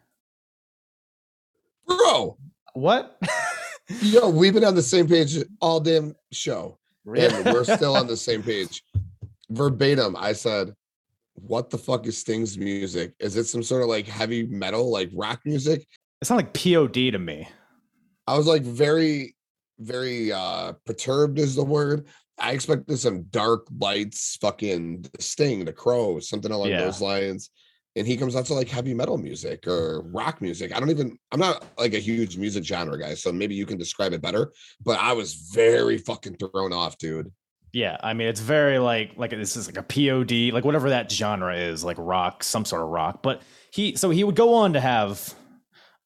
[1.85, 2.37] bro.
[2.73, 3.21] What?
[4.01, 8.17] Yo, we've been on the same page all damn show, and we're still on the
[8.17, 8.83] same page.
[9.49, 10.75] Verbatim, I said
[11.41, 13.13] what the fuck is Sting's music?
[13.19, 15.87] Is it some sort of like heavy metal, like rock music?
[16.21, 17.47] It sounds like POD to me.
[18.25, 19.35] I was like very,
[19.79, 22.07] very uh perturbed is the word.
[22.39, 26.81] I expected some dark lights, fucking Sting, the crow, something along yeah.
[26.81, 27.49] those lines.
[27.95, 30.75] And he comes out to like heavy metal music or rock music.
[30.75, 33.15] I don't even, I'm not like a huge music genre guy.
[33.15, 34.51] So maybe you can describe it better.
[34.83, 37.31] But I was very fucking thrown off, dude.
[37.77, 41.11] Yeah, I mean it's very like like this is like a POD, like whatever that
[41.11, 43.21] genre is, like rock, some sort of rock.
[43.21, 45.35] But he so he would go on to have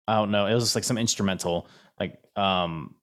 [0.06, 1.68] I don't know, it was just like some instrumental,
[2.00, 2.94] like um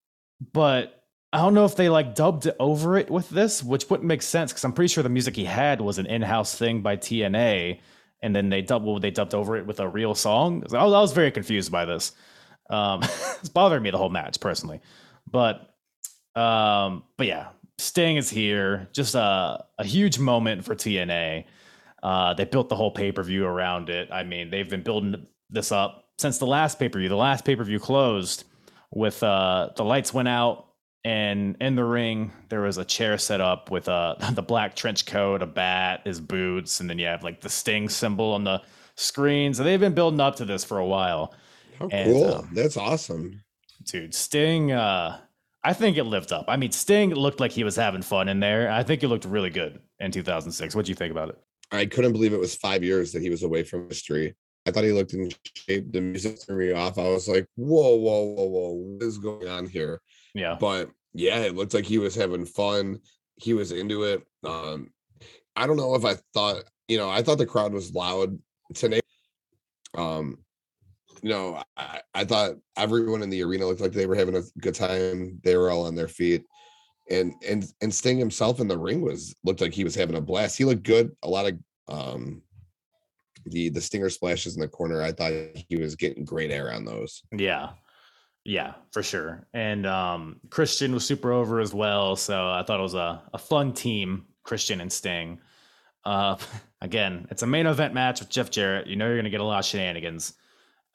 [0.51, 4.23] but I don't know if they like dubbed over it with this, which wouldn't make
[4.23, 7.81] sense because I'm pretty sure the music he had was an in-house thing by TNA,
[8.23, 10.63] and then they dubbed they dubbed over it with a real song.
[10.67, 12.13] So I, was, I was very confused by this.
[12.71, 13.03] Um,
[13.39, 14.81] it's bothering me the whole match personally,
[15.29, 15.75] but
[16.35, 18.87] um, but yeah, Sting is here.
[18.93, 21.45] Just a, a huge moment for TNA.
[22.01, 24.09] Uh, they built the whole pay per view around it.
[24.11, 27.09] I mean, they've been building this up since the last pay per view.
[27.09, 28.45] The last pay per view closed
[28.91, 30.67] with uh, the lights went out,
[31.03, 35.05] and in the ring there was a chair set up with uh, the black trench
[35.05, 38.61] coat, a bat, his boots, and then you have like the Sting symbol on the
[38.95, 39.53] screen.
[39.53, 41.33] So they've been building up to this for a while.
[41.79, 42.33] How and, cool!
[42.35, 43.41] Um, That's awesome,
[43.83, 44.13] dude.
[44.13, 44.71] Sting.
[44.71, 45.19] Uh,
[45.65, 46.45] I think it lived up.
[46.47, 48.69] I mean, Sting looked like he was having fun in there.
[48.69, 50.75] I think he looked really good in 2006.
[50.75, 51.39] What do you think about it?
[51.71, 54.35] I couldn't believe it was five years that he was away from history.
[54.67, 55.91] I thought he looked in shape.
[55.91, 56.99] The music threw me off.
[56.99, 60.01] I was like, whoa, whoa, whoa, whoa, what is going on here?
[60.35, 60.55] Yeah.
[60.59, 62.99] But yeah, it looked like he was having fun.
[63.37, 64.23] He was into it.
[64.43, 64.91] Um,
[65.55, 68.37] I don't know if I thought, you know, I thought the crowd was loud
[68.75, 69.01] tonight.
[69.97, 70.44] Um,
[71.25, 74.43] you know, I, I thought everyone in the arena looked like they were having a
[74.59, 75.39] good time.
[75.43, 76.43] They were all on their feet.
[77.09, 80.21] And and and Sting himself in the ring was looked like he was having a
[80.21, 80.55] blast.
[80.55, 81.15] He looked good.
[81.23, 81.57] A lot of
[81.87, 82.43] um
[83.47, 85.01] the the stinger splashes in the corner.
[85.01, 87.23] I thought he was getting great air on those.
[87.35, 87.69] Yeah.
[88.43, 89.47] Yeah, for sure.
[89.51, 92.15] And um Christian was super over as well.
[92.15, 95.39] So I thought it was a, a fun team, Christian and Sting.
[96.03, 96.37] Uh
[96.81, 98.85] again, it's a main event match with Jeff Jarrett.
[98.85, 100.35] You know you're gonna get a lot of shenanigans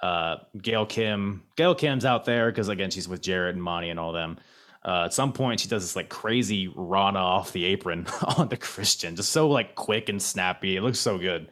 [0.03, 1.43] uh, Gail Kim.
[1.57, 4.39] Gail Kim's out there because again she's with Jarrett and Monty and all them.
[4.83, 8.07] Uh, at some point, she does this like crazy Rana off the apron
[8.39, 10.77] on the Christian, just so like quick and snappy.
[10.77, 11.51] It looks so good.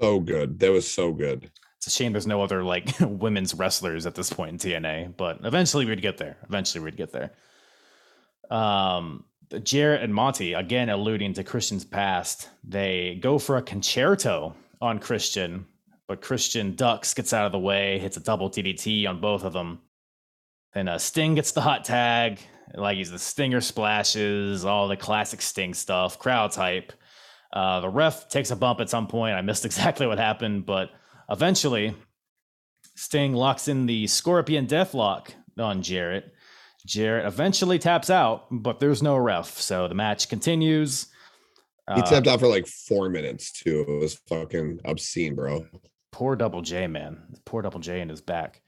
[0.00, 0.58] So good.
[0.60, 1.50] That was so good.
[1.78, 5.40] It's a shame there's no other like women's wrestlers at this point in TNA, but
[5.44, 6.36] eventually we'd get there.
[6.46, 7.32] Eventually we'd get there.
[8.50, 9.24] Um,
[9.62, 12.50] Jarrett and Monty again alluding to Christian's past.
[12.62, 14.52] They go for a Con-Chair-To
[14.82, 15.66] on Christian
[16.10, 19.52] but Christian ducks, gets out of the way, hits a double DDT on both of
[19.52, 19.78] them.
[20.74, 22.40] Then uh, Sting gets the hot tag,
[22.74, 26.92] like he's the Stinger splashes, all the classic Sting stuff, crowd hype.
[27.52, 29.36] Uh, the ref takes a bump at some point.
[29.36, 30.90] I missed exactly what happened, but
[31.30, 31.94] eventually,
[32.96, 35.28] Sting locks in the Scorpion Deathlock
[35.60, 36.34] on Jarrett.
[36.84, 41.06] Jarrett eventually taps out, but there's no ref, so the match continues.
[41.94, 43.84] He tapped out for like four minutes too.
[43.86, 45.66] It was fucking obscene, bro
[46.10, 47.36] poor Double J, man.
[47.44, 48.60] Poor Double J in his back.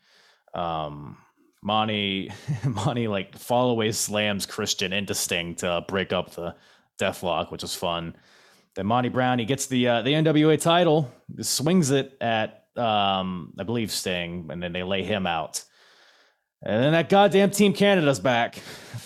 [0.54, 1.16] Um,
[1.62, 2.30] Monty,
[2.64, 6.54] Monty like fall away slams Christian into Sting to break up the
[6.98, 8.16] Deathlock, which was fun.
[8.74, 11.10] Then Monty Brown, he gets the uh, the NWA title,
[11.40, 15.62] swings it at um, I believe Sting, and then they lay him out.
[16.62, 18.54] And then that goddamn Team Canada's back.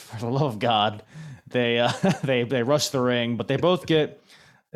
[0.06, 1.02] For the love of God,
[1.48, 1.90] they uh,
[2.24, 4.22] they they rush the ring, but they both get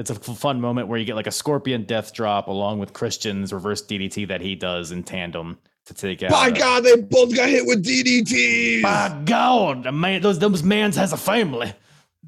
[0.00, 3.52] it's a fun moment where you get like a scorpion death drop along with Christian's
[3.52, 6.30] reverse DDT that he does in tandem to take out.
[6.30, 8.82] By uh, God, they both got hit with DDT.
[8.82, 11.74] By God, man, those those mans has a family.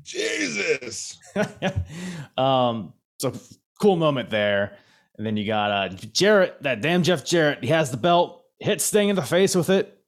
[0.03, 1.19] Jesus.
[2.37, 3.33] um, so
[3.81, 4.77] cool moment there,
[5.17, 7.65] and then you got uh Jarrett, that damn Jeff Jarrett.
[7.65, 9.99] He has the belt, hits Sting in the face with it,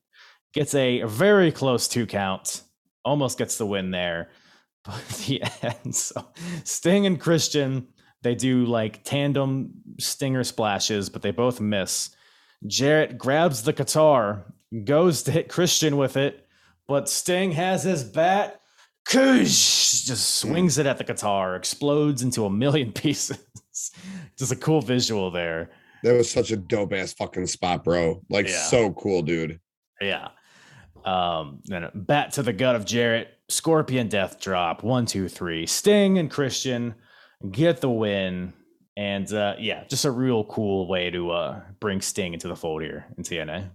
[0.53, 2.61] gets a very close two count,
[3.07, 4.29] almost gets the win there.
[4.85, 5.49] But yeah,
[5.85, 6.27] and so
[6.65, 7.89] Sting and Christian,
[8.23, 12.11] they do like tandem stinger splashes, but they both miss.
[12.67, 14.45] Jarrett grabs the guitar,
[14.85, 16.47] goes to hit Christian with it,
[16.89, 18.61] but Sting has his bat,
[19.05, 23.39] kush, just swings it at the guitar, explodes into a million pieces.
[24.39, 25.71] just a cool visual there.
[26.03, 28.23] That was such a dope ass fucking spot, bro.
[28.29, 28.63] Like Yeah.
[28.65, 29.61] so cool, dude.
[30.01, 30.29] Yeah.
[31.05, 35.67] Um, then bat to the gut of Jarrett, Scorpion death drop, one, two, three.
[35.67, 36.95] Sting and Christian
[37.51, 38.53] get the win.
[38.97, 42.83] And uh, yeah, just a real cool way to uh, bring Sting into the fold
[42.83, 43.71] here in TNA.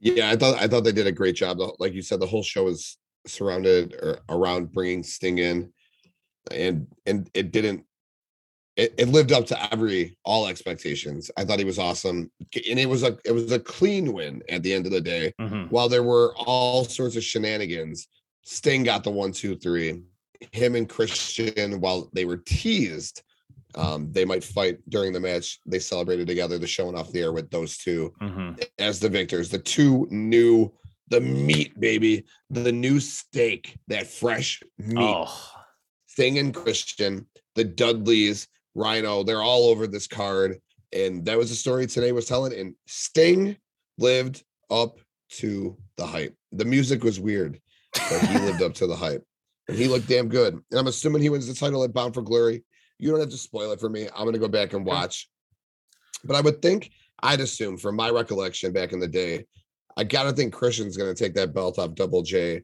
[0.00, 1.58] Yeah, I thought I thought they did a great job.
[1.78, 2.96] Like you said, the whole show is
[3.26, 5.72] surrounded or around bringing Sting in,
[6.50, 7.84] and and it didn't.
[8.76, 11.30] It, it lived up to every all expectations.
[11.36, 12.30] I thought he was awesome,
[12.68, 15.32] and it was a it was a clean win at the end of the day.
[15.40, 15.70] Mhm.
[15.70, 18.08] While there were all sorts of shenanigans,
[18.42, 20.02] Sting got the one, two, three.
[20.52, 23.22] Him and Christian, while they were teased,
[23.74, 25.58] um, they might fight during the match.
[25.66, 26.56] They celebrated together.
[26.58, 28.64] The showing off the air with those two Mhm.
[28.78, 29.50] as the victors.
[29.50, 30.72] The two new,
[31.08, 34.96] the meat, baby, the new steak, that fresh meat.
[34.98, 35.28] Oh,
[36.06, 37.26] Sting and Christian,
[37.56, 40.58] the Dudleys, Rhino, they're all over this card.
[40.92, 42.52] And that was the story today was telling.
[42.52, 43.56] And Sting
[43.98, 44.98] lived up
[45.30, 46.34] to the hype.
[46.52, 47.60] The music was weird,
[47.94, 49.24] but he lived up to the hype.
[49.68, 50.54] And he looked damn good.
[50.54, 52.64] And I'm assuming he wins the title at Bound for Glory.
[52.98, 54.08] You don't have to spoil it for me.
[54.14, 55.28] I'm gonna go back and watch.
[56.24, 56.90] But I would think,
[57.22, 59.46] I'd assume from my recollection back in the day,
[59.96, 62.62] I gotta think Christian's gonna take that belt off Double J,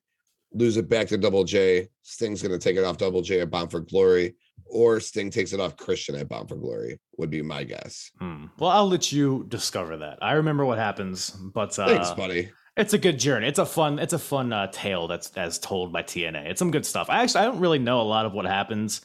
[0.52, 1.88] lose it back to Double J.
[2.02, 4.34] Sting's gonna take it off Double J at Bound for Glory,
[4.68, 8.10] or Sting takes it off Christian at Bound for Glory, would be my guess.
[8.18, 8.46] hmm.
[8.58, 10.18] well, I'll let you discover that.
[10.22, 12.50] I remember what happens, but uh, Thanks, buddy.
[12.76, 13.48] It's a good journey.
[13.48, 13.98] It's a fun.
[13.98, 16.50] It's a fun uh, tale that's as told by TNA.
[16.50, 17.08] It's some good stuff.
[17.08, 19.00] I actually I don't really know a lot of what happens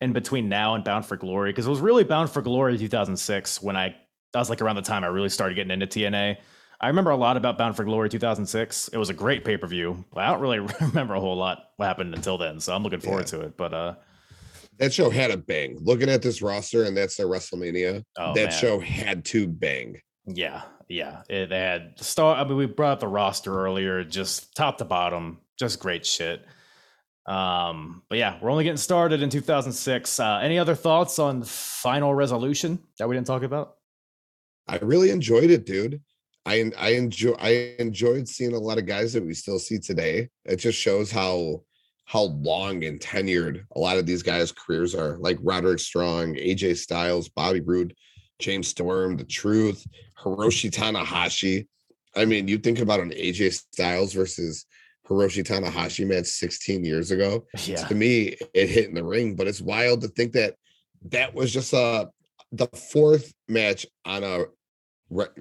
[0.00, 3.62] in between now and Bound for Glory because it was really Bound for Glory 2006
[3.62, 3.94] when I
[4.32, 6.38] that was like around the time I really started getting into TNA.
[6.80, 8.88] I remember a lot about Bound for Glory 2006.
[8.88, 11.86] It was a great pay per view, I don't really remember a whole lot what
[11.86, 12.58] happened until then.
[12.58, 13.56] So I'm looking forward to it.
[13.56, 13.94] But uh,
[14.78, 15.78] That show had a bang.
[15.80, 18.02] Looking at this roster, and that's their WrestleMania.
[18.18, 18.58] oh, that man.
[18.58, 20.00] show had to bang.
[20.26, 21.22] Yeah, yeah.
[21.28, 22.36] It had star.
[22.36, 26.44] I mean, we brought up the roster earlier, just top to bottom, just great shit.
[27.26, 30.18] Um, but yeah, we're only getting started in 2006.
[30.18, 33.76] Uh, any other thoughts on Final Resolution that we didn't talk about?
[34.66, 36.00] I really enjoyed it, dude.
[36.44, 40.28] I I enjoy I enjoyed seeing a lot of guys that we still see today.
[40.44, 41.62] It just shows how
[42.04, 45.16] how long and tenured a lot of these guys' careers are.
[45.18, 47.94] Like Roderick Strong, AJ Styles, Bobby Roode,
[48.38, 49.86] James Storm, The Truth,
[50.20, 51.66] Hiroshi Tanahashi.
[52.14, 54.66] I mean, you think about an AJ Styles versus
[55.08, 57.46] Hiroshi Tanahashi match 16 years ago.
[57.64, 60.56] Yeah, To me, it hit in the ring, but it's wild to think that
[61.10, 62.06] that was just uh
[62.52, 64.44] the fourth match on a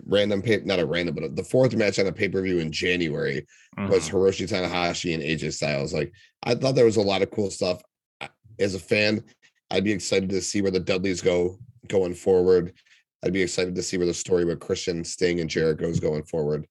[0.05, 2.71] random pay not a random, but the fourth match on a pay per view in
[2.71, 3.45] January
[3.77, 4.11] was Mhm.
[4.11, 5.93] Hiroshi Tanahashi and AJ Styles.
[5.93, 6.11] Like,
[6.43, 7.81] I thought there was a lot of cool stuff.
[8.59, 9.23] As a fan,
[9.69, 11.57] I'd be excited to see where the Dudleys go
[11.87, 12.73] going forward.
[13.23, 16.23] I'd be excited to see where the story with Christian Sting and Jericho is going
[16.23, 16.67] forward.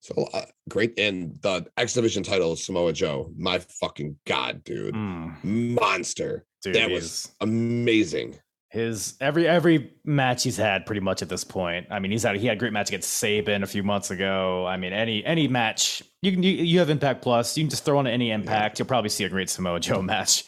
[0.00, 3.32] So uh, great, and the X Division title Samoa Joe.
[3.36, 6.46] My fucking god, dude, Mm, monster!
[6.62, 8.38] dude, that was amazing.
[8.70, 11.88] His every every match he's had pretty much at this point.
[11.90, 14.64] I mean, he's had he had a great match against Sabin a few months ago.
[14.64, 17.84] I mean, any any match you can you, you have Impact Plus, you can just
[17.84, 20.44] throw on any Impact, you'll probably see a great Samoa Joe match.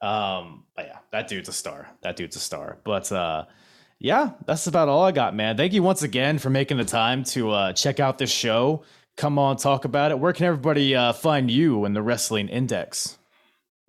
[0.00, 1.88] Um, but yeah, that dude's a star.
[2.00, 2.78] That dude's a star.
[2.84, 3.44] But uh,
[3.98, 5.56] yeah, that's about all I got, man.
[5.56, 8.82] Thank you once again for making the time to uh, check out this show.
[9.16, 10.18] Come on, talk about it.
[10.18, 13.17] Where can everybody uh, find you in the Wrestling Index?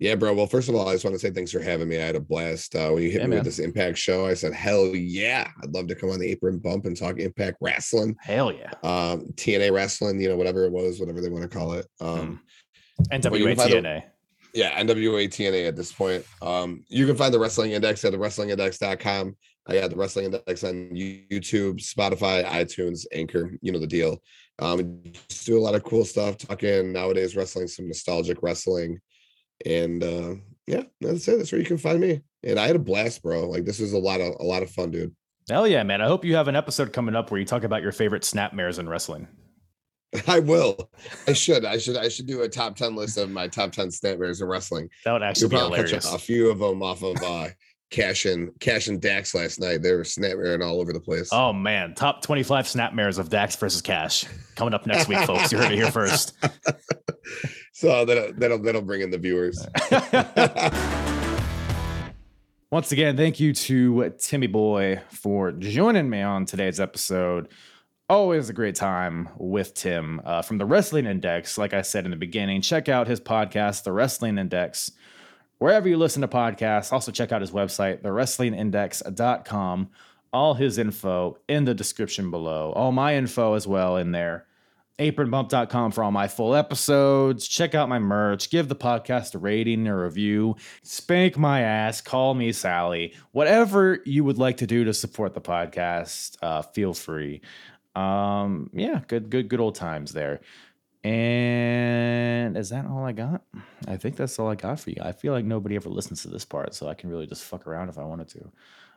[0.00, 0.32] Yeah, bro.
[0.32, 1.98] Well, first of all, I just want to say thanks for having me.
[1.98, 3.38] I had a blast uh, when you hit Yeah, me man.
[3.40, 4.26] with this Impact show.
[4.26, 7.58] I said, "Hell yeah, I'd love to come on the apron bump and talk Impact
[7.60, 8.70] Wrestling, Hell yeah.
[8.82, 12.40] um, TNA Wrestling, you know, whatever it was, whatever they want to call it." Um,
[12.98, 14.02] you NWA can find a- TNA.
[14.54, 16.24] yeah, NWA TNA at this point.
[16.40, 19.36] Um, you can find the Wrestling Index at the WrestlingIndex.com.
[19.66, 23.52] I got the Wrestling Index on YouTube, Spotify, iTunes, Anchor.
[23.60, 24.22] You know the deal.
[24.60, 28.98] Um, just do a lot of cool stuff, talking nowadays wrestling, some nostalgic wrestling,
[29.66, 30.34] and uh,
[30.66, 31.38] yeah, that's it.
[31.38, 32.22] That's where you can find me.
[32.44, 33.48] And I had a blast, bro.
[33.48, 35.14] Like this was a lot of a lot of fun, dude.
[35.48, 36.00] Hell yeah, man.
[36.00, 38.78] I hope you have an episode coming up where you talk about your favorite snapmares
[38.78, 39.26] in wrestling.
[40.28, 40.90] I will.
[41.26, 41.64] I should.
[41.64, 41.96] I should.
[41.96, 44.88] I should do a top ten list of my top ten snapmares in wrestling.
[45.04, 46.10] That would actually You'll be hilarious.
[46.10, 47.48] a, a few of them off of uh
[47.90, 49.82] Cash and Cash and Dax last night.
[49.82, 51.28] They were snapmaring all over the place.
[51.32, 55.50] Oh man, top 25 snapmares of Dax versus Cash coming up next week, folks.
[55.50, 56.36] You heard it here first.
[57.80, 59.66] So that'll that'll that'll bring in the viewers.
[62.70, 67.48] Once again, thank you to Timmy Boy for joining me on today's episode.
[68.10, 71.56] Always a great time with Tim uh, from the Wrestling Index.
[71.56, 74.92] Like I said in the beginning, check out his podcast, The Wrestling Index,
[75.56, 76.92] wherever you listen to podcasts.
[76.92, 79.88] Also, check out his website, thewrestlingindex.com.
[80.34, 82.74] All his info in the description below.
[82.76, 84.44] All my info as well in there
[85.00, 87.48] apronbump.com for all my full episodes.
[87.48, 88.50] Check out my merch.
[88.50, 90.56] Give the podcast a rating or review.
[90.82, 92.02] Spank my ass.
[92.02, 93.14] Call me Sally.
[93.32, 97.40] Whatever you would like to do to support the podcast, uh, feel free.
[97.96, 100.40] Um, yeah, good, good, good old times there.
[101.02, 103.42] And is that all I got?
[103.88, 104.98] I think that's all I got for you.
[105.00, 107.66] I feel like nobody ever listens to this part, so I can really just fuck
[107.66, 108.52] around if I wanted to.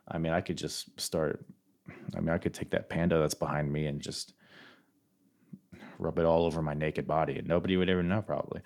[0.09, 1.45] I mean, I could just start.
[2.13, 4.33] I mean, I could take that panda that's behind me and just
[5.99, 8.61] rub it all over my naked body, and nobody would ever know probably.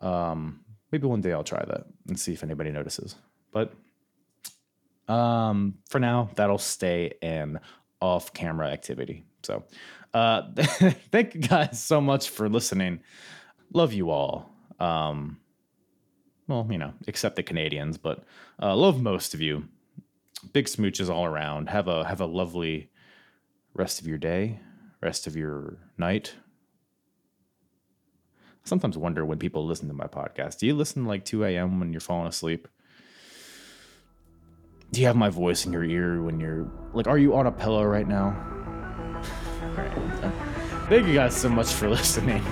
[0.00, 0.60] Um,
[0.92, 3.16] maybe one day I'll try that and see if anybody notices.
[3.52, 3.72] But
[5.08, 7.60] um, for now, that'll stay an
[8.00, 9.24] off-camera activity.
[9.42, 9.64] So,
[10.14, 10.42] uh,
[11.12, 13.00] thank you guys so much for listening.
[13.72, 14.50] Love you all.
[14.78, 15.38] Um,
[16.48, 18.24] well, you know, except the Canadians, but
[18.60, 19.68] uh, love most of you.
[20.52, 21.68] Big smooches all around.
[21.68, 22.90] Have a have a lovely
[23.74, 24.58] rest of your day,
[25.00, 26.34] rest of your night,
[28.64, 30.58] sometimes wonder when people listen to my podcast.
[30.58, 31.80] Do you listen like 2 a.m.
[31.80, 32.68] when you're falling asleep?
[34.92, 37.52] Do you have my voice in your ear when you're like, are you on a
[37.52, 38.34] pillow right now?
[39.62, 39.92] All right.
[40.88, 42.42] Thank you guys so much for listening.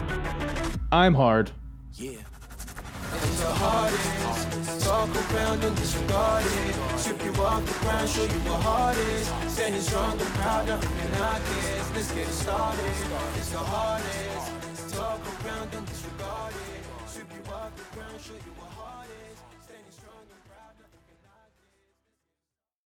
[0.93, 1.51] I'm hard.
[1.95, 2.19] Yeah.
[4.89, 6.99] Talk around and disregard it.
[6.99, 9.53] Strip you off the ground, show you what heart is.
[9.53, 11.91] Standing strong and proud, nothing I guess.
[11.95, 12.85] Let's get started.
[13.37, 14.38] It's the hardest.
[14.99, 16.83] Talk around and disregard it.
[17.31, 18.78] You off the ground, show you is.